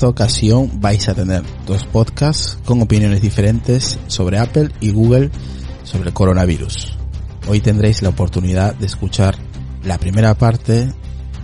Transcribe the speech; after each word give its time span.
Esta 0.00 0.08
ocasión 0.08 0.80
vais 0.80 1.06
a 1.10 1.14
tener 1.14 1.42
dos 1.66 1.84
podcasts 1.84 2.56
con 2.64 2.80
opiniones 2.80 3.20
diferentes 3.20 3.98
sobre 4.06 4.38
Apple 4.38 4.70
y 4.80 4.92
Google 4.92 5.30
sobre 5.84 6.08
el 6.08 6.14
coronavirus. 6.14 6.96
Hoy 7.46 7.60
tendréis 7.60 8.00
la 8.00 8.08
oportunidad 8.08 8.74
de 8.74 8.86
escuchar 8.86 9.36
la 9.84 9.98
primera 9.98 10.32
parte 10.32 10.90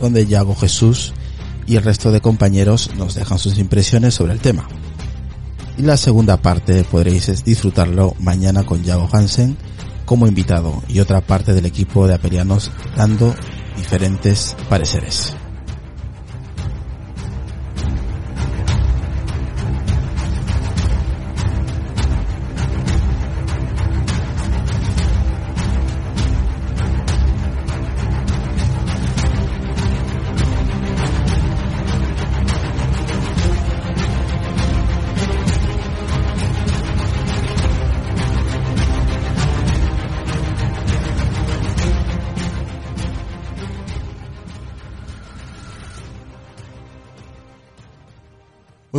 donde 0.00 0.24
Yago 0.24 0.54
Jesús 0.54 1.12
y 1.66 1.76
el 1.76 1.82
resto 1.82 2.10
de 2.12 2.22
compañeros 2.22 2.92
nos 2.96 3.14
dejan 3.14 3.38
sus 3.38 3.58
impresiones 3.58 4.14
sobre 4.14 4.32
el 4.32 4.40
tema. 4.40 4.66
Y 5.76 5.82
la 5.82 5.98
segunda 5.98 6.38
parte 6.38 6.82
podréis 6.84 7.44
disfrutarlo 7.44 8.14
mañana 8.20 8.64
con 8.64 8.82
Yago 8.82 9.06
Hansen 9.12 9.58
como 10.06 10.26
invitado 10.26 10.82
y 10.88 11.00
otra 11.00 11.20
parte 11.20 11.52
del 11.52 11.66
equipo 11.66 12.06
de 12.06 12.14
apelianos 12.14 12.72
dando 12.96 13.34
diferentes 13.76 14.56
pareceres. 14.70 15.36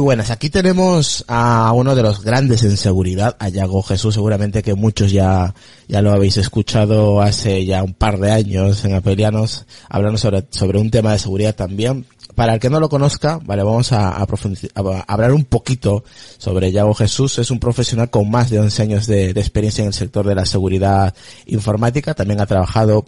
Buenas, 0.08 0.32
aquí 0.32 0.50
tenemos 0.50 1.26
a 1.28 1.70
uno 1.74 1.94
de 1.94 2.02
los 2.02 2.24
grandes 2.24 2.64
en 2.64 2.78
seguridad, 2.78 3.36
a 3.40 3.50
Yago 3.50 3.84
Jesús, 3.84 4.14
seguramente 4.14 4.64
que 4.64 4.74
muchos 4.74 5.12
ya, 5.12 5.54
ya 5.90 6.02
lo 6.02 6.14
habéis 6.14 6.38
escuchado 6.38 7.22
hace 7.22 7.66
ya 7.66 7.84
un 7.84 7.94
par 7.94 8.18
de 8.18 8.32
años 8.32 8.86
en 8.86 8.94
Apelianos, 8.94 9.66
hablando 9.90 10.18
sobre, 10.18 10.46
sobre 10.50 10.80
un 10.80 10.92
tema 10.92 11.12
de 11.12 11.20
seguridad 11.20 11.56
también. 11.56 12.06
Para 12.36 12.54
el 12.54 12.62
que 12.62 12.70
no 12.70 12.80
lo 12.80 12.88
conozca, 12.88 13.42
vale, 13.44 13.64
vamos 13.64 13.92
a, 13.92 14.12
a, 14.12 14.22
a 14.24 15.02
hablar 15.08 15.34
un 15.34 15.44
poquito 15.44 16.06
sobre 16.38 16.72
Yago 16.72 16.94
Jesús. 16.94 17.38
Es 17.40 17.52
un 17.52 17.60
profesional 17.60 18.10
con 18.10 18.32
más 18.32 18.50
de 18.50 18.62
11 18.62 18.82
años 18.84 19.08
de, 19.08 19.34
de 19.34 19.42
experiencia 19.42 19.82
en 19.82 19.88
el 19.88 19.94
sector 19.94 20.26
de 20.26 20.36
la 20.36 20.46
seguridad 20.46 21.14
informática. 21.48 22.14
También 22.14 22.40
ha 22.40 22.46
trabajado 22.46 23.04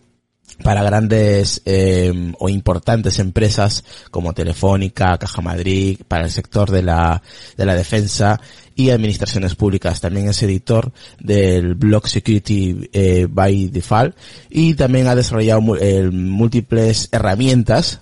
para 0.64 0.84
grandes 0.84 1.62
eh, 1.66 2.34
o 2.40 2.50
importantes 2.50 3.20
empresas 3.20 3.84
como 4.12 4.34
Telefónica, 4.34 5.18
Caja 5.18 5.42
Madrid, 5.42 6.00
para 6.08 6.26
el 6.26 6.32
sector 6.32 6.70
de 6.70 6.84
la, 6.84 7.22
de 7.58 7.66
la 7.66 7.76
defensa 7.76 8.40
y 8.80 8.92
administraciones 8.92 9.56
públicas. 9.56 10.00
También 10.00 10.30
es 10.30 10.42
editor 10.42 10.94
del 11.20 11.76
blog 11.76 12.08
Security 12.08 12.90
eh, 12.94 13.28
by 13.30 13.68
Default 13.68 14.16
y 14.50 14.74
también 14.74 15.08
ha 15.08 15.16
desarrollado 15.16 15.76
eh, 15.76 16.10
múltiples 16.10 17.10
herramientas 17.12 18.00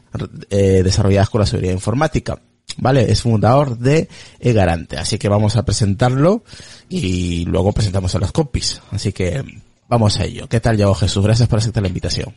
eh, 0.51 0.81
desarrolladas 0.83 1.31
con 1.31 1.41
la 1.41 1.47
seguridad 1.47 1.73
informática. 1.73 2.39
¿Vale? 2.79 3.11
Es 3.11 3.23
fundador 3.23 3.79
de 3.79 4.07
eGarante. 4.39 4.97
Así 4.97 5.17
que 5.17 5.29
vamos 5.29 5.55
a 5.55 5.65
presentarlo 5.65 6.43
y 6.89 7.45
luego 7.45 7.71
presentamos 7.71 8.13
a 8.13 8.19
los 8.19 8.31
compis. 8.31 8.79
Así 8.91 9.13
que 9.13 9.43
Vamos 9.89 10.19
a 10.19 10.25
ello. 10.25 10.47
¿Qué 10.47 10.59
tal, 10.59 10.77
Yago 10.77 10.95
Jesús? 10.95 11.23
Gracias 11.23 11.47
por 11.47 11.59
aceptar 11.59 11.83
la 11.83 11.89
invitación. 11.89 12.33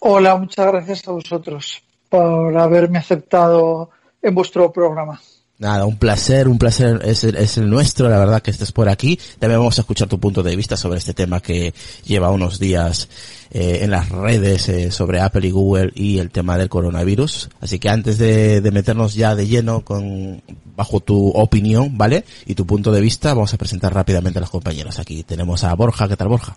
Hola, 0.00 0.36
muchas 0.36 0.66
gracias 0.66 1.06
a 1.06 1.12
vosotros 1.12 1.82
por 2.08 2.56
haberme 2.56 2.98
aceptado 2.98 3.90
en 4.22 4.34
vuestro 4.34 4.72
programa. 4.72 5.20
Nada, 5.58 5.84
un 5.84 5.98
placer, 5.98 6.48
un 6.48 6.56
placer 6.56 7.02
es 7.04 7.22
el, 7.22 7.36
es 7.36 7.58
el 7.58 7.68
nuestro, 7.68 8.08
la 8.08 8.18
verdad 8.18 8.40
que 8.40 8.50
estés 8.50 8.72
por 8.72 8.88
aquí. 8.88 9.20
También 9.38 9.60
vamos 9.60 9.78
a 9.78 9.82
escuchar 9.82 10.08
tu 10.08 10.18
punto 10.18 10.42
de 10.42 10.56
vista 10.56 10.74
sobre 10.74 10.98
este 10.98 11.12
tema 11.12 11.40
que 11.40 11.74
lleva 12.02 12.30
unos 12.30 12.58
días 12.58 13.10
eh, 13.50 13.80
en 13.82 13.90
las 13.90 14.08
redes 14.08 14.70
eh, 14.70 14.90
sobre 14.90 15.20
Apple 15.20 15.46
y 15.46 15.50
Google 15.50 15.92
y 15.94 16.18
el 16.18 16.30
tema 16.30 16.56
del 16.56 16.70
coronavirus. 16.70 17.50
Así 17.60 17.78
que 17.78 17.90
antes 17.90 18.16
de, 18.16 18.62
de 18.62 18.70
meternos 18.70 19.14
ya 19.14 19.34
de 19.34 19.46
lleno 19.46 19.82
con 19.82 20.42
bajo 20.74 21.00
tu 21.00 21.28
opinión, 21.28 21.98
¿vale? 21.98 22.24
Y 22.46 22.54
tu 22.54 22.64
punto 22.64 22.90
de 22.90 23.02
vista, 23.02 23.34
vamos 23.34 23.52
a 23.52 23.58
presentar 23.58 23.92
rápidamente 23.92 24.38
a 24.38 24.40
los 24.40 24.50
compañeros. 24.50 24.98
Aquí 24.98 25.24
tenemos 25.24 25.62
a 25.62 25.74
Borja. 25.74 26.08
¿Qué 26.08 26.16
tal, 26.16 26.28
Borja? 26.28 26.56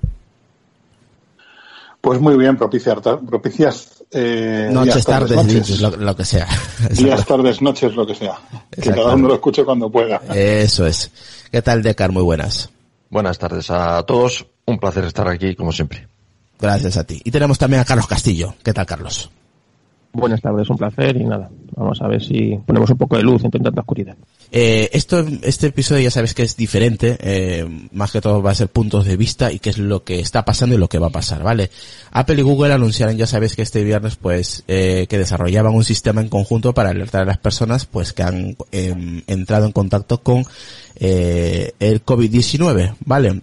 Pues 2.04 2.20
muy 2.20 2.36
bien, 2.36 2.58
propiciar, 2.58 3.00
propicias 3.02 4.04
eh, 4.12 4.68
noches, 4.70 4.96
días, 4.96 5.06
tardes, 5.06 5.38
tardes 5.38 5.56
noches, 5.56 5.80
lo, 5.80 5.90
lo, 5.92 6.14
que 6.18 6.26
sea. 6.26 6.48
Días, 6.92 7.26
tardes, 7.26 7.62
noches, 7.62 7.96
lo 7.96 8.06
que 8.06 8.14
sea. 8.14 8.42
Que 8.70 8.92
cada 8.92 9.16
uno 9.16 9.30
lo 9.30 9.36
escuche 9.36 9.64
cuando 9.64 9.90
pueda. 9.90 10.18
Eso 10.36 10.86
es. 10.86 11.10
¿Qué 11.50 11.62
tal, 11.62 11.82
Decar? 11.82 12.12
Muy 12.12 12.24
buenas. 12.24 12.70
Buenas 13.10 13.40
tardes 13.40 13.72
a 13.72 14.04
todos. 14.04 14.46
Un 14.66 14.80
placer 14.80 15.06
estar 15.06 15.30
aquí, 15.30 15.56
como 15.56 15.72
siempre. 15.72 16.06
Gracias 16.60 16.98
a 16.98 17.06
ti. 17.06 17.22
Y 17.24 17.32
tenemos 17.32 17.58
también 17.58 17.80
a 17.80 17.86
Carlos 17.86 18.08
Castillo. 18.08 18.54
¿Qué 18.62 18.74
tal, 18.74 18.86
Carlos? 18.86 19.32
Buenas 20.12 20.42
tardes, 20.42 20.70
un 20.70 20.78
placer 20.78 21.16
y 21.16 21.24
nada, 21.24 21.50
vamos 21.76 22.00
a 22.02 22.08
ver 22.08 22.22
si 22.22 22.56
ponemos 22.68 22.90
un 22.90 22.98
poco 22.98 23.16
de 23.16 23.24
luz 23.24 23.46
entre 23.46 23.62
tanta 23.62 23.80
oscuridad. 23.80 24.16
Eh, 24.56 24.92
esto, 24.94 25.26
este 25.42 25.68
episodio 25.68 26.04
ya 26.04 26.12
sabes 26.12 26.36
que 26.36 26.44
es 26.44 26.56
diferente, 26.56 27.18
eh, 27.22 27.66
más 27.92 28.12
que 28.12 28.22
todo 28.22 28.44
va 28.44 28.52
a 28.52 28.56
ser 28.56 28.68
puntos 28.68 29.04
de 29.04 29.18
vista 29.18 29.52
y 29.52 29.58
qué 29.58 29.72
es 29.72 29.80
lo 29.80 30.04
que 30.04 30.20
está 30.20 30.46
pasando 30.46 30.76
y 30.76 30.78
lo 30.78 30.88
que 30.88 31.00
va 31.00 31.08
a 31.08 31.10
pasar, 31.10 31.42
¿vale? 31.42 31.72
Apple 32.12 32.40
y 32.40 32.44
Google 32.44 32.72
anunciaron, 32.72 33.18
ya 33.18 33.26
sabes 33.26 33.56
que 33.56 33.64
este 33.64 33.84
viernes, 33.84 34.16
pues, 34.16 34.64
eh, 34.68 35.08
que 35.10 35.18
desarrollaban 35.18 35.74
un 35.74 35.84
sistema 35.84 36.22
en 36.22 36.30
conjunto 36.30 36.72
para 36.76 36.92
alertar 36.92 37.24
a 37.24 37.26
las 37.26 37.40
personas, 37.40 37.88
pues, 37.88 38.14
que 38.14 38.22
han 38.22 38.56
eh, 38.72 39.24
entrado 39.26 39.66
en 39.66 39.72
contacto 39.72 40.22
con 40.22 40.46
eh, 40.98 41.72
el 41.80 42.06
COVID-19, 42.06 42.96
¿vale? 43.06 43.42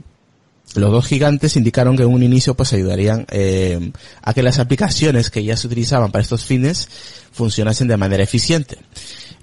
los 0.75 0.93
dos 0.93 1.07
gigantes 1.07 1.57
indicaron 1.57 1.97
que 1.97 2.05
en 2.05 2.11
un 2.11 2.23
inicio 2.23 2.55
pues 2.55 2.73
ayudarían 2.73 3.27
eh, 3.31 3.91
a 4.23 4.35
que 4.35 4.43
las 4.43 4.59
aplicaciones 4.59 5.31
que 5.31 5.43
ya 5.43 5.57
se 5.57 5.67
utilizaban 5.67 6.13
para 6.13 6.23
estos 6.23 6.45
fines 6.45 6.89
funcionasen 7.33 7.89
de 7.89 7.97
manera 7.97 8.23
eficiente. 8.23 8.79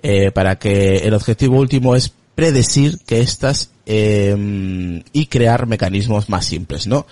Eh, 0.03 0.31
para 0.31 0.57
que 0.57 0.97
el 0.97 1.13
objetivo 1.13 1.57
último 1.57 1.95
es 1.95 2.13
predecir 2.35 2.99
que 3.05 3.19
estas 3.21 3.71
eh, 3.85 5.01
y 5.11 5.25
crear 5.25 5.65
mecanismos 5.65 6.29
más 6.29 6.45
simples, 6.45 6.85
¿no? 6.85 7.07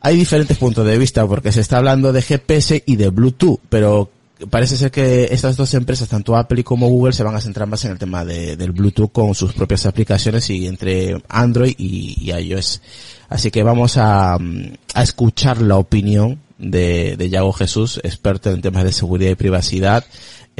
Hay 0.00 0.16
diferentes 0.16 0.58
puntos 0.58 0.86
de 0.86 0.98
vista 0.98 1.26
porque 1.26 1.50
se 1.50 1.60
está 1.60 1.78
hablando 1.78 2.12
de 2.12 2.22
GPS 2.22 2.82
y 2.86 2.96
de 2.96 3.08
Bluetooth, 3.08 3.58
pero 3.68 4.10
parece 4.50 4.76
ser 4.76 4.90
que 4.90 5.28
estas 5.30 5.56
dos 5.56 5.74
empresas, 5.74 6.08
tanto 6.08 6.36
Apple 6.36 6.62
como 6.62 6.88
Google, 6.88 7.12
se 7.12 7.24
van 7.24 7.34
a 7.34 7.40
centrar 7.40 7.66
más 7.66 7.84
en 7.84 7.92
el 7.92 7.98
tema 7.98 8.24
de, 8.24 8.56
del 8.56 8.72
Bluetooth 8.72 9.10
con 9.10 9.34
sus 9.34 9.52
propias 9.52 9.86
aplicaciones 9.86 10.48
y 10.50 10.66
entre 10.66 11.20
Android 11.28 11.74
y, 11.78 12.16
y 12.20 12.30
iOS. 12.30 12.80
Así 13.28 13.50
que 13.50 13.62
vamos 13.62 13.96
a, 13.96 14.34
a 14.34 15.02
escuchar 15.02 15.60
la 15.60 15.76
opinión 15.76 16.38
de, 16.58 17.16
de 17.16 17.30
Yago 17.30 17.52
Jesús, 17.52 18.00
experto 18.04 18.50
en 18.50 18.60
temas 18.60 18.84
de 18.84 18.92
seguridad 18.92 19.30
y 19.30 19.36
privacidad, 19.36 20.04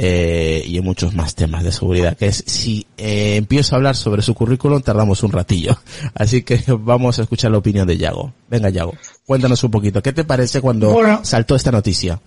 eh, 0.01 0.63
y 0.65 0.77
en 0.77 0.85
muchos 0.85 1.13
más 1.13 1.35
temas 1.35 1.61
de 1.61 1.73
seguridad, 1.73 2.15
que 2.15 2.27
es, 2.27 2.41
si 2.47 2.87
eh, 2.97 3.35
empiezo 3.35 3.75
a 3.75 3.77
hablar 3.77 3.97
sobre 3.97 4.21
su 4.21 4.33
currículum, 4.33 4.81
tardamos 4.81 5.23
un 5.23 5.33
ratillo. 5.33 5.77
Así 6.15 6.43
que 6.43 6.63
vamos 6.79 7.19
a 7.19 7.23
escuchar 7.23 7.51
la 7.51 7.57
opinión 7.57 7.85
de 7.85 7.97
Yago. 7.97 8.31
Venga, 8.47 8.69
Yago, 8.69 8.93
cuéntanos 9.25 9.61
un 9.65 9.71
poquito, 9.71 10.01
¿qué 10.01 10.13
te 10.13 10.23
parece 10.23 10.61
cuando 10.61 10.93
bueno, 10.93 11.19
saltó 11.23 11.53
esta 11.53 11.73
noticia? 11.73 12.17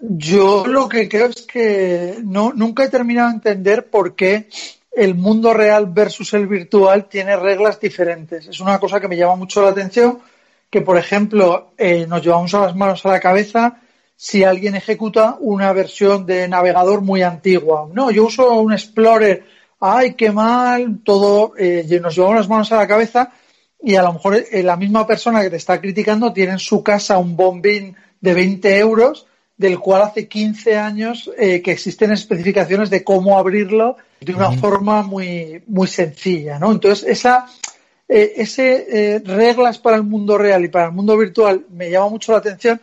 Yo 0.00 0.64
lo 0.64 0.88
que 0.88 1.08
creo 1.08 1.26
es 1.26 1.42
que 1.42 2.18
no, 2.22 2.52
nunca 2.54 2.84
he 2.84 2.88
terminado 2.88 3.30
de 3.30 3.34
entender 3.34 3.90
por 3.90 4.14
qué 4.14 4.48
el 4.92 5.16
mundo 5.16 5.52
real 5.52 5.86
versus 5.86 6.32
el 6.34 6.46
virtual 6.46 7.08
tiene 7.08 7.34
reglas 7.34 7.80
diferentes. 7.80 8.46
Es 8.46 8.60
una 8.60 8.78
cosa 8.78 9.00
que 9.00 9.08
me 9.08 9.16
llama 9.16 9.34
mucho 9.34 9.62
la 9.62 9.70
atención, 9.70 10.20
que 10.70 10.80
por 10.80 10.96
ejemplo 10.96 11.72
eh, 11.76 12.06
nos 12.08 12.22
llevamos 12.22 12.54
a 12.54 12.60
las 12.60 12.76
manos 12.76 13.04
a 13.04 13.08
la 13.10 13.18
cabeza 13.18 13.80
si 14.22 14.44
alguien 14.44 14.74
ejecuta 14.74 15.38
una 15.40 15.72
versión 15.72 16.26
de 16.26 16.46
navegador 16.46 17.00
muy 17.00 17.22
antigua. 17.22 17.88
No, 17.90 18.10
yo 18.10 18.26
uso 18.26 18.60
un 18.60 18.70
Explorer, 18.70 19.46
ay, 19.80 20.12
qué 20.12 20.30
mal, 20.30 20.98
todo, 21.02 21.54
eh, 21.56 21.86
nos 22.02 22.14
llevamos 22.14 22.36
las 22.36 22.48
manos 22.48 22.70
a 22.70 22.76
la 22.76 22.86
cabeza 22.86 23.32
y 23.82 23.94
a 23.94 24.02
lo 24.02 24.12
mejor 24.12 24.36
eh, 24.36 24.62
la 24.62 24.76
misma 24.76 25.06
persona 25.06 25.40
que 25.40 25.48
te 25.48 25.56
está 25.56 25.80
criticando 25.80 26.34
tiene 26.34 26.52
en 26.52 26.58
su 26.58 26.82
casa 26.82 27.16
un 27.16 27.34
bombín 27.34 27.96
de 28.20 28.34
20 28.34 28.78
euros 28.78 29.26
del 29.56 29.78
cual 29.78 30.02
hace 30.02 30.28
15 30.28 30.76
años 30.76 31.30
eh, 31.38 31.62
que 31.62 31.72
existen 31.72 32.12
especificaciones 32.12 32.90
de 32.90 33.02
cómo 33.02 33.38
abrirlo 33.38 33.96
de 34.20 34.34
una 34.34 34.52
forma 34.52 35.02
muy, 35.02 35.62
muy 35.66 35.88
sencilla, 35.88 36.58
¿no? 36.58 36.72
Entonces, 36.72 37.08
esa, 37.08 37.46
eh, 38.06 38.34
ese 38.36 39.22
reglas 39.24 39.78
para 39.78 39.96
el 39.96 40.02
mundo 40.02 40.36
real 40.36 40.62
y 40.62 40.68
para 40.68 40.88
el 40.88 40.92
mundo 40.92 41.16
virtual 41.16 41.64
me 41.70 41.88
llama 41.90 42.10
mucho 42.10 42.32
la 42.32 42.38
atención 42.38 42.82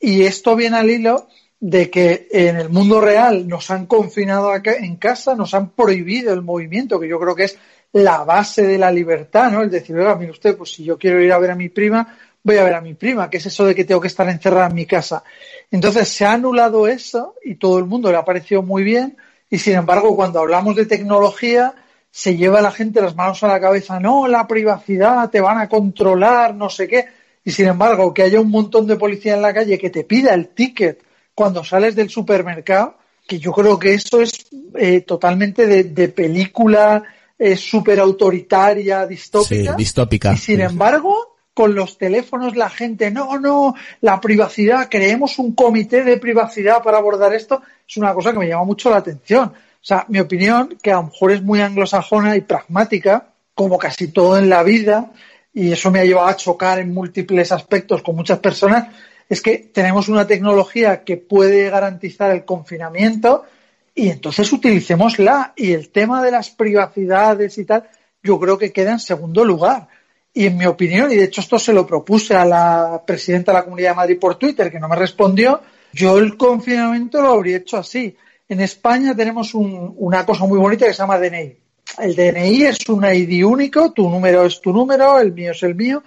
y 0.00 0.22
esto 0.22 0.56
viene 0.56 0.76
al 0.76 0.90
hilo 0.90 1.28
de 1.58 1.90
que 1.90 2.28
en 2.30 2.56
el 2.56 2.68
mundo 2.68 3.00
real 3.00 3.48
nos 3.48 3.70
han 3.70 3.86
confinado 3.86 4.52
en 4.54 4.96
casa, 4.96 5.34
nos 5.34 5.54
han 5.54 5.70
prohibido 5.70 6.32
el 6.32 6.42
movimiento, 6.42 7.00
que 7.00 7.08
yo 7.08 7.18
creo 7.18 7.34
que 7.34 7.44
es 7.44 7.58
la 7.92 8.24
base 8.24 8.66
de 8.66 8.78
la 8.78 8.92
libertad, 8.92 9.50
¿no? 9.50 9.62
El 9.62 9.70
decir, 9.70 9.96
oiga, 9.96 10.16
mire 10.16 10.32
usted, 10.32 10.56
pues 10.56 10.72
si 10.72 10.84
yo 10.84 10.98
quiero 10.98 11.20
ir 11.22 11.32
a 11.32 11.38
ver 11.38 11.50
a 11.50 11.54
mi 11.54 11.70
prima, 11.70 12.16
voy 12.42 12.58
a 12.58 12.64
ver 12.64 12.74
a 12.74 12.80
mi 12.80 12.94
prima, 12.94 13.30
que 13.30 13.38
es 13.38 13.46
eso 13.46 13.64
de 13.64 13.74
que 13.74 13.84
tengo 13.84 14.00
que 14.00 14.08
estar 14.08 14.28
encerrada 14.28 14.68
en 14.68 14.74
mi 14.74 14.86
casa. 14.86 15.24
Entonces 15.70 16.08
se 16.08 16.24
ha 16.24 16.32
anulado 16.34 16.86
eso 16.86 17.34
y 17.42 17.56
todo 17.56 17.78
el 17.78 17.86
mundo 17.86 18.10
le 18.10 18.18
ha 18.18 18.24
parecido 18.24 18.62
muy 18.62 18.84
bien 18.84 19.16
y 19.50 19.58
sin 19.58 19.74
embargo 19.74 20.14
cuando 20.14 20.40
hablamos 20.40 20.76
de 20.76 20.86
tecnología 20.86 21.74
se 22.10 22.36
lleva 22.36 22.60
la 22.60 22.70
gente 22.70 23.00
las 23.00 23.16
manos 23.16 23.42
a 23.42 23.48
la 23.48 23.60
cabeza, 23.60 23.98
no, 23.98 24.28
la 24.28 24.46
privacidad, 24.46 25.28
te 25.30 25.40
van 25.40 25.58
a 25.58 25.68
controlar, 25.68 26.54
no 26.54 26.70
sé 26.70 26.86
qué. 26.86 27.06
Y 27.46 27.52
sin 27.52 27.68
embargo, 27.68 28.12
que 28.12 28.24
haya 28.24 28.40
un 28.40 28.50
montón 28.50 28.88
de 28.88 28.96
policía 28.96 29.34
en 29.34 29.42
la 29.42 29.54
calle 29.54 29.78
que 29.78 29.88
te 29.88 30.02
pida 30.02 30.34
el 30.34 30.48
ticket 30.48 31.00
cuando 31.32 31.62
sales 31.62 31.94
del 31.94 32.10
supermercado, 32.10 32.96
que 33.24 33.38
yo 33.38 33.52
creo 33.52 33.78
que 33.78 33.94
eso 33.94 34.20
es 34.20 34.46
eh, 34.74 35.02
totalmente 35.02 35.64
de, 35.68 36.08
película 36.08 37.04
eh, 37.38 37.54
súper 37.54 38.00
autoritaria, 38.00 39.06
distópica. 39.06 39.70
Sí, 39.70 39.76
distópica. 39.76 40.32
Y 40.32 40.38
sin 40.38 40.60
embargo, 40.60 41.36
con 41.54 41.76
los 41.76 41.98
teléfonos 41.98 42.56
la 42.56 42.68
gente, 42.68 43.12
no, 43.12 43.38
no, 43.38 43.76
la 44.00 44.20
privacidad, 44.20 44.88
creemos 44.90 45.38
un 45.38 45.54
comité 45.54 46.02
de 46.02 46.16
privacidad 46.16 46.82
para 46.82 46.98
abordar 46.98 47.32
esto, 47.32 47.62
es 47.88 47.96
una 47.96 48.12
cosa 48.12 48.32
que 48.32 48.40
me 48.40 48.48
llama 48.48 48.64
mucho 48.64 48.90
la 48.90 48.96
atención. 48.96 49.50
O 49.50 49.84
sea, 49.86 50.04
mi 50.08 50.18
opinión, 50.18 50.76
que 50.82 50.90
a 50.90 50.96
lo 50.96 51.04
mejor 51.04 51.30
es 51.30 51.42
muy 51.42 51.60
anglosajona 51.60 52.36
y 52.36 52.40
pragmática, 52.40 53.28
como 53.54 53.78
casi 53.78 54.08
todo 54.08 54.36
en 54.36 54.48
la 54.48 54.64
vida, 54.64 55.12
y 55.56 55.72
eso 55.72 55.90
me 55.90 56.00
ha 56.00 56.04
llevado 56.04 56.28
a 56.28 56.36
chocar 56.36 56.80
en 56.80 56.92
múltiples 56.92 57.50
aspectos 57.50 58.02
con 58.02 58.14
muchas 58.14 58.40
personas, 58.40 58.88
es 59.26 59.40
que 59.40 59.56
tenemos 59.56 60.06
una 60.10 60.26
tecnología 60.26 61.02
que 61.02 61.16
puede 61.16 61.70
garantizar 61.70 62.30
el 62.30 62.44
confinamiento 62.44 63.46
y 63.94 64.10
entonces 64.10 64.52
utilicémosla. 64.52 65.54
Y 65.56 65.72
el 65.72 65.88
tema 65.88 66.22
de 66.22 66.30
las 66.30 66.50
privacidades 66.50 67.56
y 67.56 67.64
tal, 67.64 67.88
yo 68.22 68.38
creo 68.38 68.58
que 68.58 68.70
queda 68.70 68.92
en 68.92 69.00
segundo 69.00 69.46
lugar. 69.46 69.88
Y 70.34 70.44
en 70.44 70.58
mi 70.58 70.66
opinión, 70.66 71.10
y 71.10 71.16
de 71.16 71.24
hecho 71.24 71.40
esto 71.40 71.58
se 71.58 71.72
lo 71.72 71.86
propuse 71.86 72.34
a 72.34 72.44
la 72.44 73.02
presidenta 73.06 73.52
de 73.52 73.58
la 73.58 73.64
Comunidad 73.64 73.92
de 73.92 73.96
Madrid 73.96 74.18
por 74.20 74.34
Twitter, 74.34 74.70
que 74.70 74.78
no 74.78 74.90
me 74.90 74.96
respondió, 74.96 75.62
yo 75.90 76.18
el 76.18 76.36
confinamiento 76.36 77.22
lo 77.22 77.30
habría 77.30 77.56
hecho 77.56 77.78
así. 77.78 78.14
En 78.46 78.60
España 78.60 79.16
tenemos 79.16 79.54
una 79.54 80.26
cosa 80.26 80.44
muy 80.44 80.58
bonita 80.58 80.84
que 80.84 80.92
se 80.92 80.98
llama 80.98 81.18
DNI 81.18 81.65
el 81.98 82.14
DNI 82.14 82.64
es 82.64 82.88
un 82.88 83.04
ID 83.04 83.44
único, 83.44 83.92
tu 83.92 84.08
número 84.08 84.44
es 84.44 84.60
tu 84.60 84.72
número, 84.72 85.18
el 85.18 85.32
mío 85.32 85.52
es 85.52 85.62
el 85.62 85.74
mío. 85.74 86.02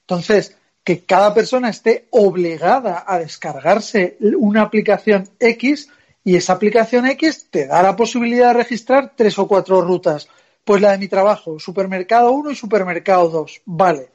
Entonces, 0.00 0.56
que 0.84 1.04
cada 1.04 1.32
persona 1.32 1.70
esté 1.70 2.06
obligada 2.10 3.04
a 3.06 3.18
descargarse 3.18 4.16
una 4.20 4.62
aplicación 4.62 5.28
X 5.38 5.88
y 6.24 6.36
esa 6.36 6.54
aplicación 6.54 7.06
X 7.06 7.48
te 7.50 7.66
da 7.66 7.82
la 7.82 7.96
posibilidad 7.96 8.48
de 8.48 8.62
registrar 8.62 9.12
tres 9.16 9.38
o 9.38 9.48
cuatro 9.48 9.80
rutas. 9.80 10.28
Pues 10.64 10.80
la 10.80 10.92
de 10.92 10.98
mi 10.98 11.08
trabajo, 11.08 11.58
supermercado 11.58 12.30
1 12.32 12.52
y 12.52 12.56
supermercado 12.56 13.28
2. 13.28 13.62
Vale. 13.64 14.10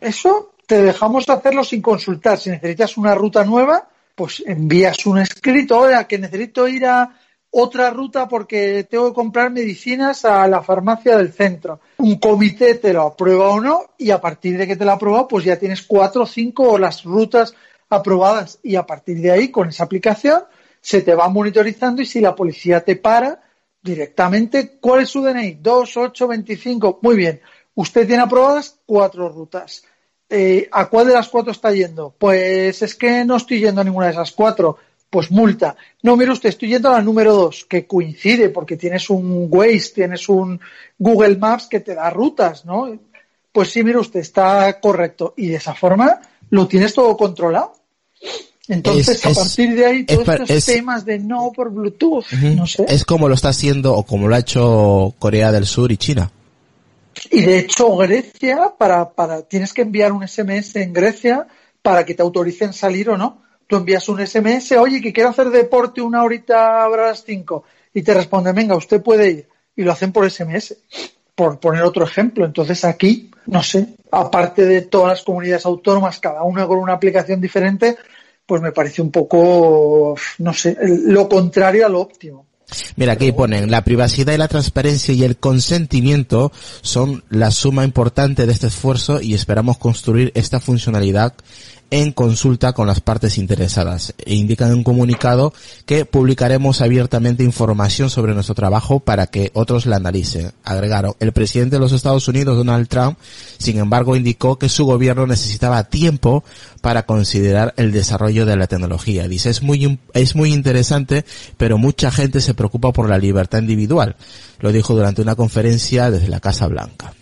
Eso 0.00 0.54
te 0.66 0.82
dejamos 0.82 1.28
hacerlo 1.28 1.64
sin 1.64 1.82
consultar. 1.82 2.38
Si 2.38 2.48
necesitas 2.48 2.96
una 2.96 3.14
ruta 3.14 3.44
nueva, 3.44 3.88
pues 4.14 4.42
envías 4.46 5.04
un 5.04 5.18
escrito, 5.18 5.78
oiga, 5.78 6.08
que 6.08 6.18
necesito 6.18 6.66
ir 6.66 6.86
a 6.86 7.14
otra 7.52 7.90
ruta 7.90 8.26
porque 8.28 8.84
tengo 8.84 9.08
que 9.08 9.14
comprar 9.14 9.50
medicinas 9.50 10.24
a 10.24 10.48
la 10.48 10.62
farmacia 10.62 11.18
del 11.18 11.32
centro. 11.32 11.80
Un 11.98 12.18
comité 12.18 12.76
te 12.76 12.92
lo 12.92 13.02
aprueba 13.02 13.50
o 13.50 13.60
no 13.60 13.90
y 13.98 14.10
a 14.10 14.20
partir 14.20 14.56
de 14.56 14.66
que 14.66 14.76
te 14.76 14.84
lo 14.84 14.92
aprueba 14.92 15.28
pues 15.28 15.44
ya 15.44 15.58
tienes 15.58 15.82
cuatro 15.82 16.22
o 16.22 16.26
cinco 16.26 16.72
o 16.72 16.78
las 16.78 17.04
rutas 17.04 17.54
aprobadas 17.90 18.58
y 18.62 18.76
a 18.76 18.86
partir 18.86 19.20
de 19.20 19.30
ahí 19.30 19.50
con 19.50 19.68
esa 19.68 19.84
aplicación 19.84 20.44
se 20.80 21.02
te 21.02 21.14
va 21.14 21.28
monitorizando 21.28 22.00
y 22.00 22.06
si 22.06 22.20
la 22.20 22.34
policía 22.34 22.80
te 22.82 22.96
para 22.96 23.42
directamente, 23.82 24.78
¿cuál 24.80 25.02
es 25.02 25.10
su 25.10 25.22
DNI? 25.22 25.58
2825. 25.60 27.00
Muy 27.02 27.16
bien. 27.16 27.40
Usted 27.74 28.06
tiene 28.06 28.22
aprobadas 28.22 28.78
cuatro 28.86 29.28
rutas. 29.28 29.84
Eh, 30.28 30.68
¿A 30.72 30.88
cuál 30.88 31.08
de 31.08 31.12
las 31.12 31.28
cuatro 31.28 31.52
está 31.52 31.70
yendo? 31.72 32.14
Pues 32.16 32.80
es 32.80 32.94
que 32.94 33.24
no 33.24 33.36
estoy 33.36 33.60
yendo 33.60 33.82
a 33.82 33.84
ninguna 33.84 34.06
de 34.06 34.12
esas 34.12 34.32
cuatro 34.32 34.78
pues 35.12 35.30
multa. 35.30 35.76
No, 36.02 36.16
mire 36.16 36.32
usted, 36.32 36.48
estoy 36.48 36.70
yendo 36.70 36.88
a 36.88 36.92
la 36.92 37.02
número 37.02 37.34
dos, 37.34 37.66
que 37.68 37.86
coincide 37.86 38.48
porque 38.48 38.78
tienes 38.78 39.10
un 39.10 39.46
Waze, 39.50 39.92
tienes 39.94 40.26
un 40.30 40.58
Google 40.98 41.36
Maps 41.36 41.66
que 41.66 41.80
te 41.80 41.94
da 41.94 42.08
rutas, 42.08 42.64
¿no? 42.64 42.98
Pues 43.52 43.70
sí, 43.70 43.84
mire 43.84 43.98
usted, 43.98 44.20
está 44.20 44.80
correcto. 44.80 45.34
Y 45.36 45.48
de 45.48 45.56
esa 45.56 45.74
forma 45.74 46.18
lo 46.48 46.66
tienes 46.66 46.94
todo 46.94 47.14
controlado. 47.14 47.74
Entonces, 48.68 49.26
a 49.26 49.34
partir 49.34 49.74
de 49.74 49.84
ahí, 49.84 50.06
todos 50.06 50.26
estos 50.26 50.64
temas 50.64 51.04
de 51.04 51.18
no 51.18 51.52
por 51.54 51.70
Bluetooth, 51.70 52.32
no 52.56 52.66
sé. 52.66 52.86
Es 52.88 53.04
como 53.04 53.28
lo 53.28 53.34
está 53.34 53.50
haciendo 53.50 53.94
o 53.94 54.06
como 54.06 54.28
lo 54.28 54.34
ha 54.34 54.38
hecho 54.38 55.14
Corea 55.18 55.52
del 55.52 55.66
Sur 55.66 55.92
y 55.92 55.98
China. 55.98 56.32
Y 57.30 57.42
de 57.42 57.58
hecho, 57.58 57.94
Grecia, 57.98 58.72
para, 58.78 59.10
para, 59.10 59.42
tienes 59.42 59.74
que 59.74 59.82
enviar 59.82 60.10
un 60.10 60.26
SMS 60.26 60.76
en 60.76 60.94
Grecia 60.94 61.46
para 61.82 62.06
que 62.06 62.14
te 62.14 62.22
autoricen 62.22 62.72
salir 62.72 63.10
o 63.10 63.18
no 63.18 63.42
tú 63.72 63.78
envías 63.78 64.06
un 64.10 64.20
SMS, 64.20 64.72
oye, 64.72 65.00
que 65.00 65.14
quiero 65.14 65.30
hacer 65.30 65.48
deporte 65.48 66.02
una 66.02 66.22
horita 66.22 66.84
a 66.84 66.90
las 66.90 67.24
5 67.24 67.64
y 67.94 68.02
te 68.02 68.12
responde, 68.12 68.52
venga, 68.52 68.76
usted 68.76 69.02
puede 69.02 69.30
ir. 69.30 69.48
Y 69.74 69.82
lo 69.82 69.92
hacen 69.92 70.12
por 70.12 70.30
SMS, 70.30 70.76
por 71.34 71.58
poner 71.58 71.82
otro 71.82 72.04
ejemplo. 72.04 72.44
Entonces 72.44 72.84
aquí, 72.84 73.30
no 73.46 73.62
sé, 73.62 73.94
aparte 74.10 74.66
de 74.66 74.82
todas 74.82 75.08
las 75.08 75.22
comunidades 75.22 75.64
autónomas, 75.64 76.20
cada 76.20 76.42
una 76.42 76.66
con 76.66 76.80
una 76.80 76.92
aplicación 76.92 77.40
diferente, 77.40 77.96
pues 78.44 78.60
me 78.60 78.72
parece 78.72 79.00
un 79.00 79.10
poco, 79.10 80.16
no 80.36 80.52
sé, 80.52 80.76
lo 81.06 81.26
contrario 81.26 81.86
a 81.86 81.88
lo 81.88 82.02
óptimo. 82.02 82.44
Mira, 82.96 83.14
aquí 83.14 83.32
ponen, 83.32 83.70
la 83.70 83.84
privacidad 83.84 84.34
y 84.34 84.38
la 84.38 84.48
transparencia 84.48 85.14
y 85.14 85.24
el 85.24 85.38
consentimiento 85.38 86.52
son 86.82 87.24
la 87.30 87.50
suma 87.50 87.84
importante 87.84 88.46
de 88.46 88.52
este 88.52 88.66
esfuerzo 88.66 89.20
y 89.22 89.32
esperamos 89.32 89.78
construir 89.78 90.30
esta 90.34 90.60
funcionalidad 90.60 91.34
en 91.92 92.10
consulta 92.10 92.72
con 92.72 92.86
las 92.86 93.00
partes 93.00 93.36
interesadas 93.36 94.14
e 94.24 94.34
indican 94.34 94.70
en 94.70 94.78
un 94.78 94.82
comunicado 94.82 95.52
que 95.84 96.06
publicaremos 96.06 96.80
abiertamente 96.80 97.44
información 97.44 98.08
sobre 98.08 98.32
nuestro 98.32 98.54
trabajo 98.54 99.00
para 99.00 99.26
que 99.26 99.50
otros 99.52 99.84
la 99.84 99.96
analicen. 99.96 100.52
Agregaron, 100.64 101.12
el 101.20 101.32
presidente 101.32 101.76
de 101.76 101.80
los 101.80 101.92
Estados 101.92 102.26
Unidos, 102.28 102.56
Donald 102.56 102.88
Trump, 102.88 103.18
sin 103.58 103.76
embargo, 103.76 104.16
indicó 104.16 104.58
que 104.58 104.70
su 104.70 104.86
gobierno 104.86 105.26
necesitaba 105.26 105.84
tiempo 105.84 106.44
para 106.80 107.04
considerar 107.04 107.74
el 107.76 107.92
desarrollo 107.92 108.46
de 108.46 108.56
la 108.56 108.68
tecnología. 108.68 109.28
Dice, 109.28 109.50
es 109.50 109.62
muy, 109.62 109.98
es 110.14 110.34
muy 110.34 110.54
interesante, 110.54 111.26
pero 111.58 111.76
mucha 111.76 112.10
gente 112.10 112.40
se 112.40 112.54
preocupa 112.54 112.92
por 112.92 113.10
la 113.10 113.18
libertad 113.18 113.58
individual. 113.58 114.16
Lo 114.60 114.72
dijo 114.72 114.94
durante 114.94 115.20
una 115.20 115.34
conferencia 115.36 116.10
desde 116.10 116.28
la 116.28 116.40
Casa 116.40 116.68
Blanca. 116.68 117.12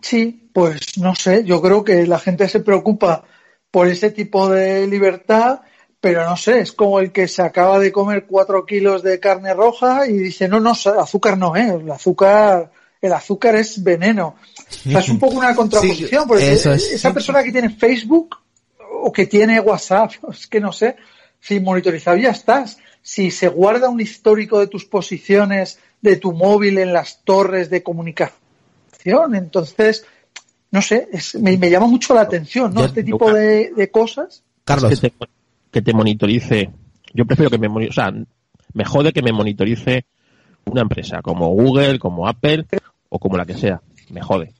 Sí, 0.00 0.47
pues 0.58 0.98
no 0.98 1.14
sé, 1.14 1.44
yo 1.44 1.62
creo 1.62 1.84
que 1.84 2.04
la 2.08 2.18
gente 2.18 2.48
se 2.48 2.58
preocupa 2.58 3.22
por 3.70 3.86
ese 3.86 4.10
tipo 4.10 4.48
de 4.48 4.88
libertad, 4.88 5.60
pero 6.00 6.28
no 6.28 6.36
sé, 6.36 6.58
es 6.58 6.72
como 6.72 6.98
el 6.98 7.12
que 7.12 7.28
se 7.28 7.42
acaba 7.42 7.78
de 7.78 7.92
comer 7.92 8.26
cuatro 8.26 8.66
kilos 8.66 9.04
de 9.04 9.20
carne 9.20 9.54
roja 9.54 10.08
y 10.08 10.14
dice, 10.14 10.48
no, 10.48 10.58
no, 10.58 10.72
azúcar 10.72 11.38
no 11.38 11.54
es, 11.54 11.74
el 11.74 11.88
azúcar, 11.88 12.72
el 13.00 13.12
azúcar 13.12 13.54
es 13.54 13.84
veneno. 13.84 14.34
O 14.68 14.90
sea, 14.90 14.98
es 14.98 15.08
un 15.10 15.20
poco 15.20 15.36
una 15.36 15.54
contraposición, 15.54 16.26
porque 16.26 16.54
esa 16.54 17.14
persona 17.14 17.44
que 17.44 17.52
tiene 17.52 17.70
Facebook 17.70 18.38
o 19.00 19.12
que 19.12 19.26
tiene 19.26 19.60
WhatsApp, 19.60 20.10
es 20.32 20.48
que 20.48 20.58
no 20.58 20.72
sé, 20.72 20.96
si 21.38 21.60
monitorizado 21.60 22.16
ya 22.16 22.30
estás. 22.30 22.78
Si 23.00 23.30
se 23.30 23.46
guarda 23.46 23.88
un 23.88 24.00
histórico 24.00 24.58
de 24.58 24.66
tus 24.66 24.84
posiciones 24.86 25.78
de 26.00 26.16
tu 26.16 26.32
móvil 26.32 26.78
en 26.78 26.92
las 26.92 27.22
torres 27.22 27.70
de 27.70 27.84
comunicación, 27.84 28.34
entonces, 29.36 30.04
no 30.70 30.82
sé, 30.82 31.08
me, 31.40 31.56
llama 31.70 31.86
mucho 31.86 32.14
la 32.14 32.22
atención, 32.22 32.74
¿no? 32.74 32.84
este 32.84 33.02
tipo 33.02 33.32
de, 33.32 33.90
cosas. 33.92 34.42
Carlos. 34.64 35.00
Que 35.70 35.82
te, 35.82 35.92
monitorice. 35.92 36.70
Yo 37.14 37.24
prefiero 37.24 37.50
que 37.50 37.58
me 37.58 37.88
o 37.88 37.92
sea, 37.92 38.12
me 38.74 38.84
jode 38.84 39.12
que 39.12 39.22
me 39.22 39.32
monitorice 39.32 40.06
una 40.66 40.82
empresa 40.82 41.20
como 41.22 41.48
Google, 41.48 41.98
como 41.98 42.28
Apple 42.28 42.66
o 43.08 43.18
como 43.18 43.36
la 43.36 43.46
que 43.46 43.54
sea. 43.54 43.80
Me 44.10 44.22
jode. 44.22 44.52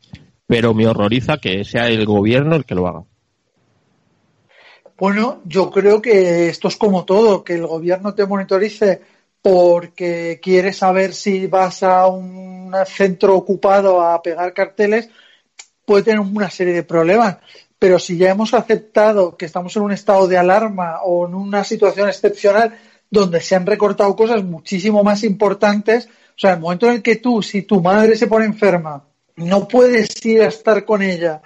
Pero 0.46 0.74
me 0.74 0.86
horroriza 0.86 1.38
que 1.38 1.64
sea 1.64 1.88
el 1.88 2.06
gobierno 2.06 2.56
el 2.56 2.64
que 2.64 2.74
lo 2.74 2.88
haga. 2.88 3.04
Bueno, 4.98 5.42
yo 5.44 5.70
creo 5.70 6.02
que 6.02 6.48
esto 6.48 6.68
es 6.68 6.76
como 6.76 7.04
todo, 7.04 7.44
que 7.44 7.54
el 7.54 7.66
gobierno 7.66 8.14
te 8.14 8.26
monitorice 8.26 9.00
porque 9.40 10.40
quiere 10.42 10.72
saber 10.72 11.14
si 11.14 11.46
vas 11.46 11.82
a 11.82 12.08
un 12.08 12.72
centro 12.86 13.36
ocupado 13.36 14.02
a 14.02 14.20
pegar 14.20 14.52
carteles, 14.52 15.08
puede 15.88 16.02
tener 16.02 16.20
una 16.20 16.50
serie 16.50 16.74
de 16.74 16.82
problemas. 16.82 17.38
Pero 17.78 17.98
si 17.98 18.18
ya 18.18 18.28
hemos 18.28 18.52
aceptado 18.52 19.38
que 19.38 19.46
estamos 19.46 19.74
en 19.74 19.82
un 19.84 19.92
estado 19.92 20.28
de 20.28 20.36
alarma 20.36 21.00
o 21.02 21.26
en 21.26 21.34
una 21.34 21.64
situación 21.64 22.10
excepcional 22.10 22.78
donde 23.10 23.40
se 23.40 23.56
han 23.56 23.64
recortado 23.64 24.14
cosas 24.14 24.44
muchísimo 24.44 25.02
más 25.02 25.24
importantes, 25.24 26.06
o 26.06 26.38
sea, 26.38 26.52
el 26.52 26.60
momento 26.60 26.86
en 26.86 26.96
el 26.96 27.02
que 27.02 27.16
tú, 27.16 27.42
si 27.42 27.62
tu 27.62 27.80
madre 27.80 28.16
se 28.16 28.26
pone 28.26 28.44
enferma, 28.44 29.02
no 29.36 29.66
puedes 29.66 30.24
ir 30.26 30.42
a 30.42 30.48
estar 30.48 30.84
con 30.84 31.00
ella, 31.00 31.40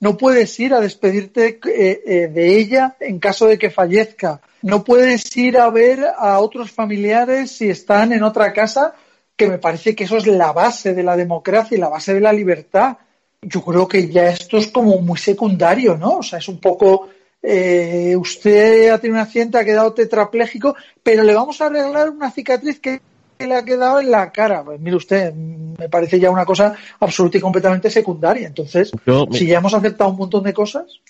no 0.00 0.18
puedes 0.18 0.60
ir 0.60 0.74
a 0.74 0.80
despedirte 0.80 1.58
eh, 1.64 2.02
eh, 2.04 2.28
de 2.28 2.58
ella 2.58 2.96
en 3.00 3.18
caso 3.18 3.46
de 3.46 3.56
que 3.56 3.70
fallezca, 3.70 4.42
no 4.60 4.84
puedes 4.84 5.34
ir 5.38 5.56
a 5.56 5.70
ver 5.70 6.04
a 6.18 6.38
otros 6.40 6.70
familiares 6.70 7.50
si 7.52 7.70
están 7.70 8.12
en 8.12 8.22
otra 8.22 8.52
casa, 8.52 8.94
que 9.36 9.48
me 9.48 9.56
parece 9.56 9.94
que 9.94 10.04
eso 10.04 10.18
es 10.18 10.26
la 10.26 10.52
base 10.52 10.92
de 10.92 11.02
la 11.02 11.16
democracia 11.16 11.78
y 11.78 11.80
la 11.80 11.88
base 11.88 12.12
de 12.12 12.20
la 12.20 12.34
libertad. 12.34 12.98
Yo 13.48 13.62
creo 13.62 13.86
que 13.86 14.08
ya 14.08 14.28
esto 14.28 14.56
es 14.56 14.68
como 14.68 15.00
muy 15.00 15.18
secundario, 15.18 15.96
¿no? 15.96 16.18
O 16.18 16.22
sea, 16.22 16.38
es 16.40 16.48
un 16.48 16.58
poco, 16.58 17.08
eh, 17.42 18.16
usted 18.16 18.90
ha 18.90 18.98
tenido 18.98 19.20
un 19.20 19.22
accidente, 19.22 19.58
ha 19.58 19.64
quedado 19.64 19.92
tetrapléjico, 19.92 20.74
pero 21.02 21.22
le 21.22 21.34
vamos 21.34 21.60
a 21.60 21.66
arreglar 21.66 22.10
una 22.10 22.30
cicatriz 22.30 22.80
que 22.80 23.00
le 23.38 23.54
ha 23.54 23.64
quedado 23.64 24.00
en 24.00 24.10
la 24.10 24.32
cara. 24.32 24.64
Pues 24.64 24.80
mire 24.80 24.96
usted, 24.96 25.34
me 25.34 25.88
parece 25.88 26.18
ya 26.18 26.30
una 26.30 26.44
cosa 26.44 26.74
absoluta 27.00 27.38
y 27.38 27.40
completamente 27.40 27.90
secundaria. 27.90 28.46
Entonces, 28.46 28.90
si 29.32 29.46
ya 29.46 29.58
hemos 29.58 29.74
aceptado 29.74 30.10
un 30.10 30.16
montón 30.16 30.44
de 30.44 30.54
cosas. 30.54 31.00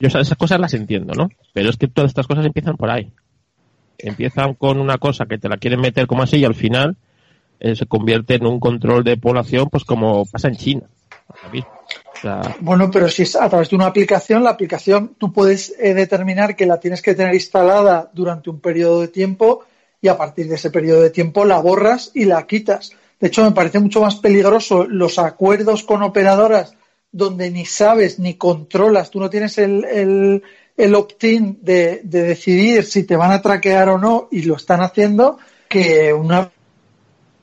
Yo 0.00 0.08
esas 0.08 0.36
cosas 0.36 0.60
las 0.60 0.74
entiendo, 0.74 1.14
¿no? 1.14 1.28
Pero 1.52 1.68
es 1.68 1.76
que 1.76 1.88
todas 1.88 2.10
estas 2.10 2.26
cosas 2.26 2.46
empiezan 2.46 2.76
por 2.76 2.90
ahí. 2.90 3.12
Empiezan 3.98 4.54
con 4.54 4.80
una 4.80 4.98
cosa 4.98 5.26
que 5.26 5.38
te 5.38 5.48
la 5.48 5.58
quieren 5.58 5.80
meter 5.80 6.06
como 6.06 6.22
así 6.22 6.38
y 6.38 6.44
al 6.44 6.54
final 6.54 6.96
eh, 7.60 7.76
se 7.76 7.86
convierte 7.86 8.34
en 8.34 8.46
un 8.46 8.60
control 8.60 9.04
de 9.04 9.16
población, 9.16 9.68
pues 9.70 9.84
como 9.84 10.24
pasa 10.26 10.48
en 10.48 10.56
China. 10.56 10.82
Bueno, 12.60 12.90
pero 12.90 13.08
si 13.08 13.22
es 13.22 13.36
a 13.36 13.48
través 13.48 13.70
de 13.70 13.76
una 13.76 13.86
aplicación, 13.86 14.42
la 14.42 14.50
aplicación 14.50 15.14
tú 15.18 15.32
puedes 15.32 15.74
eh, 15.78 15.94
determinar 15.94 16.56
que 16.56 16.66
la 16.66 16.80
tienes 16.80 17.02
que 17.02 17.14
tener 17.14 17.34
instalada 17.34 18.10
durante 18.12 18.50
un 18.50 18.60
periodo 18.60 19.00
de 19.00 19.08
tiempo 19.08 19.64
y 20.00 20.08
a 20.08 20.16
partir 20.16 20.48
de 20.48 20.56
ese 20.56 20.70
periodo 20.70 21.02
de 21.02 21.10
tiempo 21.10 21.44
la 21.44 21.58
borras 21.58 22.10
y 22.14 22.24
la 22.24 22.46
quitas. 22.46 22.92
De 23.20 23.28
hecho, 23.28 23.42
me 23.42 23.52
parece 23.52 23.78
mucho 23.78 24.00
más 24.00 24.16
peligroso 24.16 24.84
los 24.84 25.18
acuerdos 25.18 25.82
con 25.82 26.02
operadoras 26.02 26.76
donde 27.14 27.48
ni 27.52 27.64
sabes 27.64 28.18
ni 28.18 28.34
controlas, 28.34 29.08
tú 29.08 29.20
no 29.20 29.30
tienes 29.30 29.56
el, 29.58 30.42
el, 30.76 30.94
opt-in 30.96 31.60
de, 31.62 32.00
decidir 32.02 32.82
si 32.82 33.04
te 33.04 33.14
van 33.14 33.30
a 33.30 33.40
traquear 33.40 33.88
o 33.88 33.98
no 33.98 34.26
y 34.32 34.42
lo 34.42 34.56
están 34.56 34.80
haciendo, 34.80 35.38
que 35.68 36.12
una 36.12 36.50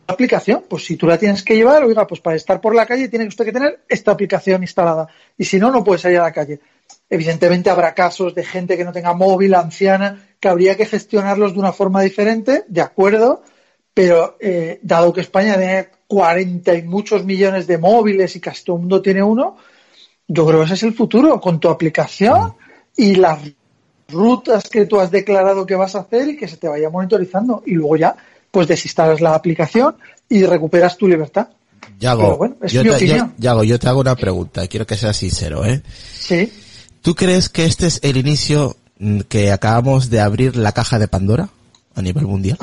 aplicación. 0.08 0.64
Pues 0.68 0.86
si 0.86 0.98
tú 0.98 1.08
la 1.08 1.18
tienes 1.18 1.44
que 1.44 1.56
llevar, 1.56 1.84
oiga, 1.84 2.08
pues 2.08 2.22
para 2.22 2.36
estar 2.36 2.60
por 2.60 2.76
la 2.76 2.86
calle 2.86 3.10
tiene 3.10 3.28
usted 3.28 3.46
que 3.46 3.52
tener 3.52 3.84
esta 3.88 4.12
aplicación 4.12 4.62
instalada. 4.64 5.08
Y 5.38 5.46
si 5.46 5.60
no, 5.60 5.72
no 5.72 5.84
puede 5.84 6.00
salir 6.00 6.20
a 6.20 6.24
la 6.24 6.32
calle. 6.32 6.60
Evidentemente 7.10 7.70
habrá 7.70 7.94
casos 7.94 8.36
de 8.36 8.44
gente 8.44 8.78
que 8.78 8.84
no 8.84 8.92
tenga 8.92 9.14
móvil, 9.14 9.54
anciana, 9.56 10.28
que 10.40 10.48
habría 10.48 10.76
que 10.76 10.86
gestionarlos 10.86 11.54
de 11.54 11.60
una 11.60 11.72
forma 11.74 12.02
diferente, 12.02 12.64
de 12.68 12.82
acuerdo, 12.82 13.44
pero 13.94 14.38
eh, 14.40 14.80
dado 14.82 15.14
que 15.14 15.22
España 15.22 15.58
tiene 15.58 15.90
40 16.08 16.74
y 16.76 16.84
muchos 16.84 17.24
millones 17.26 17.68
de 17.68 17.78
móviles 17.78 18.36
y 18.36 18.40
casi 18.40 18.64
todo 18.64 18.78
el 18.78 18.82
mundo 18.82 19.02
tiene 19.02 19.24
uno, 19.24 19.58
yo 20.28 20.46
creo 20.46 20.60
que 20.60 20.66
ese 20.66 20.74
es 20.76 20.84
el 20.84 20.94
futuro, 20.94 21.42
con 21.42 21.60
tu 21.60 21.70
aplicación 21.70 22.54
y 22.96 23.16
las 23.16 23.40
rutas 24.08 24.70
que 24.70 24.86
tú 24.86 25.00
has 25.00 25.12
declarado 25.12 25.66
que 25.66 25.76
vas 25.76 25.96
a 25.96 26.00
hacer 26.00 26.30
y 26.30 26.38
que 26.38 26.48
se 26.48 26.58
te 26.58 26.68
vaya 26.68 26.90
monitorizando. 26.90 27.64
Y 27.66 27.74
luego 27.74 27.98
ya, 27.98 28.16
pues 28.52 28.68
desinstalas 28.68 29.22
la 29.22 29.34
aplicación 29.34 29.96
y 30.30 30.46
recuperas 30.46 30.98
tu 30.98 31.08
libertad. 31.08 31.48
Yago, 32.00 32.56
yo, 32.68 32.84
te, 32.98 33.08
yo 33.38 33.80
te 33.80 33.88
hago 33.88 34.00
una 34.00 34.16
pregunta, 34.16 34.68
quiero 34.68 34.86
que 34.86 34.96
seas 34.96 35.18
sincero, 35.18 35.66
¿eh? 35.66 35.82
Sí. 36.14 36.52
¿Tú 37.02 37.16
crees 37.16 37.50
que 37.50 37.66
este 37.66 37.88
es 37.88 38.00
el 38.04 38.18
inicio 38.18 38.76
Mm, 39.02 39.22
que 39.22 39.52
acabamos 39.52 40.12
de 40.12 40.20
abrir 40.20 40.56
la 40.56 40.74
caja 40.74 41.00
de 41.00 41.08
Pandora 41.08 41.50
a 41.96 42.04
nivel 42.04 42.28
mundial? 42.28 42.60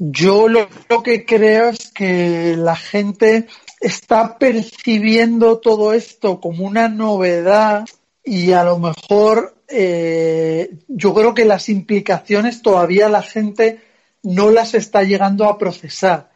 Yo 0.00 0.48
lo, 0.48 0.66
que 1.04 1.24
creo 1.24 1.68
es 1.68 1.92
que 1.92 2.56
la 2.56 2.74
gente 2.74 3.46
está 3.80 4.36
percibiendo 4.36 5.58
todo 5.58 5.92
esto 5.92 6.40
como 6.40 6.66
una 6.66 6.88
novedad 6.88 7.84
y 8.24 8.50
a 8.50 8.64
lo 8.64 8.80
mejor 8.80 9.54
eh, 9.68 10.70
yo 10.88 11.14
creo 11.14 11.34
que 11.34 11.44
las 11.44 11.68
implicaciones 11.68 12.60
todavía 12.60 13.08
la 13.08 13.22
gente 13.22 13.80
no 14.22 14.50
las 14.50 14.74
está 14.74 15.02
llegando 15.02 15.44
a 15.44 15.58
procesar 15.58 16.30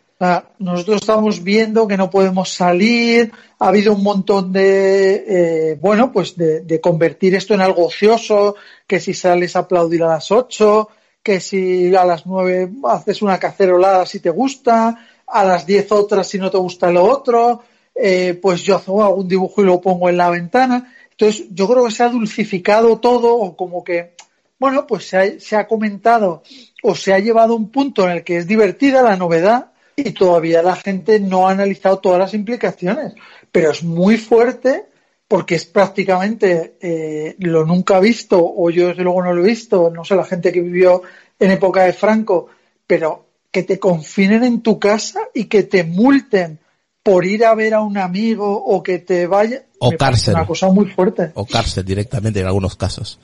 nosotros 0.58 1.00
estamos 1.00 1.42
viendo 1.42 1.88
que 1.88 1.96
no 1.96 2.08
podemos 2.08 2.48
salir, 2.50 3.32
ha 3.58 3.68
habido 3.68 3.92
un 3.94 4.04
montón 4.04 4.52
de, 4.52 5.24
eh, 5.26 5.78
bueno, 5.80 6.12
pues 6.12 6.36
de, 6.36 6.80
convertir 6.80 7.34
esto 7.34 7.54
en 7.54 7.60
algo 7.60 7.86
ocioso, 7.86 8.54
que 8.86 9.00
si 9.00 9.14
sales 9.14 9.56
a 9.56 9.60
aplaudir 9.60 10.04
a 10.04 10.08
las 10.08 10.30
8, 10.30 10.88
que 11.22 11.40
si 11.40 11.94
a 11.94 12.04
las 12.04 12.24
9 12.24 12.70
haces 12.84 13.22
una 13.22 13.38
cacerolada 13.38 14.06
si 14.06 14.20
te 14.20 14.30
gusta, 14.30 14.96
a 15.26 15.44
las 15.44 15.66
10 15.66 15.90
otras 15.90 16.28
si 16.28 16.38
no 16.38 16.50
te 16.50 16.58
gusta 16.58 16.92
lo 16.92 17.02
otro, 17.04 17.62
eh, 17.94 18.38
pues 18.40 18.62
yo 18.62 18.76
hago 18.76 19.04
algún 19.04 19.26
dibujo 19.26 19.62
y 19.62 19.66
lo 19.66 19.80
pongo 19.80 20.08
en 20.08 20.16
la 20.16 20.30
ventana. 20.30 20.94
Entonces, 21.10 21.46
yo 21.50 21.68
creo 21.68 21.84
que 21.84 21.90
se 21.90 22.04
ha 22.04 22.08
dulcificado 22.08 22.98
todo, 22.98 23.36
o 23.36 23.56
como 23.56 23.82
que, 23.82 24.14
bueno, 24.58 24.86
pues 24.86 25.08
se 25.08 25.16
ha, 25.16 25.40
se 25.40 25.56
ha 25.56 25.66
comentado 25.66 26.42
o 26.82 26.94
se 26.94 27.14
ha 27.14 27.18
llevado 27.18 27.54
a 27.54 27.56
un 27.56 27.70
punto 27.70 28.04
en 28.04 28.10
el 28.10 28.24
que 28.24 28.36
es 28.36 28.46
divertida 28.46 29.02
la 29.02 29.16
novedad, 29.16 29.72
y 29.96 30.10
todavía 30.12 30.62
la 30.62 30.76
gente 30.76 31.20
no 31.20 31.48
ha 31.48 31.52
analizado 31.52 31.98
todas 31.98 32.18
las 32.18 32.34
implicaciones. 32.34 33.14
Pero 33.50 33.70
es 33.70 33.82
muy 33.82 34.16
fuerte 34.16 34.86
porque 35.28 35.54
es 35.54 35.64
prácticamente 35.64 36.76
eh, 36.80 37.36
lo 37.38 37.64
nunca 37.64 38.00
visto, 38.00 38.38
o 38.44 38.70
yo 38.70 38.88
desde 38.88 39.02
luego 39.02 39.22
no 39.22 39.32
lo 39.32 39.42
he 39.42 39.48
visto, 39.48 39.90
no 39.90 40.04
sé, 40.04 40.14
la 40.14 40.24
gente 40.24 40.52
que 40.52 40.60
vivió 40.60 41.02
en 41.38 41.50
época 41.50 41.84
de 41.84 41.92
Franco, 41.92 42.48
pero 42.86 43.26
que 43.50 43.62
te 43.62 43.78
confinen 43.78 44.44
en 44.44 44.60
tu 44.60 44.78
casa 44.78 45.20
y 45.34 45.44
que 45.44 45.62
te 45.62 45.84
multen 45.84 46.58
por 47.02 47.24
ir 47.24 47.44
a 47.44 47.54
ver 47.54 47.74
a 47.74 47.80
un 47.80 47.98
amigo 47.98 48.62
o 48.64 48.82
que 48.82 48.98
te 48.98 49.26
vaya. 49.26 49.64
O 49.78 49.92
cárcel. 49.92 50.34
Una 50.34 50.46
cosa 50.46 50.68
muy 50.68 50.86
fuerte. 50.86 51.32
O 51.34 51.46
cárcel 51.46 51.84
directamente 51.84 52.40
en 52.40 52.46
algunos 52.46 52.76
casos. 52.76 53.18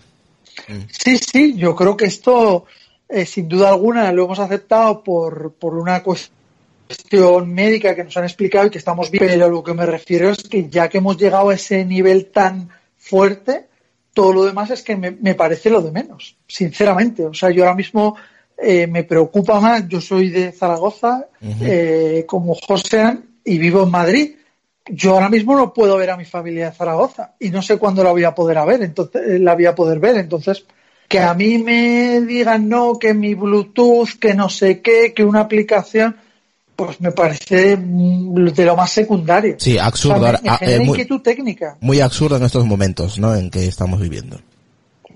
Sí, 0.90 1.18
sí, 1.18 1.54
yo 1.56 1.76
creo 1.76 1.96
que 1.96 2.06
esto, 2.06 2.66
eh, 3.08 3.24
sin 3.26 3.48
duda 3.48 3.70
alguna, 3.70 4.12
lo 4.12 4.24
hemos 4.24 4.38
aceptado 4.38 5.02
por, 5.02 5.52
por 5.54 5.74
una 5.74 6.02
cuestión 6.02 7.52
médica 7.52 7.94
que 7.94 8.04
nos 8.04 8.16
han 8.16 8.24
explicado 8.24 8.66
y 8.66 8.70
que 8.70 8.78
estamos 8.78 9.10
bien, 9.10 9.24
pero 9.26 9.48
lo 9.48 9.62
que 9.62 9.74
me 9.74 9.86
refiero 9.86 10.30
es 10.30 10.42
que 10.42 10.68
ya 10.68 10.88
que 10.88 10.98
hemos 10.98 11.16
llegado 11.16 11.50
a 11.50 11.54
ese 11.54 11.84
nivel 11.84 12.26
tan 12.26 12.68
fuerte, 12.96 13.66
todo 14.12 14.32
lo 14.32 14.44
demás 14.44 14.70
es 14.70 14.82
que 14.82 14.96
me, 14.96 15.34
parece 15.34 15.70
lo 15.70 15.80
de 15.80 15.92
menos, 15.92 16.36
sinceramente. 16.46 17.24
O 17.24 17.34
sea, 17.34 17.50
yo 17.50 17.62
ahora 17.62 17.76
mismo 17.76 18.16
eh, 18.56 18.86
me 18.86 19.04
preocupa 19.04 19.60
más, 19.60 19.86
yo 19.88 20.00
soy 20.00 20.30
de 20.30 20.50
Zaragoza, 20.52 21.26
eh, 21.40 22.24
como 22.26 22.54
Josean, 22.54 23.24
y 23.44 23.58
vivo 23.58 23.84
en 23.84 23.90
Madrid. 23.90 24.34
Yo 24.90 25.14
ahora 25.14 25.28
mismo 25.28 25.56
no 25.56 25.72
puedo 25.72 25.96
ver 25.96 26.10
a 26.10 26.16
mi 26.16 26.24
familia 26.24 26.70
de 26.70 26.76
Zaragoza 26.76 27.34
y 27.38 27.50
no 27.50 27.62
sé 27.62 27.78
cuándo 27.78 28.02
la 28.02 28.10
voy 28.10 28.24
a 28.24 28.34
poder 28.34 28.58
ver, 28.66 28.82
entonces 28.82 29.22
eh, 29.26 29.38
la 29.38 29.54
voy 29.54 29.66
a 29.66 29.74
poder 29.74 29.98
ver, 30.00 30.16
entonces 30.16 30.64
que 31.08 31.20
a 31.20 31.34
mí 31.34 31.58
me 31.58 32.20
digan 32.20 32.68
no, 32.68 32.98
que 32.98 33.14
mi 33.14 33.34
Bluetooth, 33.34 34.18
que 34.20 34.34
no 34.34 34.50
sé 34.50 34.82
qué, 34.82 35.14
que 35.14 35.24
una 35.24 35.40
aplicación, 35.40 36.16
pues 36.76 37.00
me 37.00 37.12
parece 37.12 37.76
de 37.76 38.64
lo 38.64 38.76
más 38.76 38.92
secundario. 38.92 39.56
Sí, 39.58 39.78
absurdo. 39.78 40.30
Eh, 40.60 40.80
muy, 40.80 41.04
técnica. 41.20 41.78
Muy 41.80 42.00
absurdo 42.00 42.36
en 42.36 42.44
estos 42.44 42.66
momentos, 42.66 43.18
¿no? 43.18 43.34
En 43.34 43.50
que 43.50 43.66
estamos 43.66 44.00
viviendo. 44.00 44.38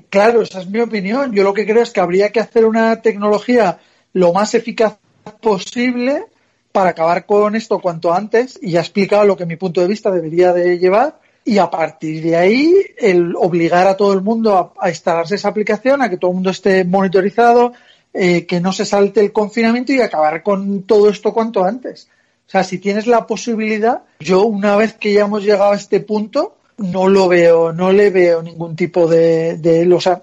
Claro, 0.09 0.43
esa 0.43 0.61
es 0.63 0.69
mi 0.69 0.81
opinión. 0.81 1.33
Yo 1.33 1.43
lo 1.43 1.55
que 1.55 1.67
creo 1.67 1.83
es 1.83 1.91
que 1.91 2.01
habría 2.01 2.31
que 2.31 2.41
hacer 2.41 2.65
una 2.65 3.01
tecnología 3.01 3.79
lo 4.15 4.33
más 4.33 4.55
eficaz 4.55 4.97
posible 5.41 6.25
para 6.73 6.91
acabar 6.91 7.27
con 7.27 7.55
esto 7.55 7.81
cuanto 7.81 8.13
antes 8.13 8.59
y 8.61 8.73
ya 8.73 8.81
he 8.81 8.83
explicado 8.83 9.25
lo 9.25 9.37
que 9.37 9.47
mi 9.47 9.57
punto 9.57 9.83
de 9.83 9.87
vista 9.87 10.11
debería 10.11 10.53
de 10.53 10.79
llevar 10.79 11.21
y 11.45 11.59
a 11.59 11.71
partir 11.71 12.23
de 12.23 12.37
ahí 12.37 12.75
el 12.97 13.35
obligar 13.37 13.87
a 13.87 13.97
todo 13.97 14.13
el 14.13 14.23
mundo 14.23 14.73
a, 14.79 14.89
instalarse 14.89 15.35
esa 15.35 15.49
aplicación, 15.49 16.03
a 16.03 16.09
que 16.09 16.17
todo 16.17 16.31
el 16.31 16.37
mundo 16.37 16.51
esté 16.51 16.85
monitorizado, 16.85 17.73
eh, 18.15 18.47
que 18.47 18.61
no 18.61 18.73
se 18.73 18.85
salte 18.85 19.21
el 19.21 19.33
confinamiento 19.33 19.93
y 19.93 20.01
acabar 20.01 20.43
con 20.43 20.83
todo 20.83 21.09
esto 21.09 21.33
cuanto 21.33 21.65
antes. 21.65 22.09
O 22.47 22.51
sea, 22.51 22.65
si 22.65 22.79
tienes 22.79 23.07
la 23.07 23.27
posibilidad, 23.27 24.03
yo 24.21 24.45
una 24.45 24.77
vez 24.77 24.95
que 24.95 25.13
ya 25.13 25.23
hemos 25.23 25.43
llegado 25.43 25.73
a 25.73 25.77
este 25.77 26.01
punto, 26.01 26.57
no 26.79 27.09
lo 27.09 27.29
veo, 27.29 27.73
no 27.73 27.93
le 27.93 28.11
veo 28.11 28.43
ningún 28.43 28.77
tipo 28.77 29.07
de, 29.07 29.57
de 29.57 29.93
o 29.93 30.01
sea, 30.01 30.21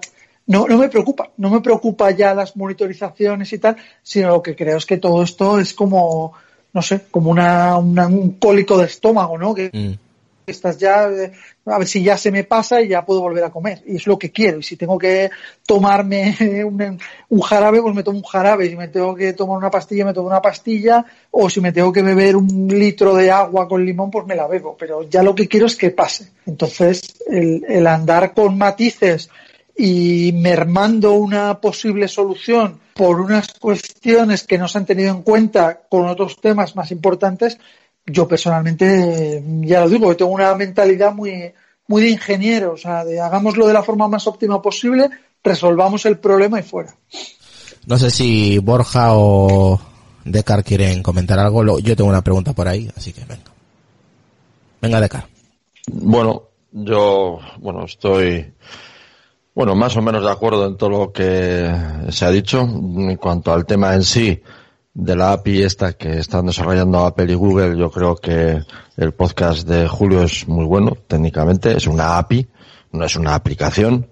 no, 0.48 0.68
no 0.68 0.78
me 0.78 0.90
preocupa, 0.90 1.30
no 1.38 1.50
me 1.50 1.62
preocupa 1.62 2.12
ya 2.12 2.34
las 2.34 2.56
monitorizaciones 2.56 3.52
y 3.54 3.60
tal, 3.60 3.78
sino 4.02 4.30
lo 4.30 4.42
que 4.42 4.56
creo 4.56 4.78
es 4.78 4.86
que 4.86 4.98
todo 4.98 5.22
esto 5.22 5.60
es 5.60 5.74
como, 5.74 6.34
no 6.74 6.82
sé, 6.82 7.02
como 7.12 7.30
una, 7.30 7.78
un 7.78 8.38
cólico 8.40 8.78
de 8.78 8.86
estómago, 8.86 9.38
¿no? 9.38 9.54
Que, 9.54 9.70
mm. 9.72 10.09
Estás 10.52 10.78
ya, 10.78 11.10
eh, 11.10 11.32
a 11.66 11.78
ver 11.78 11.88
si 11.88 12.04
ya 12.04 12.18
se 12.18 12.32
me 12.32 12.44
pasa 12.44 12.82
y 12.82 12.90
ya 12.90 13.06
puedo 13.06 13.22
volver 13.22 13.44
a 13.44 13.50
comer. 13.50 13.82
Y 13.86 13.98
es 13.98 14.08
lo 14.08 14.18
que 14.18 14.32
quiero. 14.32 14.60
Y 14.60 14.64
si 14.64 14.76
tengo 14.76 14.98
que 14.98 15.30
tomarme 15.66 16.36
un, 17.30 17.42
jarabe, 17.42 17.82
pues 17.82 17.96
me 17.96 18.04
tomo 18.04 18.20
un 18.20 18.24
jarabe. 18.24 18.70
Si 18.70 18.76
me 18.76 18.88
tengo 18.88 19.16
que 19.16 19.34
tomar 19.34 19.58
una 19.58 19.72
pastilla, 19.72 20.06
me 20.06 20.14
tomo 20.14 20.28
una 20.28 20.42
pastilla. 20.42 21.06
O 21.32 21.50
si 21.50 21.62
me 21.62 21.72
tengo 21.72 21.92
que 21.92 22.02
beber 22.02 22.36
un 22.36 22.68
litro 22.68 23.16
de 23.16 23.32
agua 23.32 23.68
con 23.68 23.86
limón, 23.86 24.12
pues 24.12 24.26
me 24.26 24.36
la 24.36 24.48
bebo. 24.48 24.76
Pero 24.78 25.04
ya 25.04 25.24
lo 25.24 25.36
que 25.36 25.48
quiero 25.48 25.66
es 25.66 25.76
que 25.76 25.92
pase. 25.92 26.30
Entonces, 26.46 27.16
el 27.28 27.88
andar 27.88 28.34
con 28.34 28.58
matices 28.58 29.30
y 29.82 30.34
mermando 30.34 31.14
una 31.14 31.62
posible 31.62 32.10
solución 32.10 32.82
por 32.94 33.22
unas 33.22 33.54
cuestiones 33.54 34.44
que 34.44 34.58
no 34.58 34.68
se 34.68 34.78
han 34.78 34.86
tenido 34.86 35.10
en 35.16 35.22
cuenta 35.22 35.84
con 35.88 36.06
otros 36.06 36.42
temas 36.42 36.76
más 36.76 36.92
importantes, 36.92 37.58
yo 38.12 38.28
personalmente, 38.28 39.44
ya 39.62 39.82
lo 39.82 39.90
digo, 39.90 40.16
tengo 40.16 40.32
una 40.32 40.54
mentalidad 40.56 41.14
muy, 41.14 41.52
muy 41.88 42.02
de 42.04 42.10
ingeniero, 42.10 42.74
o 42.74 42.78
sea, 42.78 43.04
de 43.04 43.20
hagámoslo 43.20 43.68
de 43.68 43.74
la 43.74 43.84
forma 43.84 44.08
más 44.08 44.28
óptima 44.28 44.62
posible, 44.62 45.10
resolvamos 45.44 46.06
el 46.06 46.18
problema 46.18 46.60
y 46.60 46.64
fuera. 46.64 46.96
No 47.86 47.98
sé 47.98 48.12
si 48.12 48.60
Borja 48.60 49.14
o 49.14 49.80
Decar 50.26 50.64
quieren 50.64 51.02
comentar 51.02 51.40
algo. 51.40 51.80
Yo 51.80 51.96
tengo 51.96 52.10
una 52.10 52.24
pregunta 52.24 52.54
por 52.54 52.68
ahí, 52.68 52.90
así 52.96 53.14
que 53.14 53.22
venga. 53.22 53.52
Venga, 54.82 55.02
Decar. 55.02 55.28
Bueno, 55.92 56.44
yo, 56.72 57.40
bueno, 57.58 57.86
estoy, 57.86 58.54
bueno, 59.56 59.76
más 59.76 59.98
o 59.98 60.02
menos 60.02 60.24
de 60.24 60.30
acuerdo 60.30 60.68
en 60.68 60.78
todo 60.78 60.90
lo 60.90 61.12
que 61.12 61.74
se 62.10 62.26
ha 62.26 62.32
dicho. 62.32 62.62
En 62.62 63.16
cuanto 63.16 63.52
al 63.52 63.66
tema 63.66 63.96
en 63.96 64.04
sí, 64.04 64.42
de 65.00 65.16
la 65.16 65.32
API 65.32 65.64
esta 65.64 65.94
que 65.94 66.20
están 66.20 66.46
desarrollando 66.46 67.06
Apple 67.06 67.32
y 67.32 67.36
Google, 67.36 67.78
yo 67.78 67.90
creo 67.90 68.16
que 68.16 68.62
el 68.98 69.14
podcast 69.14 69.68
de 69.68 69.88
Julio 69.88 70.24
es 70.24 70.48
muy 70.48 70.66
bueno 70.66 70.98
técnicamente, 71.08 71.76
es 71.76 71.88
una 71.88 72.18
API, 72.18 72.48
no 72.92 73.06
es 73.06 73.16
una 73.16 73.34
aplicación, 73.34 74.10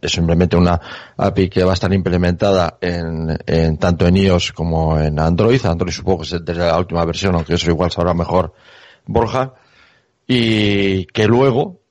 es 0.00 0.10
simplemente 0.10 0.56
una 0.56 0.80
API 1.16 1.48
que 1.48 1.62
va 1.62 1.70
a 1.70 1.74
estar 1.74 1.92
implementada 1.92 2.76
en, 2.80 3.38
en 3.46 3.76
tanto 3.76 4.06
en 4.06 4.16
iOS 4.16 4.52
como 4.52 4.98
en 4.98 5.20
Android. 5.20 5.64
Android 5.64 5.92
supongo 5.92 6.22
que 6.22 6.36
es 6.36 6.44
de 6.44 6.54
la 6.54 6.76
última 6.76 7.04
versión, 7.04 7.36
aunque 7.36 7.54
eso 7.54 7.70
igual 7.70 7.92
sabrá 7.92 8.14
mejor 8.14 8.52
Borja. 9.06 9.54
Y 10.26 11.04
que 11.06 11.26
luego 11.26 11.82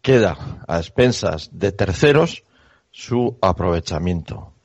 queda 0.00 0.38
a 0.66 0.78
expensas 0.78 1.50
de 1.52 1.72
terceros 1.72 2.44
su 2.92 3.36
aprovechamiento. 3.42 4.55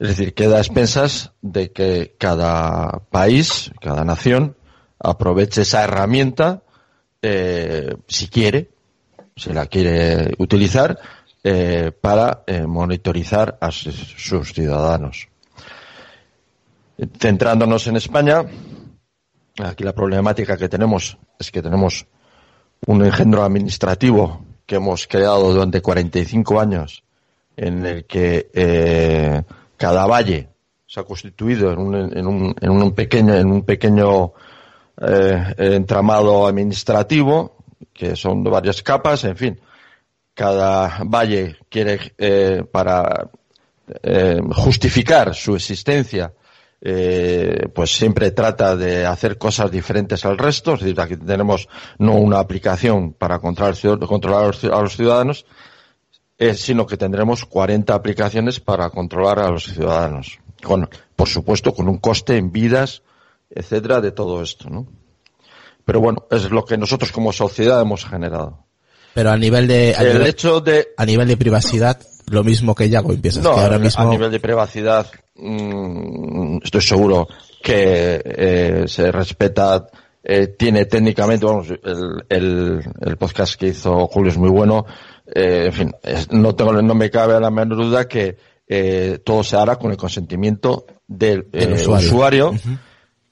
Es 0.00 0.08
decir, 0.08 0.32
queda 0.32 0.56
a 0.56 0.60
expensas 0.60 1.32
de 1.42 1.72
que 1.72 2.16
cada 2.18 3.00
país, 3.10 3.70
cada 3.82 4.02
nación, 4.02 4.56
aproveche 4.98 5.60
esa 5.60 5.84
herramienta 5.84 6.62
eh, 7.20 7.94
si 8.08 8.28
quiere, 8.28 8.70
si 9.36 9.52
la 9.52 9.66
quiere 9.66 10.32
utilizar, 10.38 10.98
eh, 11.44 11.92
para 11.92 12.44
eh, 12.46 12.66
monitorizar 12.66 13.58
a 13.60 13.70
sus 13.70 14.54
ciudadanos. 14.54 15.28
Centrándonos 17.18 17.86
en 17.86 17.96
España, 17.96 18.42
aquí 19.62 19.84
la 19.84 19.94
problemática 19.94 20.56
que 20.56 20.70
tenemos 20.70 21.18
es 21.38 21.50
que 21.50 21.60
tenemos 21.60 22.06
un 22.86 23.04
engendro 23.04 23.44
administrativo 23.44 24.46
que 24.64 24.76
hemos 24.76 25.06
creado 25.06 25.52
durante 25.52 25.82
45 25.82 26.58
años 26.58 27.04
en 27.54 27.84
el 27.84 28.06
que 28.06 29.44
cada 29.80 30.06
valle 30.06 30.50
se 30.86 31.00
ha 31.00 31.04
constituido 31.04 31.72
en 31.72 31.78
un, 31.78 31.94
en 31.94 32.26
un, 32.26 32.54
en 32.60 32.70
un 32.70 32.94
pequeño, 32.94 33.34
en 33.34 33.50
un 33.50 33.62
pequeño 33.64 34.34
eh, 35.00 35.54
entramado 35.56 36.46
administrativo, 36.46 37.56
que 37.90 38.14
son 38.14 38.44
varias 38.44 38.82
capas, 38.82 39.24
en 39.24 39.36
fin. 39.38 39.60
Cada 40.34 41.02
valle 41.06 41.56
quiere, 41.70 42.12
eh, 42.18 42.62
para 42.70 43.30
eh, 44.02 44.40
justificar 44.54 45.34
su 45.34 45.56
existencia, 45.56 46.34
pues 47.74 47.90
siempre 47.90 48.30
trata 48.32 48.76
de 48.76 49.06
hacer 49.06 49.38
cosas 49.38 49.70
diferentes 49.70 50.26
al 50.26 50.36
resto. 50.36 50.74
Es 50.74 50.80
decir, 50.80 51.00
aquí 51.00 51.16
tenemos 51.16 51.68
no 51.98 52.16
una 52.16 52.38
aplicación 52.38 53.14
para 53.14 53.38
controlar, 53.38 53.76
controlar 54.06 54.54
a 54.72 54.80
los 54.82 54.96
ciudadanos, 54.96 55.46
eh, 56.40 56.54
sino 56.54 56.86
que 56.86 56.96
tendremos 56.96 57.44
40 57.44 57.94
aplicaciones 57.94 58.60
para 58.60 58.88
controlar 58.88 59.40
a 59.40 59.50
los 59.50 59.64
ciudadanos. 59.64 60.38
Con, 60.62 60.88
por 61.14 61.28
supuesto, 61.28 61.74
con 61.74 61.86
un 61.86 61.98
coste 61.98 62.38
en 62.38 62.50
vidas, 62.50 63.02
etcétera, 63.50 64.00
de 64.00 64.10
todo 64.10 64.42
esto, 64.42 64.70
¿no? 64.70 64.86
Pero 65.84 66.00
bueno, 66.00 66.26
es 66.30 66.50
lo 66.50 66.64
que 66.64 66.78
nosotros 66.78 67.12
como 67.12 67.34
sociedad 67.34 67.82
hemos 67.82 68.06
generado. 68.06 68.64
Pero 69.12 69.30
a 69.30 69.36
nivel 69.36 69.68
de, 69.68 69.94
a 69.94 70.00
El 70.00 70.14
nivel, 70.14 70.28
hecho 70.28 70.62
de, 70.62 70.88
a 70.96 71.04
nivel 71.04 71.28
de 71.28 71.36
privacidad, 71.36 72.00
lo 72.30 72.42
mismo 72.42 72.74
que 72.74 72.88
Yago 72.88 73.12
empiezas, 73.12 73.44
no, 73.44 73.54
que 73.54 73.60
ahora 73.60 73.76
a 73.76 73.78
mismo, 73.78 74.10
nivel 74.10 74.30
de 74.30 74.40
privacidad, 74.40 75.10
mm, 75.36 76.60
estoy 76.64 76.80
seguro 76.80 77.28
que 77.62 78.22
eh, 78.24 78.84
se 78.86 79.12
respeta, 79.12 79.88
eh, 80.24 80.46
tiene 80.46 80.86
técnicamente, 80.86 81.44
vamos, 81.44 81.68
el, 81.68 82.24
el, 82.30 82.82
el 82.98 83.16
podcast 83.18 83.60
que 83.60 83.68
hizo 83.68 84.06
Julio 84.06 84.30
es 84.30 84.38
muy 84.38 84.50
bueno, 84.50 84.86
eh, 85.34 85.66
en 85.66 85.72
fin, 85.72 85.92
no 86.30 86.54
tengo, 86.54 86.72
no 86.80 86.94
me 86.94 87.10
cabe 87.10 87.38
la 87.40 87.50
menor 87.50 87.78
duda 87.78 88.08
que 88.08 88.36
eh, 88.72 89.18
todo 89.24 89.42
se 89.42 89.56
hará 89.56 89.76
con 89.76 89.90
el 89.90 89.96
consentimiento 89.96 90.86
del, 91.08 91.48
eh, 91.52 91.86
usuario. 91.88 92.54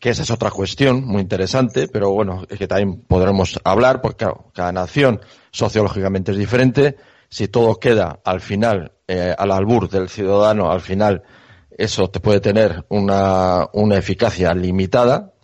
que 0.00 0.10
esa 0.10 0.22
es 0.22 0.30
otra 0.32 0.50
cuestión 0.50 1.04
muy 1.04 1.22
interesante, 1.22 1.86
pero 1.86 2.10
bueno, 2.10 2.44
es 2.48 2.58
que 2.58 2.66
también 2.66 3.02
podremos 3.02 3.58
hablar, 3.62 4.00
porque 4.00 4.24
claro, 4.24 4.50
cada 4.52 4.72
nación 4.72 5.20
sociológicamente 5.52 6.32
es 6.32 6.38
diferente, 6.38 6.96
si 7.28 7.46
todo 7.46 7.76
queda 7.76 8.18
al 8.24 8.40
final, 8.40 8.92
eh, 9.06 9.34
al 9.38 9.52
albur 9.52 9.88
del 9.88 10.08
ciudadano, 10.08 10.72
al 10.72 10.80
final, 10.80 11.22
eso 11.70 12.10
te 12.10 12.18
puede 12.18 12.40
tener 12.40 12.84
una, 12.88 13.68
una 13.72 13.96
eficacia 13.96 14.52
limitada, 14.54 15.34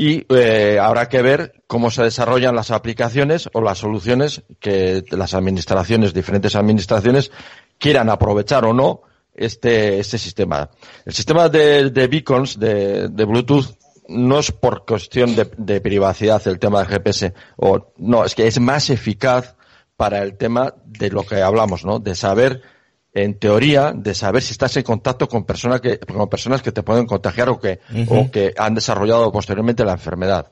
y 0.00 0.24
eh, 0.30 0.78
habrá 0.80 1.10
que 1.10 1.20
ver 1.20 1.62
cómo 1.66 1.90
se 1.90 2.02
desarrollan 2.02 2.56
las 2.56 2.70
aplicaciones 2.70 3.50
o 3.52 3.60
las 3.60 3.76
soluciones 3.76 4.44
que 4.58 5.04
las 5.10 5.34
administraciones, 5.34 6.14
diferentes 6.14 6.56
administraciones, 6.56 7.30
quieran 7.76 8.08
aprovechar 8.08 8.64
o 8.64 8.72
no 8.72 9.02
este, 9.34 9.98
este 9.98 10.16
sistema. 10.16 10.70
El 11.04 11.12
sistema 11.12 11.50
de, 11.50 11.90
de 11.90 12.06
beacons 12.06 12.58
de, 12.58 13.08
de 13.08 13.24
Bluetooth 13.26 13.76
no 14.08 14.38
es 14.38 14.52
por 14.52 14.86
cuestión 14.86 15.36
de, 15.36 15.50
de 15.58 15.82
privacidad 15.82 16.40
el 16.48 16.58
tema 16.58 16.78
del 16.78 16.88
GPS, 16.88 17.34
o 17.58 17.92
no, 17.98 18.24
es 18.24 18.34
que 18.34 18.46
es 18.46 18.58
más 18.58 18.88
eficaz 18.88 19.54
para 19.98 20.22
el 20.22 20.38
tema 20.38 20.72
de 20.86 21.10
lo 21.10 21.24
que 21.24 21.42
hablamos, 21.42 21.84
¿no? 21.84 21.98
De 21.98 22.14
saber, 22.14 22.62
en 23.12 23.38
teoría, 23.38 23.92
de 23.94 24.14
saber 24.14 24.42
si 24.42 24.52
estás 24.52 24.76
en 24.76 24.82
contacto 24.84 25.28
con 25.28 25.44
personas 25.44 25.80
que, 25.80 25.98
con 25.98 26.28
personas 26.28 26.62
que 26.62 26.72
te 26.72 26.82
pueden 26.82 27.06
contagiar 27.06 27.48
o 27.48 27.58
que, 27.60 27.80
o 28.08 28.30
que 28.30 28.54
han 28.56 28.74
desarrollado 28.74 29.32
posteriormente 29.32 29.84
la 29.84 29.92
enfermedad. 29.92 30.50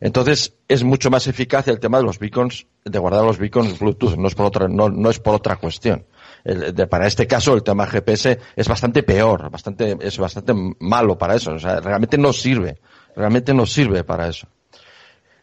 Entonces, 0.00 0.54
es 0.66 0.82
mucho 0.82 1.10
más 1.10 1.26
eficaz 1.26 1.68
el 1.68 1.78
tema 1.78 1.98
de 1.98 2.04
los 2.04 2.18
beacons, 2.18 2.66
de 2.84 2.98
guardar 2.98 3.22
los 3.24 3.36
beacons 3.38 3.78
Bluetooth, 3.78 4.16
no 4.16 4.28
es 4.28 4.34
por 4.34 4.46
otra, 4.46 4.66
no, 4.66 4.88
no 4.88 5.10
es 5.10 5.18
por 5.18 5.34
otra 5.34 5.56
cuestión. 5.56 6.06
El- 6.42 6.74
de- 6.74 6.86
para 6.86 7.06
este 7.06 7.26
caso, 7.26 7.52
el 7.52 7.62
tema 7.62 7.86
GPS 7.86 8.38
es 8.56 8.66
bastante 8.66 9.02
peor, 9.02 9.50
bastante, 9.50 9.98
es 10.00 10.16
bastante 10.16 10.54
malo 10.78 11.18
para 11.18 11.34
eso. 11.34 11.52
O 11.52 11.58
sea, 11.58 11.80
realmente 11.80 12.16
no 12.16 12.32
sirve, 12.32 12.78
realmente 13.14 13.52
no 13.52 13.66
sirve 13.66 14.02
para 14.04 14.26
eso. 14.28 14.46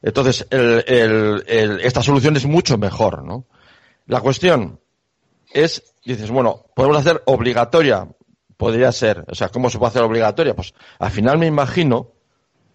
Entonces, 0.02 0.48
el- 0.50 0.84
el- 0.88 1.43
el- 1.48 1.80
esta 1.82 2.02
solución 2.02 2.36
es 2.36 2.46
mucho 2.48 2.80
mejor, 2.80 3.24
¿no? 3.24 3.46
La 4.08 4.22
cuestión 4.22 4.80
es, 5.54 5.84
dices, 6.13 6.32
bueno, 6.32 6.65
podemos 6.76 6.98
hacer 6.98 7.22
obligatoria, 7.26 8.08
podría 8.58 8.91
ser, 8.91 9.26
o 9.28 9.36
sea, 9.36 9.50
¿cómo 9.50 9.70
se 9.70 9.78
puede 9.78 9.89
hacer 9.89 10.04
obligatoria? 10.04 10.56
Pues 10.56 10.74
al 11.00 11.12
final 11.12 11.38
me 11.38 11.46
imagino 11.46 12.13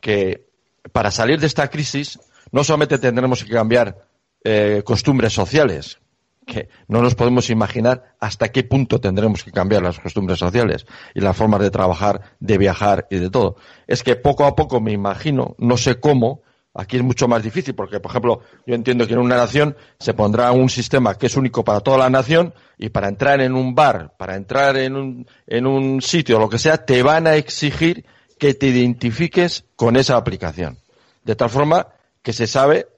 que 0.00 0.48
para 0.92 1.10
salir 1.10 1.40
de 1.40 1.46
esta 1.46 1.68
crisis 1.68 2.18
no 2.50 2.64
solamente 2.64 2.98
tendremos 2.98 3.44
que 3.44 3.50
cambiar 3.50 4.06
eh, 4.44 4.82
costumbres 4.84 5.32
sociales, 5.32 5.98
que 6.46 6.68
no 6.88 7.00
nos 7.00 7.14
podemos 7.14 7.50
imaginar 7.50 8.14
hasta 8.18 8.50
qué 8.50 8.64
punto 8.64 9.00
tendremos 9.00 9.44
que 9.44 9.52
cambiar 9.52 9.82
las 9.82 10.00
costumbres 10.00 10.38
sociales 10.38 10.86
y 11.14 11.20
las 11.20 11.36
formas 11.36 11.60
de 11.60 11.70
trabajar, 11.70 12.20
de 12.40 12.58
viajar 12.58 13.06
y 13.10 13.18
de 13.18 13.30
todo. 13.30 13.56
Es 13.86 14.02
que 14.02 14.16
poco 14.16 14.44
a 14.44 14.56
poco 14.56 14.80
me 14.80 14.92
imagino, 14.92 15.54
no 15.58 15.76
sé 15.76 16.00
cómo, 16.00 16.42
aquí 16.74 16.96
es 16.96 17.02
mucho 17.02 17.28
más 17.28 17.42
difícil 17.42 17.74
porque, 17.74 18.00
por 18.00 18.10
ejemplo, 18.10 18.40
yo 18.66 18.74
entiendo 18.74 19.06
que 19.06 19.14
en 19.14 19.20
una 19.20 19.36
nación 19.36 19.76
se 19.98 20.14
pondrá 20.14 20.52
un 20.52 20.68
sistema 20.68 21.16
que 21.16 21.26
es 21.26 21.36
único 21.36 21.64
para 21.64 21.80
toda 21.80 21.98
la 21.98 22.10
nación 22.10 22.54
y 22.78 22.88
para 22.88 23.08
entrar 23.08 23.40
en 23.40 23.54
un 23.54 23.74
bar, 23.74 24.14
para 24.18 24.36
entrar 24.36 24.76
en 24.76 24.96
un, 24.96 25.26
en 25.46 25.66
un 25.66 26.00
sitio, 26.00 26.38
lo 26.38 26.48
que 26.48 26.58
sea, 26.58 26.84
te 26.84 27.02
van 27.02 27.26
a 27.26 27.36
exigir 27.36 28.04
que 28.38 28.54
te 28.54 28.66
identifiques 28.66 29.64
con 29.76 29.96
esa 29.96 30.16
aplicación. 30.16 30.78
De 31.24 31.36
tal 31.36 31.50
forma 31.50 31.88
que 32.22 32.32
se 32.32 32.46
sabe 32.46 32.88